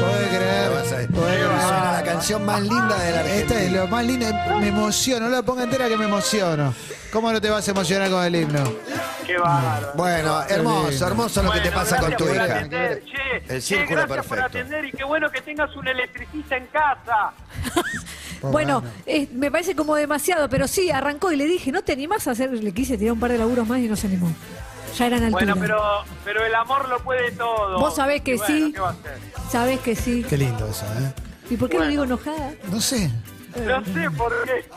Podés 0.00 0.28
creer, 0.28 0.70
podés 0.70 1.36
creer. 1.36 1.44
Suena 1.60 1.92
la 1.92 2.02
canción 2.04 2.44
más 2.44 2.62
linda 2.62 2.98
de 2.98 3.10
la 3.10 3.20
Esta 3.20 3.54
Argentina. 3.54 3.60
es 3.60 3.72
lo 3.72 3.88
más 3.88 4.04
lindo, 4.06 4.26
me 4.58 4.68
emociono, 4.68 5.26
no 5.28 5.32
la 5.36 5.42
ponga 5.42 5.64
entera 5.64 5.88
que 5.88 5.96
me 5.96 6.04
emociono. 6.06 6.74
¿Cómo 7.12 7.32
no 7.32 7.40
te 7.40 7.50
vas 7.50 7.66
a 7.66 7.70
emocionar 7.70 8.10
con 8.10 8.24
el 8.24 8.34
himno? 8.36 8.64
Qué 9.26 9.38
bárbaro. 9.38 9.92
Bueno, 9.94 10.42
hermoso, 10.48 11.06
hermoso 11.06 11.42
lo 11.42 11.50
que 11.52 11.60
te 11.60 11.70
Bueno, 11.70 11.80
pasa 11.82 11.98
con 11.98 12.16
tu 12.16 12.24
por 12.26 12.34
hija. 12.34 12.44
atender, 12.44 13.02
che. 13.04 13.36
El 13.36 13.46
Che, 13.48 13.60
círculo 13.60 14.00
gracias 14.06 14.26
por 14.26 14.38
perfecto. 14.38 14.58
atender 14.58 14.84
y 14.84 14.92
qué 14.92 15.04
bueno 15.04 15.30
que 15.30 15.40
tengas 15.42 15.74
un 15.76 15.88
electricista 15.88 16.56
en 16.56 16.66
casa. 16.66 17.32
Bueno, 18.42 18.82
eh, 19.06 19.26
me 19.32 19.50
parece 19.50 19.74
como 19.74 19.96
demasiado, 19.96 20.50
pero 20.50 20.68
sí, 20.68 20.90
arrancó 20.90 21.32
y 21.32 21.36
le 21.36 21.46
dije, 21.46 21.72
¿no 21.72 21.80
te 21.80 21.92
animás 21.92 22.28
a 22.28 22.32
hacer? 22.32 22.50
Le 22.52 22.72
quise 22.72 22.98
tirar 22.98 23.14
un 23.14 23.20
par 23.20 23.32
de 23.32 23.38
laburos 23.38 23.66
más 23.66 23.78
y 23.78 23.88
no 23.88 23.96
se 23.96 24.06
animó. 24.06 24.30
Ya 24.98 25.06
eran 25.06 25.24
altura. 25.24 25.54
Bueno, 25.54 25.56
pero, 25.58 25.80
pero 26.26 26.44
el 26.44 26.54
amor 26.54 26.86
lo 26.90 26.98
puede 26.98 27.32
todo. 27.32 27.78
Vos 27.80 27.96
sabés 27.96 28.20
que 28.20 28.36
bueno, 28.36 28.54
sí. 28.54 28.72
¿qué 28.74 28.80
va 28.80 28.88
a 28.88 28.92
hacer? 28.92 29.18
Sabés 29.50 29.80
que 29.80 29.96
sí. 29.96 30.26
Qué 30.28 30.36
lindo 30.36 30.66
eso, 30.68 30.84
¿eh? 30.84 31.12
¿Y 31.48 31.56
por 31.56 31.70
qué 31.70 31.78
lo 31.78 31.86
digo 31.86 32.04
enojada? 32.04 32.52
No 32.70 32.78
sé. 32.82 33.10
No 33.64 33.82
sé 33.82 34.10
por 34.10 34.34
qué. 34.44 34.68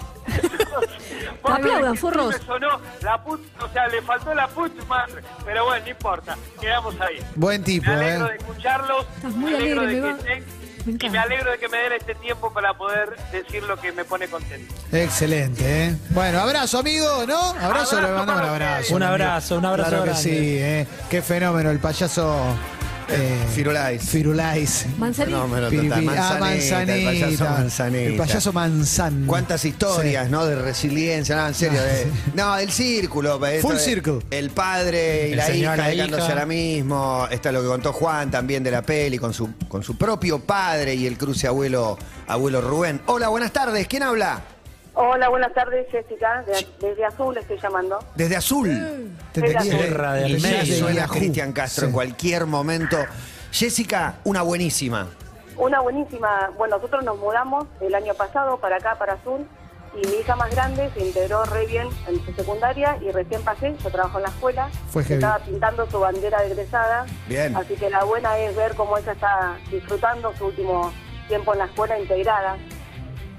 Que 1.91 1.97
forros. 1.97 2.35
la 3.01 3.23
put, 3.23 3.41
o 3.61 3.69
sea, 3.73 3.87
le 3.87 4.01
faltó 4.01 4.33
la 4.33 4.47
put 4.47 4.71
madre. 4.87 5.21
Pero 5.45 5.65
bueno, 5.65 5.83
no 5.85 5.91
importa. 5.91 6.35
Quedamos 6.59 6.95
ahí. 7.01 7.19
Buen 7.35 7.63
tipo, 7.63 7.89
Me 7.89 7.95
alegro 7.95 8.27
¿eh? 8.27 8.31
de 8.31 8.37
escucharlos. 8.37 9.05
Estás 9.15 9.33
muy 9.33 9.51
me 9.51 9.57
alegro 9.57 9.81
alegre, 9.81 9.95
de 9.95 10.01
me 10.01 10.15
que 10.15 10.23
va- 10.23 10.29
estén- 10.29 10.45
me 10.85 11.05
y 11.05 11.09
me 11.09 11.19
alegro 11.19 11.51
de 11.51 11.57
que 11.57 11.67
me 11.67 11.77
den 11.79 11.91
este 11.93 12.15
tiempo 12.15 12.53
para 12.53 12.73
poder 12.73 13.15
decir 13.31 13.61
lo 13.63 13.75
que 13.77 13.91
me 13.91 14.05
pone 14.05 14.27
contento. 14.29 14.73
Excelente, 14.93 15.85
¿eh? 15.87 15.95
Bueno, 16.11 16.39
abrazo, 16.39 16.79
amigo, 16.79 17.25
¿no? 17.27 17.37
Abrazo, 17.37 17.65
Abrazo 17.65 18.01
le 18.01 18.07
mandamos 18.07 18.41
un 18.43 18.47
abrazo. 18.49 18.95
Un 18.95 19.03
abrazo, 19.03 19.57
un 19.57 19.65
abrazo 19.65 19.89
Claro 19.89 20.03
que 20.05 20.09
grande. 20.11 20.29
sí, 20.29 20.57
¿eh? 20.59 20.87
Qué 21.09 21.21
fenómeno, 21.21 21.71
el 21.71 21.79
payaso. 21.79 22.41
Eh, 23.09 23.45
Firulais. 23.55 24.01
Firulais. 24.03 24.85
Manzanita. 24.97 25.37
Total. 25.39 26.09
ah, 26.17 26.37
Manzanita, 26.39 26.93
el 26.95 27.05
payaso 27.05 27.43
Manzanita. 27.45 27.99
El 28.03 28.15
payaso 28.17 28.53
Manzan. 28.53 29.25
Cuántas 29.25 29.63
historias, 29.63 30.29
¿no? 30.29 30.45
De 30.45 30.55
resiliencia, 30.55 31.35
no, 31.37 31.47
en 31.47 31.53
serio. 31.53 31.81
de- 31.81 32.07
no, 32.35 32.57
el 32.57 32.69
círculo. 32.71 33.39
Full 33.61 33.73
de- 33.75 33.79
circle. 33.79 34.19
El 34.29 34.49
padre 34.49 35.29
y 35.29 35.31
El 35.31 35.37
la 35.37 35.45
señor, 35.45 35.77
hija 35.77 35.87
dedicándose 35.87 36.23
ahora 36.31 36.45
mismo. 36.45 37.27
Está 37.31 37.51
lo 37.53 37.61
que 37.61 37.67
contó 37.67 37.93
Juan 37.93 38.29
también 38.29 38.61
de 38.63 38.71
la 38.71 38.81
peli 38.81 39.17
con 39.17 39.33
su, 39.33 39.51
con 39.69 39.83
su 39.83 39.97
propio 39.97 40.39
padre 40.39 40.93
y 40.95 41.07
el 41.07 41.17
cruce 41.17 41.47
abuelo, 41.47 41.97
abuelo 42.27 42.59
Rubén. 42.61 43.01
Hola, 43.05 43.29
buenas 43.29 43.53
tardes. 43.53 43.87
¿Quién 43.87 44.03
habla? 44.03 44.41
Hola, 44.99 45.29
buenas 45.29 45.53
tardes, 45.53 45.85
Jessica. 45.91 46.43
De- 46.47 46.67
desde 46.87 47.05
Azul 47.05 47.37
estoy 47.37 47.59
llamando. 47.61 47.99
Desde 48.15 48.35
Azul. 48.35 48.67
Te 49.31 49.41
Desde 49.41 49.55
tenía- 49.59 49.77
Tierra 49.77 50.13
de 50.13 50.21
de 50.33 50.65
suena. 50.65 51.07
Cristian 51.07 51.53
Castro 51.53 51.85
en 51.85 51.91
cualquier 51.91 52.47
momento. 52.47 52.97
Jessica, 53.51 54.15
una 54.23 54.41
buenísima. 54.41 55.07
Una 55.55 55.81
buenísima. 55.81 56.49
Bueno, 56.57 56.77
nosotros 56.77 57.03
nos 57.03 57.17
mudamos 57.19 57.67
el 57.79 57.93
año 57.93 58.15
pasado 58.15 58.57
para 58.59 58.77
acá, 58.77 58.95
para 58.97 59.13
Azul, 59.13 59.47
y 59.93 60.07
mi 60.07 60.15
hija 60.17 60.35
más 60.35 60.49
grande 60.49 60.89
se 60.95 61.05
integró 61.05 61.45
re 61.45 61.67
bien 61.67 61.87
en 62.07 62.25
su 62.25 62.33
secundaria 62.33 62.97
y 63.01 63.11
recién 63.11 63.43
pasé, 63.43 63.75
yo 63.83 63.89
trabajo 63.91 64.17
en 64.17 64.23
la 64.23 64.29
escuela, 64.29 64.69
Fue 64.89 65.03
heavy. 65.03 65.15
estaba 65.23 65.39
pintando 65.45 65.89
su 65.91 65.99
bandera 65.99 66.41
de 66.41 66.47
egresada. 66.53 67.05
Bien. 67.27 67.55
Así 67.55 67.75
que 67.75 67.89
la 67.91 68.03
buena 68.03 68.35
es 68.39 68.55
ver 68.55 68.73
cómo 68.75 68.97
ella 68.97 69.11
está 69.11 69.57
disfrutando 69.71 70.33
su 70.37 70.47
último 70.47 70.91
tiempo 71.27 71.53
en 71.53 71.59
la 71.59 71.65
escuela 71.65 71.99
integrada. 71.99 72.57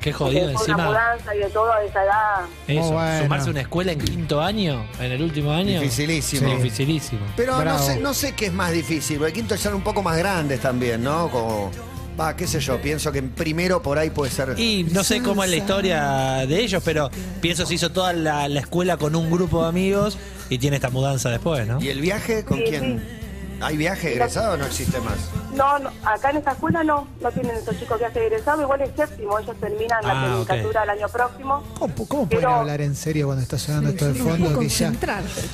Qué 0.01 0.13
jodido 0.13 0.43
fue 0.43 0.51
una 0.53 0.61
encima. 0.61 0.85
mudanza 0.87 1.35
y 1.35 1.39
de 1.39 1.47
todo 1.51 1.73
a 1.73 1.83
esa 1.85 2.05
edad. 2.05 2.41
Eso, 2.69 2.93
bueno. 2.93 3.23
sumarse 3.25 3.49
a 3.49 3.51
una 3.51 3.61
escuela 3.63 3.93
en 3.93 4.01
quinto 4.01 4.41
año, 4.41 4.87
en 5.01 5.13
el 5.13 5.23
último 5.23 5.53
año. 5.53 5.81
Dificilísimo. 5.81 6.49
Sí, 6.49 6.57
Dificilísimo. 6.57 7.21
Pero 7.37 7.65
no 7.65 7.79
sé, 7.79 7.99
no 8.01 8.15
sé 8.15 8.33
qué 8.35 8.47
es 8.47 8.53
más 8.53 8.73
difícil, 8.73 9.19
porque 9.19 9.33
quinto 9.33 9.55
ya 9.57 9.63
son 9.63 9.75
un 9.75 9.83
poco 9.83 10.03
más 10.03 10.17
grandes 10.17 10.61
también, 10.61 11.03
¿no? 11.03 11.29
Como, 11.31 11.71
va, 12.19 12.37
qué 12.37 12.47
sé 12.47 12.61
yo, 12.61 12.81
pienso 12.81 13.11
que 13.11 13.19
en 13.19 13.31
primero 13.31 13.83
por 13.83 13.99
ahí 13.99 14.11
puede 14.11 14.31
ser... 14.31 14.55
Y 14.59 14.85
no 14.93 15.03
sé 15.03 15.21
cómo 15.23 15.43
es 15.43 15.51
la 15.51 15.57
historia 15.57 16.47
de 16.47 16.61
ellos, 16.61 16.81
pero 16.85 17.11
pienso 17.41 17.67
se 17.67 17.75
hizo 17.75 17.91
toda 17.91 18.13
la, 18.13 18.49
la 18.49 18.61
escuela 18.61 18.97
con 18.99 19.17
un 19.17 19.31
grupo 19.31 19.63
de 19.63 19.69
amigos 19.69 20.17
y 20.49 20.59
tiene 20.59 20.77
esta 20.77 20.91
mudanza 20.91 21.29
después, 21.31 21.67
¿no? 21.67 21.81
¿Y 21.83 21.89
el 21.89 22.01
viaje 22.01 22.45
con 22.45 22.59
Sí, 22.59 22.65
quién? 22.69 23.18
¿Hay 23.61 23.77
viaje 23.77 24.13
egresado 24.13 24.55
o 24.55 24.57
no 24.57 24.67
existe 24.67 25.01
más? 25.01 25.17
No, 25.55 25.79
no, 25.81 25.91
acá 26.05 26.31
en 26.31 26.37
esta 26.37 26.53
escuela 26.53 26.85
no, 26.85 27.09
no 27.21 27.31
tienen 27.33 27.57
esos 27.57 27.77
chicos 27.79 27.99
que 27.99 28.05
hacen 28.07 28.23
egresado, 28.23 28.63
igual 28.63 28.81
es 28.83 28.91
séptimo, 28.95 29.39
ellos 29.39 29.57
terminan 29.61 30.05
la 30.05 30.13
Ah, 30.13 30.25
tecnicatura 30.45 30.83
el 30.85 30.91
año 30.91 31.09
próximo. 31.09 31.63
¿Cómo, 31.79 31.95
cómo 32.07 32.27
pueden 32.29 32.29
Pero- 32.45 32.51
hablar 32.55 32.81
en 32.81 32.95
serio 32.95 33.27
cuando 33.27 33.43
está 33.43 33.59
sonando 33.59 33.91
esto 33.91 34.13
de 34.13 34.19
no 34.19 34.25
fondo? 34.25 34.61
Que 34.61 34.69
ya-. 34.69 34.93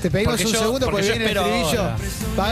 Te 0.02 0.10
pedimos 0.10 0.32
Porque 0.34 0.46
un 0.46 0.52
yo- 0.52 0.58
segundo 0.60 0.86
porque 0.86 1.02
porque 1.02 1.06
yo 1.06 1.12
viene 1.12 1.24
el 1.24 1.36
espero 1.36 1.46
estribillo. 1.46 1.82
ahora. 1.82 1.96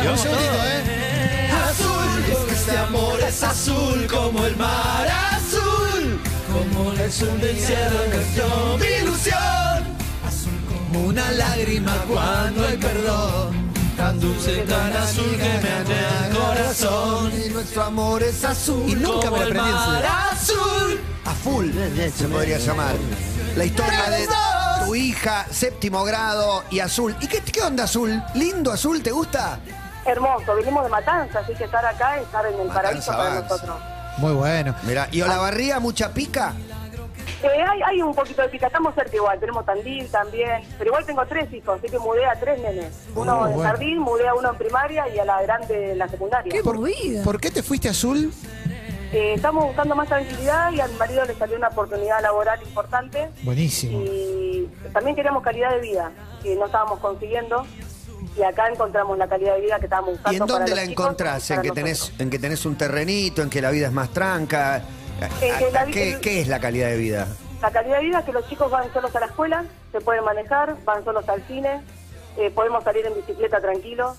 Va, 0.06 0.10
un 0.12 0.18
segundito. 0.18 0.54
¿eh? 0.64 1.50
Azul, 1.68 2.24
porque 2.32 2.52
este 2.54 2.78
amor 2.78 3.20
es 3.20 3.42
azul 3.42 4.06
como 4.10 4.46
el 4.46 4.56
mar 4.56 5.08
azul, 5.32 6.20
como 6.52 6.92
el 6.92 7.00
azul 7.02 7.40
del 7.40 7.58
cielo 7.58 8.00
canción 8.10 8.80
mi 8.80 8.86
ilusión, 8.86 9.38
azul 10.26 10.52
como 10.92 11.06
una 11.08 11.30
lágrima 11.32 11.94
cuando 12.08 12.66
hay 12.66 12.76
perdón, 12.78 13.71
tan 14.02 14.18
dulce, 14.18 14.56
tan 14.66 14.96
azul 14.96 15.30
que 15.30 15.60
me 15.62 16.26
el 16.26 16.36
corazón. 16.36 17.32
Y 17.40 17.48
nuestro 17.50 17.82
amor 17.84 18.22
es 18.22 18.44
azul. 18.44 18.84
Y 18.88 18.94
nunca 18.96 19.30
me 19.30 19.36
el 19.36 19.42
aprendí 19.44 19.68
en 19.68 19.74
mar 19.74 19.94
serio. 19.94 20.10
azul. 20.32 21.00
A 21.24 21.30
full, 21.30 21.70
se 22.16 22.28
podría 22.28 22.58
llamar. 22.58 22.96
La 23.56 23.64
historia 23.64 24.10
de 24.10 24.26
tu 24.84 24.94
hija, 24.96 25.46
séptimo 25.50 26.02
grado 26.02 26.64
y 26.70 26.80
azul. 26.80 27.14
¿Y 27.20 27.28
qué, 27.28 27.40
qué 27.42 27.62
onda 27.62 27.84
azul? 27.84 28.20
¿Lindo 28.34 28.72
azul? 28.72 29.00
¿Te 29.02 29.12
gusta? 29.12 29.60
Hermoso, 30.04 30.56
venimos 30.56 30.82
de 30.82 30.90
Matanza, 30.90 31.38
así 31.38 31.54
que 31.54 31.64
estar 31.64 31.84
acá 31.86 32.16
es 32.16 32.24
estar 32.24 32.44
en 32.44 32.58
el 32.58 32.66
Matanza 32.66 32.82
paraíso 32.82 33.12
para 33.12 33.40
nosotros. 33.40 33.76
Muy 34.18 34.32
bueno. 34.32 34.74
Mira, 34.82 35.06
¿y 35.12 35.22
Olavarría 35.22 35.78
mucha 35.78 36.08
pica? 36.12 36.54
Eh, 37.42 37.62
hay, 37.68 37.80
hay 37.82 38.02
un 38.02 38.14
poquito 38.14 38.42
de 38.42 38.48
pica, 38.48 38.66
estamos 38.68 38.94
cerca 38.94 39.16
igual, 39.16 39.38
tenemos 39.40 39.64
Tandil 39.66 40.06
también, 40.08 40.62
pero 40.78 40.90
igual 40.90 41.04
tengo 41.04 41.26
tres 41.26 41.52
hijos, 41.52 41.78
así 41.78 41.88
que 41.90 41.98
mudé 41.98 42.24
a 42.24 42.38
tres 42.38 42.60
nenes. 42.60 42.92
Uno 43.16 43.40
Oh, 43.40 43.46
en 43.46 43.54
bueno. 43.54 43.68
jardín, 43.70 43.98
mudé 43.98 44.28
a 44.28 44.34
uno 44.34 44.50
en 44.50 44.56
primaria 44.58 45.08
y 45.08 45.18
a 45.18 45.24
la 45.24 45.42
grande 45.42 45.92
en 45.92 45.98
la 45.98 46.08
secundaria. 46.08 46.52
¡Qué 46.52 46.62
movida! 46.62 47.22
¿Por 47.24 47.40
qué 47.40 47.50
te 47.50 47.62
fuiste 47.62 47.88
azul? 47.88 48.32
Eh, 49.12 49.34
estamos 49.34 49.64
buscando 49.66 49.94
más 49.94 50.08
tranquilidad 50.08 50.72
y 50.72 50.80
al 50.80 50.92
marido 50.94 51.24
le 51.24 51.34
salió 51.34 51.56
una 51.56 51.68
oportunidad 51.68 52.22
laboral 52.22 52.58
importante 52.62 53.28
Buenísimo. 53.42 54.00
y 54.02 54.70
también 54.92 55.14
queríamos 55.16 55.42
calidad 55.42 55.70
de 55.74 55.80
vida, 55.80 56.12
que 56.42 56.54
no 56.56 56.64
estábamos 56.66 56.98
consiguiendo 57.00 57.66
y 58.38 58.42
acá 58.42 58.68
encontramos 58.68 59.18
la 59.18 59.28
calidad 59.28 59.54
de 59.56 59.60
vida 59.62 59.78
que 59.78 59.84
estábamos 59.84 60.12
buscando. 60.12 60.32
¿Y 60.32 60.36
en 60.36 60.46
para 60.46 60.52
dónde 60.60 60.70
los 60.70 60.78
la 60.80 60.86
chicos 60.86 61.04
encontrás? 61.04 61.50
¿En 61.50 61.56
para 61.56 61.62
que, 61.68 61.74
tenés. 61.74 62.12
¿En 62.18 62.30
que 62.30 62.38
tenés 62.38 62.64
un 62.64 62.76
terrenito? 62.76 63.42
¿En 63.42 63.50
que 63.50 63.60
la 63.60 63.70
vida 63.70 63.88
es 63.88 63.92
más 63.92 64.08
tranca? 64.10 64.82
¿Qué, 65.92 66.18
qué 66.20 66.40
es 66.40 66.48
la 66.48 66.60
calidad 66.60 66.88
de 66.88 66.96
vida? 66.96 67.28
La 67.60 67.70
calidad 67.70 67.98
de 67.98 68.04
vida 68.04 68.18
es 68.20 68.24
que 68.24 68.32
los 68.32 68.48
chicos 68.48 68.70
van 68.70 68.92
solos 68.92 69.14
a 69.14 69.20
la 69.20 69.26
escuela, 69.26 69.64
se 69.92 70.00
pueden 70.00 70.24
manejar, 70.24 70.76
van 70.84 71.04
solos 71.04 71.28
al 71.28 71.42
cine, 71.46 71.80
eh, 72.36 72.50
podemos 72.50 72.82
salir 72.84 73.06
en 73.06 73.14
bicicleta 73.14 73.60
tranquilos. 73.60 74.16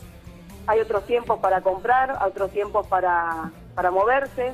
Hay 0.68 0.80
otros 0.80 1.06
tiempos 1.06 1.40
para 1.40 1.62
comprar, 1.62 2.18
otros 2.26 2.52
tiempos 2.52 2.88
para, 2.88 3.52
para 3.76 3.92
moverse. 3.92 4.54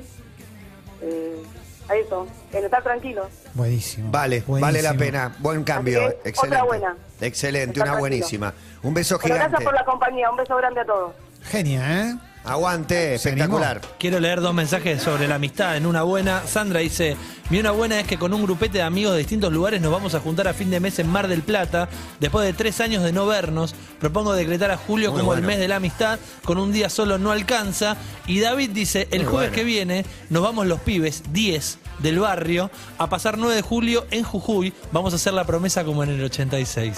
Eh, 1.02 1.44
a 1.88 1.96
eso, 1.96 2.28
en 2.54 2.66
estar 2.66 2.84
tranquilos. 2.84 3.28
Buenísimo. 3.56 4.12
Vale, 4.12 4.42
Buenísimo. 4.46 4.60
vale 4.62 4.82
la 4.84 4.94
pena. 4.94 5.36
Buen 5.40 5.64
cambio. 5.64 6.02
Que, 6.22 6.30
Excelente. 6.30 6.58
otra 6.58 6.64
buena. 6.64 6.96
Excelente, 7.20 7.72
Está 7.72 7.80
una 7.80 7.84
tranquilo. 7.86 8.00
buenísima. 8.00 8.54
Un 8.84 8.94
beso 8.94 9.16
Bueno, 9.18 9.36
gigante. 9.36 9.50
gracias 9.50 9.64
por 9.66 9.74
la 9.74 9.86
compañía, 9.86 10.30
un 10.30 10.38
beso 10.38 10.56
grande 10.56 10.82
a 10.82 10.86
todos. 10.86 11.14
Genia, 11.46 12.02
¿eh? 12.02 12.16
Aguante, 12.50 13.14
espectacular. 13.14 13.80
Quiero 14.00 14.20
leer 14.20 14.42
dos 14.42 14.56
mensajes 14.56 15.04
sobre 15.04 15.28
la 15.28 15.36
amistad. 15.36 15.78
En 15.78 15.86
una 15.86 16.02
buena, 16.02 16.42
Sandra 16.48 16.80
dice: 16.80 17.16
Mi 17.52 17.60
una 17.60 17.70
buena 17.70 18.00
es 18.00 18.08
que 18.08 18.18
con 18.18 18.34
un 18.34 18.44
grupete 18.44 18.80
de 18.80 18.84
amigos 18.84 19.12
de 19.14 19.20
distintos 19.20 19.54
lugares 19.54 19.80
nos 19.82 19.92
vamos 19.92 20.16
a 20.16 20.20
juntar 20.20 20.48
a 20.48 20.54
fin 20.56 20.72
de 20.72 20.80
mes 20.80 20.98
en 20.98 21.08
Mar 21.08 21.28
del 21.28 21.44
Plata. 21.44 21.90
Después 22.20 22.46
de 22.46 22.54
tres 22.54 22.82
años 22.82 23.04
de 23.04 23.12
no 23.12 23.28
vernos, 23.28 23.76
propongo 24.00 24.34
decretar 24.34 24.72
a 24.72 24.78
julio 24.78 25.12
Muy 25.12 25.20
como 25.20 25.36
el 25.36 25.44
mes 25.44 25.60
de 25.60 25.68
la 25.68 25.76
amistad. 25.76 26.18
Con 26.44 26.58
un 26.58 26.72
día 26.72 26.90
solo 26.90 27.20
no 27.20 27.32
alcanza. 27.32 27.98
Y 28.26 28.40
David 28.40 28.72
dice: 28.72 29.08
El 29.12 29.24
Muy 29.24 29.32
jueves 29.32 29.50
bueno. 29.52 29.56
que 29.56 29.64
viene 29.64 30.06
nos 30.30 30.42
vamos 30.42 30.66
los 30.66 30.80
pibes, 30.80 31.22
10 31.32 31.78
del 32.00 32.18
barrio, 32.18 32.72
a 32.98 33.10
pasar 33.10 33.38
9 33.38 33.56
de 33.56 33.62
julio 33.62 34.08
en 34.10 34.24
Jujuy. 34.24 34.74
Vamos 34.92 35.14
a 35.14 35.18
hacer 35.18 35.34
la 35.34 35.44
promesa 35.46 35.84
como 35.84 36.04
en 36.04 36.10
el 36.10 36.24
86. 36.24 36.96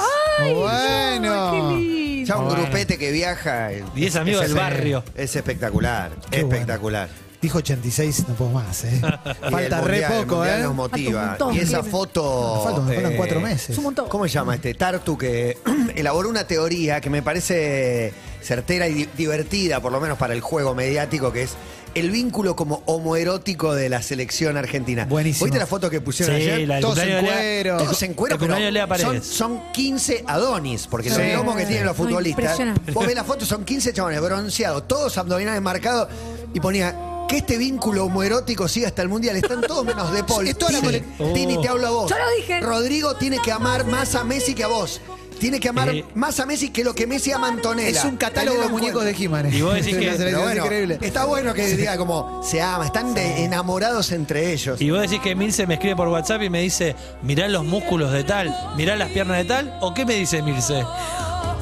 bueno. 0.55 1.51
¡Qué 1.51 1.75
lindo! 1.75 2.00
Ya 2.25 2.37
un 2.37 2.45
Bueno. 2.45 2.61
grupete 2.63 2.97
que 2.97 3.11
viaja. 3.11 3.71
es- 3.71 3.83
Diez 3.95 4.15
amigos 4.15 4.41
del 4.43 4.53
barrio. 4.53 5.03
Es 5.15 5.35
espectacular, 5.35 6.11
Qué 6.29 6.39
espectacular. 6.41 7.09
Dijo 7.41 7.57
86, 7.57 8.25
no 8.27 8.35
puedo 8.35 8.51
más, 8.51 8.83
¿eh? 8.83 8.91
Y 9.01 9.45
el 9.45 9.51
Falta 9.51 9.81
re 9.81 10.01
mundial- 10.01 10.11
el 10.13 10.19
poco, 10.25 10.35
mundial 10.37 10.59
¿eh? 10.59 10.63
nos 10.63 10.75
motiva. 10.75 11.19
Falta 11.29 11.45
un 11.45 11.49
montón, 11.51 11.55
y 11.55 11.59
esa 11.59 11.83
foto. 11.83 12.61
Faltan, 12.63 12.85
me 12.85 12.93
faltan 12.93 13.11
eh, 13.13 13.15
cuatro 13.17 13.41
meses. 13.41 13.69
Es 13.71 13.77
un 13.79 13.83
montón. 13.85 14.07
¿Cómo 14.09 14.25
se 14.25 14.29
llama 14.33 14.53
este 14.55 14.73
Tartu 14.75 15.17
que 15.17 15.57
elaboró 15.95 16.29
una 16.29 16.45
teoría 16.45 17.01
que 17.01 17.09
me 17.09 17.23
parece 17.23 18.13
certera 18.43 18.87
y 18.87 18.93
di- 18.93 19.09
divertida, 19.17 19.79
por 19.79 19.91
lo 19.91 19.99
menos 19.99 20.19
para 20.19 20.33
el 20.35 20.41
juego 20.41 20.75
mediático, 20.75 21.31
que 21.33 21.43
es 21.43 21.55
el 21.95 22.11
vínculo 22.11 22.55
como 22.55 22.83
homoerótico 22.85 23.73
de 23.73 23.89
la 23.89 24.01
selección 24.01 24.57
argentina? 24.57 25.05
Buenísimo. 25.05 25.45
¿Viste 25.45 25.59
la 25.59 25.65
foto 25.67 25.89
que 25.89 26.01
pusieron 26.01 26.35
Sí, 26.37 26.41
ayer? 26.43 26.67
la 26.67 26.79
Todos 26.79 26.97
en 26.99 27.07
Lea- 27.07 27.21
cuero. 27.21 27.77
Todos 27.77 28.01
en 28.03 28.13
cuero, 28.13 28.35
el 28.35 28.39
pero 28.87 28.97
son, 28.99 29.23
son 29.23 29.61
15 29.73 30.23
Adonis, 30.27 30.87
porque 30.87 31.09
Sí. 31.09 31.15
son 31.15 31.31
lomos 31.33 31.55
que 31.55 31.65
tienen 31.65 31.85
los 31.85 31.97
futbolistas. 31.97 32.57
Vos 32.93 33.05
ves 33.05 33.15
la 33.15 33.23
foto, 33.23 33.45
son 33.45 33.63
15 33.65 33.93
chabones 33.93 34.21
bronceados, 34.21 34.87
todos 34.87 35.17
abdominales 35.17 35.61
marcados, 35.61 36.07
y 36.53 36.59
ponía 36.59 36.95
que 37.27 37.37
este 37.37 37.57
vínculo 37.57 38.05
homoerótico 38.05 38.67
siga 38.67 38.87
hasta 38.89 39.01
el 39.01 39.07
mundial. 39.07 39.35
Están 39.37 39.61
todos 39.61 39.85
menos 39.85 40.11
de 40.11 40.23
Paul. 40.23 40.45
La 40.45 40.53
Tini, 40.53 40.81
cole- 40.81 41.03
Tini, 41.33 41.61
te 41.61 41.67
hablo 41.69 41.87
a 41.87 41.91
vos. 41.91 42.09
Yo 42.09 42.17
lo 42.17 42.29
dije. 42.37 42.59
Rodrigo 42.59 43.15
tiene 43.15 43.37
que 43.43 43.51
amar 43.53 43.85
más 43.85 44.15
a 44.15 44.23
Messi 44.25 44.53
que 44.53 44.63
a 44.63 44.67
vos. 44.67 44.99
Tiene 45.41 45.59
que 45.59 45.69
amar 45.69 45.89
Eh. 45.89 46.05
más 46.13 46.39
a 46.39 46.45
Messi 46.45 46.69
que 46.69 46.83
lo 46.83 46.93
que 46.93 47.07
Messi 47.07 47.31
ama 47.31 47.47
a 47.47 47.49
Antonella. 47.49 47.89
Es 47.99 48.05
un 48.05 48.15
catálogo 48.15 48.57
Tenelo 48.57 48.61
de 48.61 48.65
en 48.67 48.71
muñecos 48.71 49.03
de 49.03 49.13
cuenta. 49.15 49.39
He-Man. 49.47 49.53
Y 49.55 49.61
vos 49.63 49.73
decís 49.73 49.97
que- 49.97 50.05
La 50.05 50.13
selección 50.17 50.43
bueno, 50.43 50.63
increíble. 50.65 50.97
está 51.01 51.25
bueno 51.25 51.53
que 51.55 51.65
diga 51.75 51.97
como 51.97 52.43
se 52.43 52.61
ama, 52.61 52.85
están 52.85 53.15
de 53.15 53.43
enamorados 53.43 54.11
entre 54.11 54.53
ellos. 54.53 54.79
Y 54.79 54.91
vos 54.91 55.01
decís 55.01 55.19
que 55.19 55.33
Milce 55.35 55.65
me 55.65 55.73
escribe 55.73 55.95
por 55.95 56.07
WhatsApp 56.09 56.43
y 56.43 56.49
me 56.51 56.61
dice, 56.61 56.95
mirá 57.23 57.47
los 57.47 57.65
músculos 57.65 58.11
de 58.13 58.23
tal, 58.23 58.55
mirá 58.77 58.95
las 58.95 59.09
piernas 59.09 59.37
de 59.39 59.45
tal, 59.45 59.75
¿o 59.81 59.95
qué 59.95 60.05
me 60.05 60.13
dice 60.13 60.43
Milce? 60.43 60.85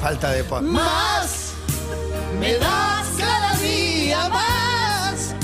Falta 0.02 0.32
de 0.34 0.44
pa- 0.44 0.60
Más 0.62 1.54
me 2.38 2.56
das 2.56 3.08
cada 3.18 3.54
día 3.62 4.28
más. 4.30 5.36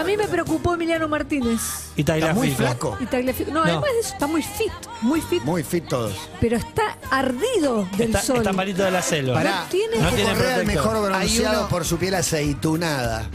A 0.00 0.04
mí 0.04 0.16
me 0.16 0.26
preocupó 0.26 0.74
Emiliano 0.74 1.08
Martínez. 1.08 1.60
Y 1.94 2.00
Está 2.00 2.32
muy 2.32 2.50
flaco. 2.52 2.96
Y 3.00 3.04
Tagliafico. 3.06 3.50
No, 3.50 3.58
No. 3.64 3.70
además 3.70 3.90
de 3.92 4.00
eso, 4.00 4.12
está 4.14 4.26
muy 4.26 4.42
fit, 4.42 4.72
muy 5.02 5.20
fit, 5.20 5.42
Muy 5.44 5.62
fit 5.62 5.86
todos. 5.86 6.14
pero 6.40 6.56
está 6.56 6.96
ardido 7.10 7.86
del 7.98 8.08
Está, 8.08 8.22
sol. 8.22 8.36
está 8.38 8.52
malito 8.54 8.82
de 8.82 8.90
la 8.90 9.02
selva. 9.02 9.34
Pará. 9.34 9.60
No 9.64 9.66
tiene- 9.68 9.98
No 9.98 10.08
tiene 10.10 10.22
Correa 10.32 10.56
el 10.56 10.64
protector. 10.64 10.92
mejor 10.94 11.10
bronceado 11.10 11.60
uno- 11.60 11.68
por 11.68 11.84
su 11.84 11.98
piel 11.98 12.14
aceitunada. 12.14 13.28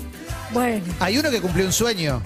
Bueno, 0.52 0.84
Hay 1.00 1.18
uno 1.20 1.30
que 1.30 1.40
cumplió 1.40 1.66
un 1.68 1.74
sueño. 1.74 2.22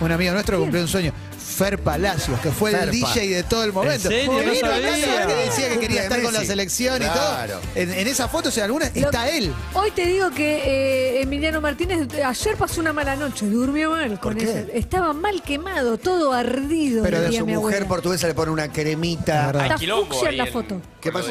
Un 0.00 0.10
amigo 0.12 0.32
nuestro 0.32 0.56
que 0.56 0.62
cumplió 0.62 0.82
un 0.82 0.88
sueño. 0.88 1.12
Fer 1.58 1.78
Palacios, 1.80 2.38
que 2.40 2.52
fue 2.52 2.70
el 2.70 2.76
Ferpa. 2.76 2.92
DJ 3.14 3.34
de 3.34 3.42
todo 3.42 3.64
el 3.64 3.72
momento. 3.72 4.08
¿En 4.10 4.14
serio? 4.16 4.32
Vino 4.38 4.68
No 4.68 4.74
acá, 4.74 4.88
sabía. 4.90 5.04
¿sabés 5.06 5.26
que 5.26 5.34
decía 5.34 5.68
que 5.70 5.78
quería 5.80 6.02
estar 6.04 6.22
con 6.22 6.32
la 6.32 6.38
Messi. 6.38 6.50
selección 6.52 6.96
y 7.02 7.04
Claro. 7.06 7.54
todo. 7.54 7.60
En, 7.74 7.92
en 7.94 8.06
esa 8.06 8.28
foto, 8.28 8.48
o 8.48 8.52
sea, 8.52 8.64
alguna, 8.64 8.86
Lo- 8.94 9.00
está 9.06 9.28
él. 9.28 9.52
Hoy 9.74 9.90
te 9.90 10.06
digo 10.06 10.30
que 10.30 10.62
eh, 11.18 11.22
Emiliano 11.22 11.60
Martínez 11.60 12.06
eh, 12.14 12.22
ayer 12.22 12.56
pasó 12.56 12.80
una 12.80 12.92
mala 12.92 13.16
noche, 13.16 13.46
durmió 13.46 13.90
mal 13.90 14.20
con 14.20 14.34
¿Por 14.34 14.36
qué? 14.44 14.50
eso. 14.50 14.68
Estaba 14.72 15.12
mal 15.12 15.42
quemado, 15.42 15.98
todo 15.98 16.32
ardido. 16.32 17.02
Pero 17.02 17.18
de 17.18 17.24
diría 17.24 17.40
su 17.40 17.46
mi 17.46 17.54
mujer 17.54 17.74
abuela. 17.82 17.88
portuguesa 17.88 18.28
le 18.28 18.34
pone 18.34 18.52
una 18.52 18.72
cremita. 18.72 19.46
verdad. 19.46 19.62
Está 19.62 19.74
Hay 19.74 19.80
quilombo 19.80 20.06
fucsia 20.06 20.28
en 20.28 20.32
ahí 20.32 20.36
la 20.36 20.46
foto. 20.46 20.80
¿Qué 21.00 21.12
pasó? 21.12 21.28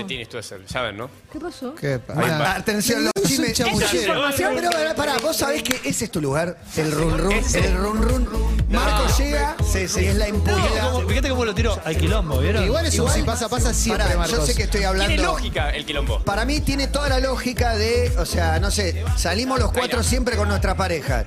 ¿saben, 0.68 0.98
no? 0.98 1.10
¿Qué 1.32 1.40
pasó? 1.40 1.76
¿Qué 1.76 2.00
Ah, 2.10 2.13
pasa? 2.16 2.56
atención, 2.56 3.04
los 3.04 3.12
Es 3.16 3.22
un 3.24 3.28
chismes. 3.30 3.54
chamullero. 3.54 3.98
información. 3.98 4.54
Pero 4.56 4.70
pará, 4.72 4.96
pará, 4.96 5.18
vos 5.22 5.38
sabés 5.38 5.63
que 5.63 5.80
ese 5.88 6.06
es 6.06 6.12
tu 6.12 6.20
lugar, 6.22 6.58
el 6.76 6.92
run 6.92 7.18
run, 7.18 7.34
el 7.34 7.78
run 7.78 8.02
run. 8.02 8.48
Marco 8.70 9.08
llega 9.18 9.56
y 10.00 10.06
es 10.06 10.16
la 10.17 10.27
impunidad. 10.30 10.91
¿Cómo- 10.91 11.08
Fíjate 11.08 11.30
cómo 11.30 11.45
lo 11.45 11.56
tiró 11.56 11.80
al 11.86 11.97
quilombo, 11.97 12.39
¿vieron? 12.39 12.63
Igual 12.63 12.86
es 12.86 12.93
un 12.95 13.01
Igual- 13.06 13.13
si 13.15 13.23
pasa, 13.23 13.49
pasa 13.49 13.73
siempre, 13.73 14.06
Pará, 14.06 14.17
Marcos. 14.17 14.38
yo 14.39 14.45
sé 14.45 14.56
que 14.56 14.63
estoy 14.63 14.82
Tiene 14.82 14.86
hablando. 14.88 15.23
lógica 15.23 15.69
el 15.69 15.86
quilombo. 15.86 16.19
Para 16.23 16.45
mí 16.45 16.60
tiene 16.62 16.88
toda 16.88 17.10
la 17.10 17.19
lógica 17.19 17.75
de, 17.75 18.12
o 18.17 18.25
sea, 18.25 18.60
no 18.60 18.71
sé, 18.71 19.03
salimos 19.15 19.60
los 19.60 19.71
cuatro 19.71 20.03
siempre 20.03 20.36
con 20.36 20.47
nuestra 20.49 20.75
pareja. 20.75 21.25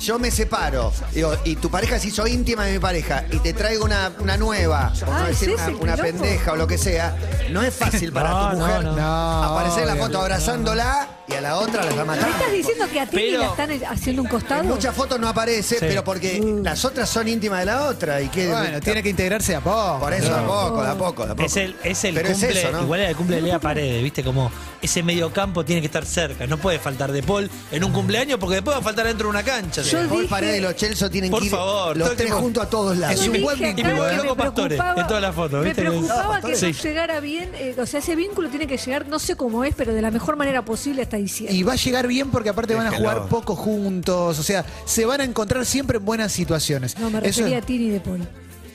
Yo 0.00 0.18
me 0.18 0.30
separo, 0.32 0.92
digo, 1.12 1.32
y 1.44 1.54
tu 1.56 1.70
pareja 1.70 1.98
se 1.98 2.08
hizo 2.08 2.26
íntima 2.26 2.64
de 2.64 2.72
mi 2.72 2.78
pareja, 2.80 3.24
y 3.30 3.38
te 3.38 3.52
traigo 3.52 3.84
una, 3.84 4.10
una 4.18 4.36
nueva, 4.36 4.92
por 4.98 5.08
no 5.08 5.14
Ah, 5.16 5.26
decir 5.28 5.50
¿es 5.50 5.60
una, 5.80 5.96
pendeja 5.96 6.52
o 6.52 6.56
lo 6.56 6.66
que 6.66 6.76
sea, 6.76 7.16
no 7.50 7.62
es 7.62 7.72
fácil 7.72 8.12
para 8.12 8.30
No, 8.30 8.50
tu 8.50 8.56
no, 8.56 8.66
mujer 8.66 8.84
no. 8.84 8.96
No, 8.96 9.42
aparecer 9.44 9.82
en 9.82 9.88
la 9.88 9.96
foto 10.04 10.20
abrazándola 10.20 11.08
y 11.28 11.34
a 11.34 11.40
la 11.40 11.56
otra 11.56 11.84
la 11.84 11.90
está 11.90 12.00
¿Me 12.02 12.06
matando. 12.08 12.36
estás 12.36 12.52
diciendo 12.52 12.84
que 12.92 13.00
a 13.00 13.06
ti 13.06 13.16
Pero- 13.16 13.38
la 13.38 13.46
están 13.46 13.70
haciendo 13.92 14.22
un 14.22 14.28
costado? 14.28 14.62
En 14.62 14.68
muchas 14.68 14.94
fotos 14.94 15.20
no 15.20 15.28
aparece, 15.28 15.76
Sí. 15.76 15.84
pero 15.86 16.02
porque 16.02 16.42
las 16.64 16.84
otras 16.84 17.08
son 17.08 17.28
íntimas 17.28 17.60
de 17.60 17.66
la 17.66 17.86
otra. 17.86 18.20
Y 18.20 18.28
que, 18.28 18.48
Bueno, 18.48 18.80
tiene 18.80 19.02
que 19.04 19.10
integrarse 19.10 19.54
a 19.54 19.60
poco. 19.60 20.00
Por 20.00 20.12
eso, 20.14 20.34
de 20.34 20.40
a 20.40 20.44
poco, 20.46 20.82
de 20.82 20.90
a 20.90 20.94
poco, 20.94 21.26
de 21.26 21.32
a 21.32 21.34
poco. 21.36 21.46
Es 21.46 21.56
el, 21.56 21.76
es 21.84 22.02
el 22.04 22.14
Pero 22.16 22.28
es 22.28 22.38
cumple, 22.38 22.60
eso, 22.60 22.72
¿no? 22.72 22.82
igual 22.82 23.00
era 23.00 23.10
el 23.10 23.16
cumple 23.16 23.36
de 23.36 23.42
Lea 23.42 23.60
Paredes, 23.60 24.02
¿viste? 24.02 24.24
Como 24.24 24.50
ese 24.80 25.02
medio 25.04 25.32
campo 25.32 25.64
tiene 25.64 25.80
que 25.80 25.86
estar 25.86 26.04
cerca. 26.04 26.46
No 26.48 26.58
puede 26.58 26.80
faltar 26.80 27.12
De 27.12 27.22
Paul 27.22 27.48
en 27.70 27.84
un 27.84 27.92
cumpleaños 27.92 28.38
porque 28.40 28.56
después 28.56 28.74
va 28.76 28.80
a 28.80 28.82
faltar 28.82 29.06
dentro 29.06 29.26
de 29.26 29.30
una 29.30 29.42
cancha. 29.44 29.82
Yo 29.92 30.08
Paul 30.08 30.20
dije- 30.22 30.30
Paredes 30.30 30.58
y 30.58 30.60
los 30.60 30.76
Chelsea 30.76 31.10
tienen 31.10 31.30
Por 31.30 31.40
que 31.40 31.46
ir 31.46 31.50
favor, 31.52 31.72
todo 31.92 31.94
los 31.94 32.10
el 32.10 32.16
tres 32.16 32.26
tiempo. 32.26 32.42
juntos 32.42 32.62
a 32.64 32.70
todos 32.70 32.96
lados. 32.96 33.20
Es 33.20 33.28
un 33.28 33.42
buen 33.42 33.58
vínculo, 33.58 33.88
me 33.88 34.16
loco 34.16 34.36
Pastore, 34.36 34.76
preocupaba- 34.76 35.00
en 35.00 35.06
todas 35.06 35.22
las 35.22 35.34
fotos, 35.34 35.60
Me 35.60 35.64
¿viste? 35.66 35.82
preocupaba 35.82 36.40
que 36.40 36.56
sí. 36.56 36.66
no 36.66 36.72
llegara 36.72 37.20
bien, 37.20 37.50
eh, 37.54 37.74
o 37.78 37.86
sea, 37.86 38.00
ese 38.00 38.16
vínculo 38.16 38.48
tiene 38.48 38.66
que 38.66 38.76
llegar, 38.76 39.06
no 39.08 39.18
sé 39.18 39.36
cómo 39.36 39.64
es, 39.64 39.74
pero 39.76 39.92
de 39.94 40.02
la 40.02 40.10
mejor 40.10 40.36
manera 40.36 40.64
posible 40.64 41.02
hasta 41.02 41.16
diciembre. 41.16 41.54
Y 41.56 41.62
va 41.62 41.72
a 41.74 41.76
llegar 41.76 42.06
bien 42.06 42.30
porque 42.30 42.48
aparte 42.48 42.74
van 42.74 42.86
a 42.86 42.92
jugar 42.92 43.28
poco 43.28 43.54
juntos. 43.56 44.38
O 44.38 44.42
sea, 44.42 44.64
se 44.84 45.04
van 45.04 45.20
a 45.20 45.24
encontrar 45.24 45.64
siempre 45.66 45.98
en 45.98 46.04
buenas 46.04 46.32
situaciones. 46.32 46.98
No, 46.98 47.10
me 47.10 47.18
Eso- 47.18 47.40
refería 47.40 47.58
a 47.58 47.62
Tini 47.62 47.88
de 47.90 48.00
Paul. 48.00 48.20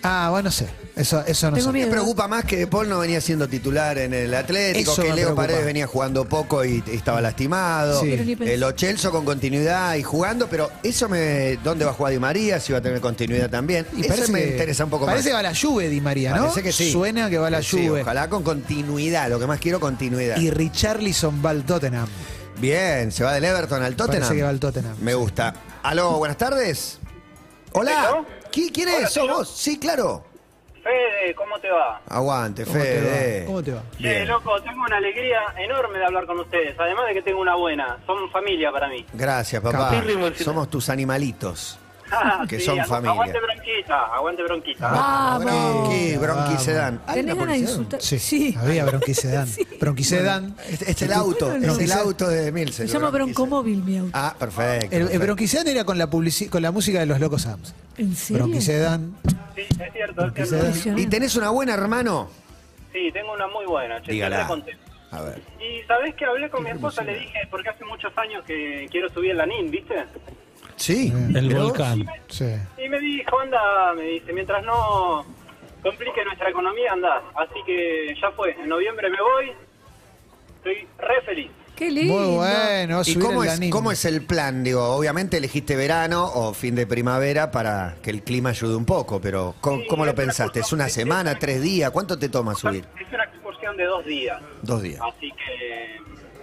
Ah, 0.08 0.30
bueno, 0.32 0.46
no 0.48 0.52
sé. 0.52 0.68
Eso, 0.96 1.24
eso 1.28 1.52
no 1.52 1.58
Tengo 1.58 1.70
sé. 1.70 1.74
miedo. 1.74 1.88
Me 1.88 1.92
preocupa 1.92 2.28
más 2.28 2.44
que 2.46 2.66
Paul 2.66 2.90
no 2.90 2.98
venía 3.00 3.22
siendo 3.22 3.48
titular 3.48 3.98
en 4.00 4.14
el 4.14 4.34
Atlético, 4.34 4.94
Eso 4.94 5.04
que 5.04 5.10
me 5.10 5.16
Leo 5.16 5.26
preocupa. 5.28 5.44
Paredes 5.44 5.66
venía 5.66 5.86
jugando 5.86 6.26
poco 6.26 6.66
y 6.66 6.84
y 6.88 6.96
estaba 6.96 7.22
lastimado. 7.22 8.00
Sí. 8.02 8.08
Pero 8.12 8.24
ni 8.24 8.36
pensé. 8.36 8.54
El 8.56 8.64
Ochelso 8.64 9.12
con 9.12 9.26
continuidad 9.26 9.96
y 9.96 10.04
jugando, 10.04 10.48
pero 10.48 10.72
eso 10.82 11.08
me. 11.10 11.58
¿Dónde 11.58 11.86
va 11.86 11.92
a 11.92 11.94
jugar 11.94 12.14
Di 12.14 12.20
María? 12.20 12.60
Si 12.60 12.72
va 12.74 12.80
a 12.80 12.82
tener 12.82 13.00
continuidad 13.02 13.50
también. 13.50 13.86
eso 14.02 14.32
me 14.32 14.44
interesa 14.46 14.86
un 14.86 14.90
poco 14.90 15.06
parece 15.06 15.30
que 15.30 15.34
más. 15.34 15.44
va 15.44 15.50
a 15.50 15.52
la 15.52 15.60
Juve, 15.60 15.90
Di 15.90 16.02
María, 16.02 16.32
¿no? 16.32 16.42
Parece 16.44 16.64
que 16.64 16.72
sí. 16.72 16.92
Suena 16.92 17.30
que 17.30 17.38
va 17.38 17.48
a 17.48 17.52
la 17.52 17.62
Sí, 17.62 17.88
Juve. 17.88 18.02
ojalá 18.02 18.28
con 18.30 18.42
continuidad. 18.44 19.30
Lo 19.30 19.40
que 19.40 19.46
más 19.46 19.60
quiero, 19.60 19.80
continuidad. 19.80 20.38
Y 20.38 20.50
Richarlison 20.50 21.44
va 21.46 21.52
al 21.52 21.64
Tottenham. 21.64 22.08
Bien, 22.60 23.12
se 23.12 23.24
va 23.24 23.34
del 23.34 23.46
Everton 23.46 23.84
al 23.84 23.96
Tottenham. 23.96 24.22
Parece 24.22 24.36
que 24.38 24.44
va 24.44 24.50
al 24.50 24.60
Tottenham. 24.60 24.96
Me 25.02 25.14
gusta. 25.14 25.54
Aló, 25.84 26.18
buenas 26.18 26.38
tardes. 26.38 26.98
Hola. 27.74 28.26
¿Qui- 28.58 28.72
¿Quién 28.74 28.90
es? 28.90 29.12
¿Sos 29.14 29.28
vos? 29.30 29.48
Sí, 29.50 29.78
claro. 29.80 30.24
Fede, 30.84 31.36
¿cómo 31.36 31.60
te 31.60 31.70
va? 31.70 32.02
Aguante, 32.08 32.64
¿Cómo 32.64 32.76
te 32.78 32.82
Fede. 32.84 33.40
va? 33.42 33.46
¿Cómo 33.46 33.64
te 33.64 33.72
va? 33.74 33.84
Che, 34.02 34.26
loco, 34.26 34.62
tengo 34.64 34.84
una 34.84 34.98
alegría 34.98 35.40
enorme 35.58 36.00
de 36.00 36.06
hablar 36.06 36.26
con 36.26 36.40
ustedes. 36.40 36.76
Además 36.80 37.08
de 37.10 37.14
que 37.16 37.22
tengo 37.22 37.42
una 37.42 37.56
buena. 37.56 37.98
Son 38.08 38.30
familia 38.32 38.72
para 38.72 38.88
mí. 38.88 39.06
Gracias, 39.14 39.62
papá. 39.62 39.90
Capirrimo. 39.92 40.30
Somos 40.34 40.70
tus 40.70 40.90
animalitos. 40.90 41.78
Que 42.48 42.60
Sí, 42.60 42.66
son 42.66 42.78
familia. 42.86 43.12
Aguante 43.12 43.40
bronquita, 43.40 44.06
aguante 44.16 44.44
bronquita. 44.44 44.92
Vamos. 44.92 45.90
¿Qué? 45.90 46.18
Bronquisedán. 46.18 47.02
¿Hay 47.08 47.16
¿Tenés 47.16 47.34
una 47.36 47.46
ganas 47.46 47.56
de 47.60 47.60
policía? 47.66 47.70
insultar? 47.70 48.02
Sí, 48.02 48.20
Sí. 48.20 48.56
había 48.60 48.86
Bronquisedan. 48.86 49.48
Bronquisedan. 49.80 50.56
Es, 50.70 50.82
es 50.84 51.02
el 51.02 51.14
auto, 51.14 51.46
Bueno, 51.48 51.58
es 51.58 51.64
el 51.64 51.70
Bronquisedán. 51.70 52.00
auto 52.00 52.28
de 52.30 52.52
Milce. 52.52 52.88
Se 52.88 52.94
llama 52.94 53.10
Broncomóvil, 53.10 53.84
mi 53.84 53.98
auto. 53.98 54.12
Ah, 54.14 54.36
perfecto. 54.38 54.96
El, 54.96 55.10
el 55.10 55.68
era 55.68 55.84
con 55.84 55.98
la, 55.98 56.10
publici- 56.10 56.50
con 56.50 56.62
la 56.62 56.72
música 56.72 57.00
de 57.00 57.06
los 57.06 57.20
Locos 57.20 57.42
Sams. 57.44 57.74
¿En 57.98 58.16
serio? 58.16 58.44
Bronquisedan. 58.44 59.16
Sí, 59.56 59.62
es 59.62 59.94
cierto, 59.94 60.26
es 60.36 60.50
cierto. 60.82 61.00
¿Y 61.02 61.08
tenés 61.08 61.36
una 61.36 61.50
buena, 61.50 61.74
hermano? 61.74 62.30
Sí, 62.94 63.12
tengo 63.12 63.34
una 63.34 63.48
muy 63.48 63.66
buena, 63.66 64.02
che. 64.02 64.12
Dígala. 64.12 64.48
A 65.12 65.22
ver. 65.22 65.42
Y 65.60 65.86
sabés 65.88 66.14
que 66.16 66.26
hablé 66.26 66.50
con 66.50 66.64
mi 66.64 66.70
esposa, 66.70 67.02
le 67.04 67.18
dije, 67.18 67.40
porque 67.50 67.70
hace 67.70 67.86
muchos 67.86 68.12
años 68.18 68.44
que 68.46 68.88
quiero 68.92 69.10
subir 69.10 69.32
el 69.32 69.38
Lanín, 69.38 69.72
¿viste? 69.72 69.96
Sí. 70.78 71.12
El 71.36 71.54
volcán. 71.54 72.06
Sí. 72.30 72.56
Y 72.78 72.88
me 72.88 73.00
dijo, 73.00 73.40
anda, 73.40 73.94
me 73.96 74.04
dice, 74.04 74.32
mientras 74.32 74.64
no 74.64 75.26
complique 75.84 76.24
nuestra 76.24 76.50
economía, 76.50 76.94
anda. 76.94 77.22
Así 77.36 77.60
que 77.66 78.16
ya 78.20 78.32
fue, 78.32 78.52
en 78.52 78.70
noviembre 78.70 79.10
me 79.10 79.22
voy. 79.22 79.52
Estoy 80.58 80.88
re 80.98 81.22
feliz. 81.26 81.52
Qué 81.76 81.92
lindo. 81.92 82.16
Muy 82.16 82.36
bueno. 82.38 83.02
¿Y 83.06 83.16
cómo 83.20 83.44
es, 83.44 83.60
cómo 83.70 83.92
es 83.92 84.04
el 84.06 84.26
plan? 84.26 84.64
Digo, 84.64 84.84
obviamente 84.84 85.38
elegiste 85.38 85.76
verano 85.76 86.26
o 86.26 86.54
fin 86.54 86.74
de 86.74 86.88
primavera 86.88 87.52
para 87.52 87.98
que 88.02 88.10
el 88.10 88.24
clima 88.24 88.50
ayude 88.50 88.76
un 88.76 88.86
poco, 88.86 89.22
pero 89.22 89.54
¿cómo, 89.62 89.82
Sí, 89.82 89.88
cómo 89.88 90.04
lo 90.04 90.12
es 90.12 90.18
una 90.18 90.26
pensaste? 90.26 90.60
¿Es 90.62 90.74
una 90.74 90.90
semana, 90.90 91.38
tres 91.38 91.62
días? 91.62 91.92
¿Cuánto 91.92 92.18
te 92.18 92.30
toma 92.30 92.56
subir? 92.56 92.84
Es 93.00 93.14
una 93.14 93.26
excursión 93.26 93.78
de 93.78 93.86
dos 93.86 94.04
días. 94.06 94.42
Dos 94.64 94.82
días. 94.82 95.00
Así 95.02 95.32
que 95.32 96.00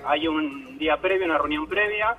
hay 0.06 0.28
un 0.28 0.78
día 0.78 0.96
previo, 0.98 1.24
una 1.26 1.38
reunión 1.38 1.66
previa. 1.66 2.16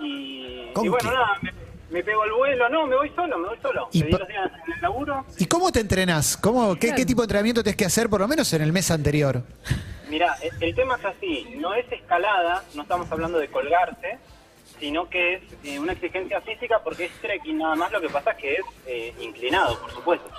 Y, 0.00 0.70
¿Con 0.74 0.86
y 0.86 0.88
bueno, 0.88 1.10
nada, 1.12 1.38
me, 1.42 1.52
me 1.90 2.02
pego 2.04 2.24
el 2.24 2.32
vuelo. 2.32 2.68
No, 2.68 2.86
me 2.86 2.96
voy 2.96 3.10
solo, 3.14 3.38
me 3.38 3.48
voy 3.48 3.58
solo. 3.62 3.88
Y 3.92 4.02
pa- 4.04 4.18
los 4.18 4.28
días 4.28 4.50
en 4.66 4.72
el 4.74 4.80
laburo. 4.82 5.24
¿Y 5.38 5.46
cómo 5.46 5.70
te 5.72 5.80
entrenás? 5.80 6.36
¿Cómo, 6.36 6.74
qué, 6.76 6.94
qué 6.94 7.04
tipo 7.06 7.22
de 7.22 7.26
entrenamiento 7.26 7.62
tienes 7.62 7.76
que 7.76 7.84
hacer 7.86 8.08
por 8.08 8.20
lo 8.20 8.28
menos 8.28 8.52
en 8.52 8.62
el 8.62 8.72
mes 8.72 8.90
anterior? 8.90 9.42
Mira, 10.08 10.36
el, 10.42 10.62
el 10.62 10.74
tema 10.74 10.96
es 10.96 11.04
así. 11.04 11.46
No 11.56 11.74
es 11.74 11.90
escalada, 11.92 12.64
no 12.74 12.82
estamos 12.82 13.10
hablando 13.12 13.38
de 13.38 13.48
colgarse, 13.48 14.18
sino 14.80 15.08
que 15.08 15.34
es 15.34 15.42
eh, 15.64 15.78
una 15.78 15.92
exigencia 15.92 16.40
física 16.40 16.80
porque 16.82 17.06
es 17.06 17.12
trekking 17.20 17.58
nada 17.58 17.74
más. 17.74 17.90
Lo 17.92 18.00
que 18.00 18.08
pasa 18.08 18.30
es 18.32 18.36
que 18.38 18.52
es 18.54 18.60
eh, 18.86 19.14
inclinado, 19.20 19.78
por 19.80 19.90
supuesto. 19.92 20.30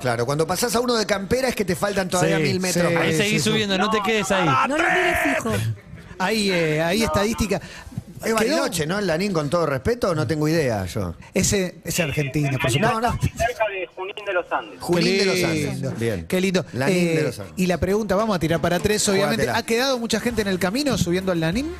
Claro, 0.00 0.26
cuando 0.26 0.44
pasás 0.46 0.74
a 0.74 0.80
uno 0.80 0.94
de 0.96 1.06
campera 1.06 1.46
es 1.48 1.54
que 1.54 1.64
te 1.64 1.76
faltan 1.76 2.08
todavía 2.08 2.38
Sí, 2.38 2.42
mil 2.42 2.58
metros 2.60 2.88
sí. 2.88 2.96
Ahí 2.96 3.12
seguís 3.14 3.44
sí. 3.44 3.50
subiendo, 3.50 3.78
no 3.78 3.90
te 3.90 4.00
quedes 4.02 4.28
ahí. 4.32 4.48
No 4.68 4.76
lo 4.76 4.82
mires 4.84 5.18
fijo. 5.22 5.50
Hay, 6.18 6.50
eh, 6.50 6.82
hay 6.82 7.02
estadística. 7.04 7.60
Es 8.24 8.34
Bariloche, 8.34 8.86
¿no? 8.86 8.98
El 8.98 9.06
Lanín, 9.06 9.32
con 9.32 9.48
todo 9.50 9.66
respeto, 9.66 10.14
no 10.14 10.26
tengo 10.26 10.48
idea 10.48 10.84
yo. 10.86 11.14
Ese 11.32 11.76
es 11.84 12.00
Argentina, 12.00 12.50
por 12.60 12.70
supuesto. 12.70 13.00
No, 13.00 13.12
no. 13.12 13.18
Cerca 13.36 13.68
de 13.68 13.86
Junín 13.94 14.24
de 14.26 14.32
los 14.32 14.52
Andes. 14.52 14.80
Junín 14.80 15.18
de 15.18 15.24
los 15.26 15.44
Andes. 15.44 15.98
Bien. 15.98 16.26
Qué 16.26 16.40
lindo. 16.40 16.64
Lanín 16.72 16.96
Eh, 16.96 17.16
de 17.16 17.22
los 17.24 17.38
Andes. 17.38 17.54
y 17.56 17.66
la 17.66 17.78
pregunta, 17.78 18.14
vamos 18.16 18.36
a 18.36 18.38
tirar 18.38 18.60
para 18.60 18.78
tres, 18.78 19.08
obviamente. 19.08 19.48
¿Ha 19.50 19.62
quedado 19.64 19.98
mucha 19.98 20.20
gente 20.20 20.42
en 20.42 20.48
el 20.48 20.58
camino 20.58 20.96
subiendo 20.98 21.32
al 21.32 21.40
Lanín? 21.40 21.74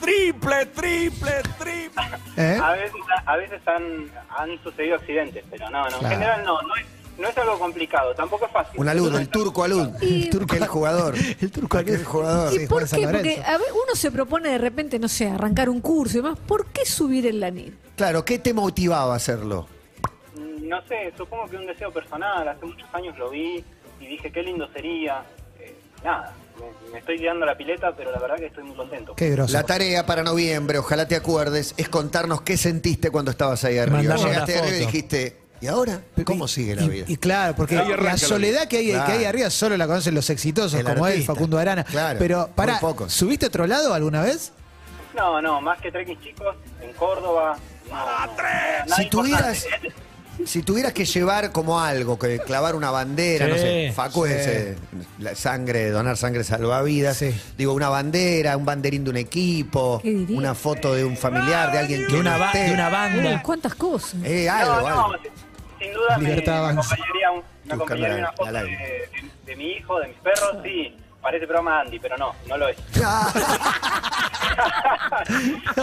Triple, 0.00 0.66
triple, 0.66 1.32
triple. 1.58 2.02
¿Eh? 2.36 2.58
A 2.62 2.72
veces, 2.72 2.92
a 3.26 3.36
veces 3.36 3.60
han, 3.66 4.10
han 4.36 4.62
sucedido 4.62 4.96
accidentes, 4.96 5.44
pero 5.50 5.68
no, 5.68 5.88
no. 5.90 6.00
En 6.00 6.08
general 6.08 6.42
no, 6.44 6.60
no 6.62 6.74
es, 6.76 6.86
no 7.20 7.28
es 7.28 7.36
algo 7.38 7.58
complicado, 7.58 8.14
tampoco 8.14 8.46
es 8.46 8.52
fácil. 8.52 8.80
Una 8.80 8.94
luz, 8.94 9.14
el 9.18 9.28
turco 9.28 9.62
alud. 9.64 9.88
Y- 10.00 10.22
El 10.24 10.30
turco, 10.30 10.56
el 10.56 10.66
jugador. 10.66 11.14
El 11.40 11.50
turco 11.50 11.78
Aquel 11.78 12.04
jugador. 12.04 12.52
¿Y 12.54 12.66
por 12.66 12.88
qué? 12.88 13.06
Porque 13.06 13.42
a 13.44 13.58
ver, 13.58 13.68
uno 13.72 13.94
se 13.94 14.10
propone 14.10 14.48
de 14.50 14.58
repente, 14.58 14.98
no 14.98 15.08
sé, 15.08 15.28
arrancar 15.28 15.68
un 15.68 15.80
curso 15.80 16.18
y 16.18 16.22
demás. 16.22 16.38
¿Por 16.46 16.66
qué 16.66 16.84
subir 16.86 17.26
el 17.26 17.40
lanín? 17.40 17.76
Claro, 17.96 18.24
¿qué 18.24 18.38
te 18.38 18.54
motivaba 18.54 19.12
a 19.12 19.16
hacerlo? 19.16 19.68
Mm, 20.34 20.68
No 20.68 20.80
sé, 20.86 21.12
supongo 21.16 21.46
que 21.48 21.56
un 21.56 21.66
deseo 21.66 21.92
personal, 21.92 22.48
hace 22.48 22.64
muchos 22.64 22.88
años 22.94 23.16
lo 23.18 23.30
vi 23.30 23.62
y 24.00 24.06
dije 24.06 24.32
qué 24.32 24.42
lindo 24.42 24.66
sería. 24.72 25.22
Eh, 25.58 25.74
nada, 26.02 26.32
me, 26.58 26.92
me 26.92 26.98
estoy 27.00 27.18
tirando 27.18 27.44
la 27.44 27.56
pileta, 27.56 27.94
pero 27.94 28.10
la 28.10 28.18
verdad 28.18 28.36
que 28.36 28.46
estoy 28.46 28.64
muy 28.64 28.74
contento. 28.76 29.14
Qué 29.14 29.30
groso. 29.30 29.52
La 29.52 29.64
tarea 29.64 30.06
para 30.06 30.22
noviembre, 30.22 30.78
ojalá 30.78 31.06
te 31.06 31.16
acuerdes, 31.16 31.74
es 31.76 31.88
contarnos 31.90 32.40
qué 32.42 32.56
sentiste 32.56 33.10
cuando 33.10 33.30
estabas 33.30 33.62
ahí 33.64 33.76
arriba. 33.78 33.98
Mandarnos 33.98 34.24
Llegaste 34.26 34.58
arriba 34.58 34.76
y 34.76 34.80
dijiste, 34.80 35.36
¿y 35.60 35.66
ahora? 35.66 36.00
¿Cómo 36.24 36.46
sigue 36.48 36.74
la 36.74 36.82
Y- 36.82 36.88
vida? 36.88 37.04
Y, 37.08 37.16
claro, 37.16 37.54
porque 37.56 37.74
la 37.76 38.16
soledad 38.16 38.66
que 38.68 38.78
hay, 38.78 38.90
Claro. 38.90 39.06
que 39.06 39.12
hay 39.12 39.24
arriba 39.24 39.50
solo 39.50 39.76
la 39.76 39.86
conocen 39.86 40.14
los 40.14 40.28
exitosos, 40.30 40.74
El 40.80 40.84
como 40.86 41.06
él. 41.06 41.22
Facundo 41.24 41.58
Arana. 41.58 41.84
Claro, 41.84 42.18
Pero, 42.18 42.50
pocos. 42.80 43.12
¿subiste 43.12 43.46
a 43.46 43.48
otro 43.48 43.66
lado 43.66 43.92
alguna 43.94 44.22
vez? 44.22 44.52
No, 45.16 45.40
no, 45.42 45.60
más 45.60 45.80
que 45.80 45.90
trekking 45.90 46.20
chicos, 46.20 46.54
en 46.80 46.92
Córdoba. 46.92 47.58
No, 47.90 47.96
no, 47.96 48.36
nada 48.36 48.96
Si 48.96 49.08
tuvieras, 49.10 49.66
si 50.46 50.62
tuvieras 50.62 50.92
que 50.92 51.04
llevar 51.04 51.50
como 51.50 51.80
algo, 51.80 52.16
que 52.18 52.38
clavar 52.38 52.76
una 52.76 52.90
bandera, 52.92 53.46
Sí, 53.46 53.50
no 53.52 53.58
sé, 53.58 53.92
Facu 53.94 54.26
sí. 54.26 54.32
es 54.32 54.46
eh, 54.46 54.76
la 55.18 55.34
sangre, 55.34 55.90
donar 55.90 56.16
sangre 56.16 56.44
salvavidas. 56.44 57.16
Sí. 57.16 57.34
Digo, 57.58 57.74
una 57.74 57.88
bandera, 57.88 58.56
un 58.56 58.64
banderín 58.64 59.02
de 59.04 59.10
un 59.10 59.16
equipo, 59.16 60.00
una 60.04 60.54
foto 60.54 60.94
de 60.94 61.04
un 61.04 61.16
familiar, 61.16 61.72
de 61.72 61.78
alguien 61.80 62.06
que 62.06 62.12
De 62.14 62.20
una, 62.20 62.36
ba- 62.38 62.52
de 62.52 62.72
una 62.72 62.86
Uy, 62.86 62.92
banda. 62.92 63.42
¿Cuántas 63.42 63.74
cosas? 63.74 64.14
Eh, 64.22 64.46
No, 64.48 64.52
algo, 64.54 64.88
no, 64.88 65.04
algo. 65.06 65.18
Sin- 65.80 65.92
duda 65.92 66.18
me, 66.18 66.28
Libertad 66.28 66.52
me 66.52 66.58
avanza. 66.58 66.94
acompañaría, 66.94 67.30
un- 67.32 67.42
me 67.64 67.74
acompañaría 67.74 68.16
una 68.18 68.32
foto 68.32 68.52
de, 68.52 68.58
aire. 68.58 68.76
de- 68.76 69.08
de 69.46 69.56
mi 69.56 69.64
hijo, 69.72 69.98
de 70.00 70.08
mis 70.08 70.16
perros, 70.18 70.56
sí. 70.62 70.96
Parece 71.20 71.46
broma 71.46 71.80
Andy, 71.80 71.98
pero 71.98 72.16
no, 72.16 72.34
no 72.46 72.56
lo 72.56 72.68
es. 72.68 72.76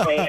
Eh, 0.09 0.27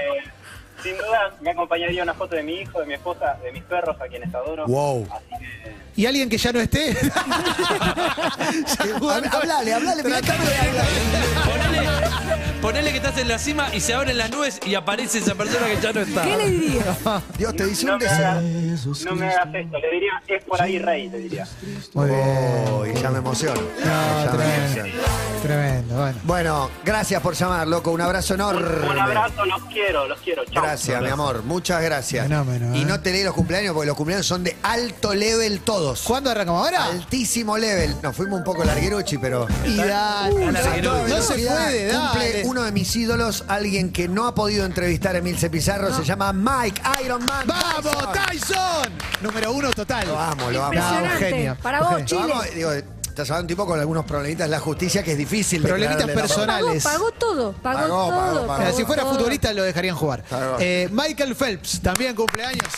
sin 0.83 0.97
duda 0.97 1.33
me 1.41 1.51
acompañaría 1.51 2.03
una 2.03 2.15
foto 2.15 2.37
de 2.37 2.43
mi 2.43 2.61
hijo, 2.61 2.81
de 2.81 2.87
mi 2.87 2.95
esposa, 2.95 3.37
de 3.43 3.53
mis 3.53 3.63
perros, 3.65 4.01
a 4.01 4.07
quienes 4.07 4.33
adoro. 4.35 4.67
Wow. 4.67 5.07
Así 5.11 5.25
que, 5.45 5.77
¿Y 5.97 6.07
alguien 6.07 6.29
que 6.29 6.39
ya 6.39 6.53
no 6.53 6.61
esté? 6.61 6.93
Hab- 7.01 7.15
Hablale, 9.35 9.75
hablale, 9.75 10.03
Ponele, 11.79 12.61
ponele 12.61 12.91
que 12.91 12.97
estás 12.99 13.17
en 13.19 13.29
la 13.29 13.39
cima 13.39 13.75
y 13.75 13.81
se 13.81 13.95
abren 13.95 14.17
las 14.19 14.31
nubes 14.31 14.61
y 14.67 14.75
aparece 14.75 15.19
esa 15.19 15.35
persona 15.35 15.67
que 15.69 15.81
ya 15.81 15.93
no 15.93 16.01
está. 16.01 16.23
¿Qué 16.23 16.37
le 16.37 16.51
dirías? 16.51 16.85
Dios 17.39 17.57
te 17.57 17.67
dice 17.67 17.87
no 17.87 17.93
un 17.95 17.99
me, 17.99 18.05
deseo. 18.05 18.27
hagas, 18.27 18.43
no 19.05 19.15
me 19.15 19.27
hagas 19.29 19.55
esto, 19.55 19.79
le 19.79 19.91
diría, 19.93 20.23
es 20.27 20.45
por 20.45 20.61
ahí 20.63 20.79
rey, 20.79 21.09
le 21.09 21.19
diría. 21.19 21.47
Muy 21.95 22.07
bien. 22.07 22.65
Oh, 22.71 22.87
y 22.87 22.95
ya 22.95 23.11
me 23.11 23.19
emociono. 23.19 23.61
No, 23.61 24.25
Ya 24.25 24.31
me 24.33 24.39
tremendo. 24.39 24.65
emociono. 24.81 25.03
Tremendo, 25.43 25.95
bueno. 25.97 26.19
Bueno, 26.25 26.71
gracias 26.85 27.23
por 27.23 27.35
llamar, 27.35 27.69
loco. 27.69 27.93
Un 27.93 28.01
abrazo 28.01 28.35
enorme. 28.35 28.89
Un 28.89 28.99
abrazo, 28.99 29.45
los 29.47 29.63
quiero, 29.65 30.09
los 30.09 30.19
quiero. 30.21 30.45
Chao. 30.47 30.63
Gracias, 30.63 31.01
mi 31.01 31.09
amor. 31.09 31.43
Muchas 31.45 31.81
gracias. 31.83 32.25
Fenómeno, 32.27 32.77
Y 32.77 32.83
¿eh? 32.83 32.85
no 32.85 33.01
te 33.01 33.13
leí 33.13 33.23
los 33.23 33.35
cumpleaños 33.35 33.73
porque 33.73 33.87
los 33.87 33.97
cumpleaños 33.97 34.27
son 34.27 34.43
de 34.43 34.57
alto 34.63 35.15
level 35.15 35.61
todos. 35.61 36.03
¿Cuándo 36.03 36.31
arrancamos 36.31 36.65
ahora? 36.65 36.87
Altísimo 36.87 37.57
level. 37.57 37.95
Nos 38.03 38.17
fuimos 38.17 38.39
un 38.39 38.45
poco 38.45 38.65
largueruchi, 38.65 39.19
pero. 39.19 39.47
Y 39.65 39.77
dale, 39.77 40.35
Uy, 40.35 40.43
a 40.45 40.53
dale, 40.53 40.83
toda 40.83 41.05
Guido. 41.05 41.17
no 41.17 41.23
se 41.23 41.35
velocidad, 41.35 41.68
puede, 41.71 41.89
Cumple 41.93 42.33
dale. 42.33 42.43
uno 42.47 42.63
de 42.65 42.73
mis 42.73 42.97
ídolos, 42.97 43.45
alguien 43.49 43.93
que 43.93 44.09
no 44.09 44.27
ha 44.27 44.35
podido 44.35 44.65
entrevistar 44.65 45.15
a 45.15 45.19
Emilce 45.19 45.51
Pizarro, 45.51 45.95
se 45.95 46.05
llama 46.05 46.33
Mike 46.33 46.81
Iron 47.05 47.25
Man. 47.25 47.47
¡Vamos, 47.47 48.13
Tyson! 48.13 48.93
Número 49.23 49.53
uno 49.53 49.71
total. 49.71 50.07
Lo 50.09 50.19
amo, 50.19 50.51
lo 50.51 50.65
amo. 50.65 50.75
No, 50.79 51.11
genio. 51.19 51.57
Para 51.63 51.81
vos, 51.81 51.89
Genio. 51.97 52.03
Lo 52.03 52.07
Chile. 52.07 52.33
amo, 52.33 52.43
digo, 52.55 52.71
estás 52.73 53.31
hablando 53.31 53.43
un 53.45 53.49
tipo 53.49 53.67
con 53.67 53.81
algunos 53.81 54.05
problemitas 54.05 54.47
de 54.47 54.51
la 54.51 54.61
justicia 54.61 55.03
que 55.03 55.13
es 55.13 55.19
difícil. 55.19 55.63
Problemitas 55.63 56.07
personales. 56.11 56.83
Pagó, 56.85 56.99
pagó 56.99 57.13
todo. 57.13 57.53
Pagó, 57.53 57.79
Pagó, 57.81 57.89
todo. 57.89 58.11
pagó, 58.11 58.47
pagó. 58.47 58.59
Mira, 58.61 58.73
si 58.73 58.85
fuera 58.85 59.03
todo. 59.03 59.15
futbolista 59.15 59.53
lo 59.53 59.63
dejarían 59.65 59.97
jugar. 59.97 60.25
Eh, 60.61 60.89
Michael 60.93 61.35
Phelps, 61.35 61.81
también 61.83 62.15
cumpleaños. 62.15 62.69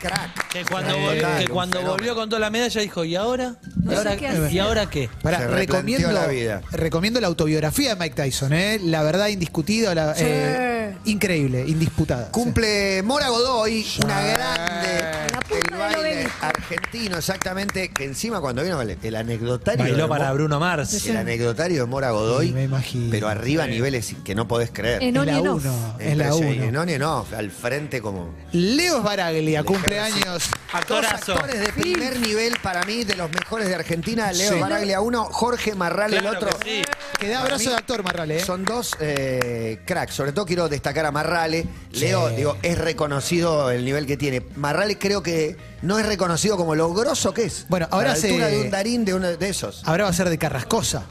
Crack. 0.00 0.48
Que 0.48 0.64
cuando, 0.64 0.94
Sí, 0.94 1.00
vol- 1.00 1.14
total, 1.16 1.38
que 1.38 1.44
un 1.44 1.50
cuando 1.52 1.76
fenómeno. 1.78 1.92
volvió 1.98 2.14
con 2.14 2.28
toda 2.28 2.40
la 2.40 2.50
medalla 2.50 2.80
dijo, 2.80 3.04
¿y 3.04 3.16
ahora? 3.16 3.54
No 3.82 3.92
¿Y 3.92 3.94
sé 3.94 3.98
ahora 3.98 4.16
qué 4.16 4.26
hacer. 4.28 4.52
¿Y 4.52 4.58
ahora 4.58 4.86
qué? 4.90 5.08
Pará, 5.22 5.38
Se 5.38 5.44
replanteó 5.46 5.76
recomiendo, 5.76 6.12
la 6.12 6.26
vida. 6.26 6.62
recomiendo 6.72 7.20
la 7.20 7.26
autobiografía 7.26 7.90
de 7.94 8.00
Mike 8.00 8.14
Tyson, 8.16 8.52
¿eh? 8.52 8.80
la 8.82 9.02
verdad 9.02 9.28
indiscutida, 9.28 9.94
la- 9.94 10.14
Sí. 10.14 10.24
eh, 10.26 10.69
increíble, 11.04 11.64
indisputada. 11.66 12.30
Cumple 12.30 13.02
Mora 13.02 13.28
Godoy, 13.28 13.84
una 14.04 14.20
grande. 14.22 15.30
Punta 15.48 15.54
del 15.70 15.78
baile 15.78 15.98
obelisco. 16.00 16.46
argentino, 16.46 17.18
exactamente, 17.18 17.88
que 17.90 18.04
encima 18.04 18.40
cuando 18.40 18.62
vino 18.62 18.80
el, 18.80 18.96
el 19.02 19.16
anecdotario. 19.16 19.84
Bailó 19.84 20.04
de 20.04 20.08
para 20.08 20.28
Mo- 20.28 20.34
Bruno 20.34 20.60
Mars. 20.60 21.06
El 21.06 21.16
anecdotario 21.16 21.80
de 21.82 21.86
Mora 21.86 22.10
Godoy, 22.10 22.48
Sí, 22.48 22.52
me 22.52 22.64
imagino. 22.64 23.08
pero 23.10 23.28
arriba 23.28 23.64
a 23.64 23.66
niveles 23.66 24.14
que 24.24 24.34
no 24.34 24.46
podés 24.46 24.70
creer. 24.72 25.02
En 25.02 25.16
Es 25.16 25.26
la 25.26 25.38
en 25.38 25.48
uno, 25.48 25.56
es 25.98 26.16
la 26.16 26.24
Impresionante. 26.26 26.62
uno. 26.68 26.72
No, 26.72 26.84
ni 26.86 26.98
no, 26.98 27.26
al 27.36 27.50
frente 27.50 28.00
como. 28.00 28.30
Leo 28.52 29.02
Baraglia, 29.02 29.62
cumpleaños. 29.64 30.48
Actorazo. 30.72 31.32
Dos 31.32 31.40
actores 31.42 31.60
de 31.60 31.72
primer 31.72 32.20
nivel 32.20 32.54
para 32.62 32.82
mí, 32.84 33.04
de 33.04 33.16
los 33.16 33.30
mejores 33.30 33.68
de 33.68 33.74
Argentina. 33.74 34.32
Leo 34.32 34.52
Sí. 34.54 34.60
Baraglia 34.60 35.00
uno, 35.00 35.24
Jorge 35.24 35.74
Marral 35.74 36.14
el 36.14 36.20
Claro 36.20 36.36
otro. 36.38 36.58
que 36.60 36.64
sí. 36.70 36.82
Que 37.18 37.28
da 37.28 37.40
abrazo 37.42 37.70
de 37.70 37.76
actor, 37.76 38.02
Marrale. 38.02 38.36
¿eh? 38.38 38.40
Son 38.44 38.64
dos 38.64 38.92
eh, 39.00 39.80
cracks. 39.84 40.14
Sobre 40.14 40.32
todo 40.32 40.46
quiero 40.46 40.68
destacar 40.68 41.04
a 41.06 41.10
Marrale. 41.12 41.66
Leo, 41.92 42.28
digo, 42.30 42.56
es 42.62 42.78
reconocido 42.78 43.70
el 43.70 43.84
nivel 43.84 44.06
que 44.06 44.16
tiene. 44.16 44.42
Marrale 44.56 44.96
creo 44.98 45.22
que 45.22 45.56
no 45.82 45.98
es 45.98 46.06
reconocido 46.06 46.56
como 46.56 46.74
lo 46.74 46.92
grosso 46.94 47.34
que 47.34 47.44
es. 47.44 47.66
Bueno, 47.68 47.88
ahora 47.90 48.12
a 48.12 48.16
la 48.16 48.22
altura 48.22 48.46
se- 48.48 48.52
de 48.56 48.60
un 48.62 48.70
Darín 48.70 49.04
de 49.04 49.14
uno 49.14 49.26
de 49.36 49.48
esos. 49.48 49.82
Ahora 49.86 50.04
va 50.04 50.10
a 50.10 50.14
ser 50.14 50.28
de 50.30 50.38
Carrascosa. 50.38 51.04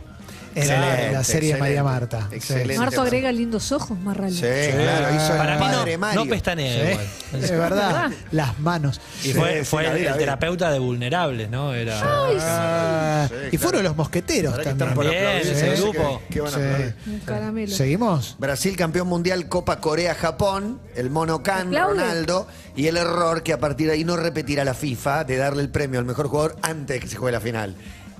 En 0.55 0.67
la, 0.67 0.73
Excelente, 0.89 1.11
la 1.13 1.23
serie 1.23 1.53
de 1.53 1.59
María 1.59 1.81
excelente, 1.81 1.99
Marta. 1.99 2.27
Sí. 2.29 2.35
excelente. 2.35 2.77
Marto 2.79 3.01
agrega 3.01 3.31
lindos 3.31 3.71
ojos, 3.71 3.99
Marrale. 3.99 4.31
Sí, 4.31 4.71
claro, 4.75 5.15
hizo 5.15 5.37
Para 5.37 5.53
el 5.53 5.59
mí 5.59 5.65
padre 5.65 5.91
no, 5.93 5.99
Mario. 5.99 6.23
no 6.25 6.29
pestanea 6.29 6.73
Sí, 6.73 6.89
igual. 6.91 7.07
es 7.43 7.51
verdad. 7.51 8.11
Las 8.31 8.59
manos. 8.59 8.99
Y 9.23 9.33
fue, 9.33 9.59
Sí, 9.59 9.65
fue 9.65 9.83
sí, 9.95 10.03
la 10.03 10.11
el, 10.11 10.17
terapeuta 10.17 10.71
de 10.71 10.79
vulnerables, 10.79 11.49
¿no? 11.49 11.73
Era. 11.73 11.99
Ah, 12.03 13.27
Sí, 13.29 13.35
y 13.35 13.49
claro. 13.49 13.63
fueron 13.63 13.83
los 13.83 13.95
mosqueteros 13.95 14.53
Habrá 14.53 14.63
también. 14.65 14.89
estar 14.89 14.95
por 14.95 15.09
Bien, 15.09 15.25
aplaudir, 15.25 15.51
ese 15.53 15.75
sí, 15.75 15.81
grupo. 15.83 16.21
que- 16.27 16.33
que 16.33 16.41
van 16.41 16.53
a 16.53 16.57
Sí. 16.57 16.63
aplaudir. 16.63 16.95
Un 17.07 17.19
caramelo. 17.19 17.75
¿Seguimos? 17.75 18.35
Brasil 18.39 18.75
campeón 18.75 19.07
mundial 19.07 19.47
Copa 19.47 19.79
Corea-Japón, 19.79 20.79
el 20.95 21.09
mono 21.09 21.43
Can. 21.43 21.73
Ronaldo, 21.75 22.47
y 22.75 22.87
el 22.87 22.97
error 22.97 23.43
que 23.43 23.53
a 23.53 23.59
partir 23.59 23.87
de 23.87 23.93
ahí 23.93 24.03
no 24.03 24.15
repetirá 24.17 24.63
la 24.63 24.73
FIFA 24.73 25.23
de 25.25 25.37
darle 25.37 25.61
el 25.61 25.69
premio 25.69 25.99
al 25.99 26.05
mejor 26.05 26.27
jugador 26.27 26.55
antes 26.61 26.95
de 26.95 26.99
que 26.99 27.07
se 27.07 27.17
juegue 27.17 27.33
la 27.33 27.41
final. 27.41 27.75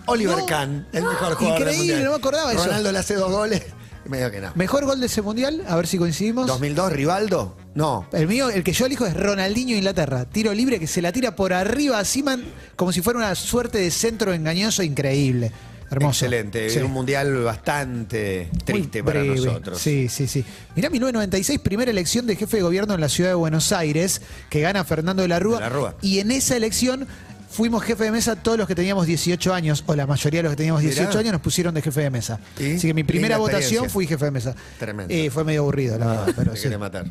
Oliver 0.05 0.37
No. 0.37 0.45
Kahn, 0.45 0.87
el 0.93 1.03
mejor 1.03 1.35
jugador 1.35 1.59
del 1.59 1.67
Increíble, 1.75 1.77
mundial. 1.77 2.03
no 2.03 2.09
me 2.11 2.15
acordaba 2.17 2.51
eso. 2.53 2.65
Ronaldo 2.65 2.91
le 2.91 2.99
hace 2.99 3.15
dos 3.15 3.31
goles 3.31 3.63
medio 4.05 4.31
que 4.31 4.41
no. 4.41 4.51
Mejor 4.55 4.85
gol 4.85 4.99
de 4.99 5.05
ese 5.05 5.21
mundial, 5.21 5.63
a 5.67 5.75
ver 5.75 5.85
si 5.87 5.97
coincidimos. 5.97 6.47
2002, 6.47 6.91
Rivaldo, 6.93 7.55
no. 7.75 8.07
El 8.11 8.27
mío, 8.27 8.49
el 8.49 8.63
que 8.63 8.71
yo 8.73 8.85
elijo 8.87 9.05
es 9.05 9.15
Ronaldinho 9.15 9.75
Inglaterra. 9.75 10.25
Tiro 10.25 10.53
libre 10.53 10.79
que 10.79 10.87
se 10.87 11.01
la 11.01 11.11
tira 11.11 11.35
por 11.35 11.53
arriba 11.53 11.99
a 11.99 12.05
Seaman 12.05 12.43
como 12.75 12.91
si 12.91 13.01
fuera 13.01 13.19
una 13.19 13.35
suerte 13.35 13.77
de 13.77 13.91
centro 13.91 14.33
engañoso 14.33 14.81
increíble. 14.83 15.51
Hermoso. 15.91 16.25
Excelente, 16.25 16.69
Sí. 16.69 16.77
un 16.79 16.91
mundial 16.91 17.43
bastante 17.43 18.49
triste 18.63 19.03
para 19.03 19.23
nosotros. 19.23 19.79
Sí, 19.79 20.07
sí, 20.07 20.27
sí. 20.27 20.45
Mirá, 20.75 20.89
1996, 20.91 21.59
primera 21.59 21.89
elección 21.89 22.27
de 22.27 22.35
jefe 22.35 22.57
de 22.57 22.63
gobierno 22.63 22.93
en 22.93 23.01
la 23.01 23.09
ciudad 23.09 23.31
de 23.31 23.35
Buenos 23.35 23.71
Aires, 23.71 24.21
que 24.51 24.61
gana 24.61 24.83
Fernando 24.83 25.23
de 25.23 25.27
la 25.27 25.39
Rúa. 25.39 25.55
De 25.57 25.61
la 25.61 25.69
Rúa. 25.69 25.95
Y 26.03 26.19
en 26.19 26.29
esa 26.29 26.55
elección 26.55 27.07
fuimos 27.49 27.83
jefe 27.83 28.05
de 28.05 28.11
mesa 28.11 28.35
todos 28.35 28.57
los 28.57 28.67
que 28.67 28.75
teníamos 28.75 29.05
18 29.05 29.53
años, 29.53 29.83
o 29.87 29.95
la 29.95 30.05
mayoría 30.07 30.39
de 30.39 30.43
los 30.43 30.51
que 30.51 30.57
teníamos 30.57 30.81
18 30.81 31.07
Mirá. 31.09 31.19
años 31.19 31.31
nos 31.33 31.41
pusieron 31.41 31.73
de 31.73 31.81
jefe 31.81 32.01
de 32.01 32.09
mesa. 32.09 32.39
¿Y? 32.59 32.75
Así 32.75 32.87
que 32.87 32.93
mi 32.93 33.03
primera 33.03 33.35
Linda 33.35 33.39
votación 33.39 33.85
experiencia. 33.85 33.89
fui 33.89 34.07
jefe 34.07 34.25
de 34.25 34.31
mesa. 34.31 34.55
Tremendo. 34.77 35.13
Eh, 35.13 35.29
fue 35.29 35.43
medio 35.43 35.61
aburrido, 35.61 35.97
la 35.97 36.05
verdad, 36.07 36.33
pero 36.35 36.51
Me 36.51 36.57
sí. 36.57 36.69
matar. 36.77 37.05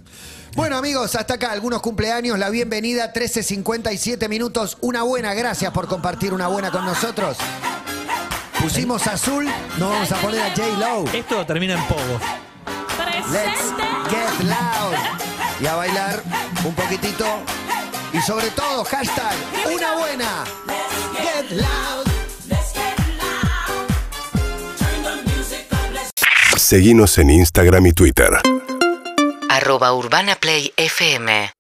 Bueno, 0.55 0.77
amigos, 0.77 1.15
hasta 1.15 1.35
acá 1.35 1.53
algunos 1.53 1.81
cumpleaños. 1.83 2.39
La 2.39 2.51
bienvenida, 2.51 3.13
13.57 3.13 4.29
minutos. 4.29 4.79
Una 4.81 5.03
buena, 5.03 5.35
gracias 5.35 5.73
por 5.73 5.87
compartir 5.89 6.33
una 6.33 6.49
buena 6.49 6.71
con 6.71 6.85
nosotros. 6.85 7.37
Pusimos 8.61 9.07
azul, 9.07 9.47
no 9.79 9.89
vamos 9.91 10.11
a 10.11 10.17
poner 10.17 10.41
a 10.41 10.51
J. 10.51 10.63
Low. 10.79 11.05
Esto 11.13 11.47
termina 11.47 11.75
en 11.75 11.85
pogo. 11.87 12.19
Let's 13.31 13.61
get 14.11 14.47
loud. 14.49 14.95
Y 15.61 15.67
a 15.67 15.75
bailar 15.77 16.23
un 16.65 16.75
poquitito. 16.75 17.25
Y 18.13 18.21
sobre 18.21 18.51
todo, 18.51 18.85
hashtag, 18.85 19.37
una 19.67 19.97
buena. 19.97 20.45
Get 21.17 21.51
loud. 21.53 22.09
Seguinos 26.57 27.17
en 27.19 27.31
Instagram 27.31 27.87
y 27.87 27.93
Twitter. 27.93 28.31
Arroba 29.49 29.95
Urbana 29.95 30.35
Play 30.35 30.73
FM 30.77 31.51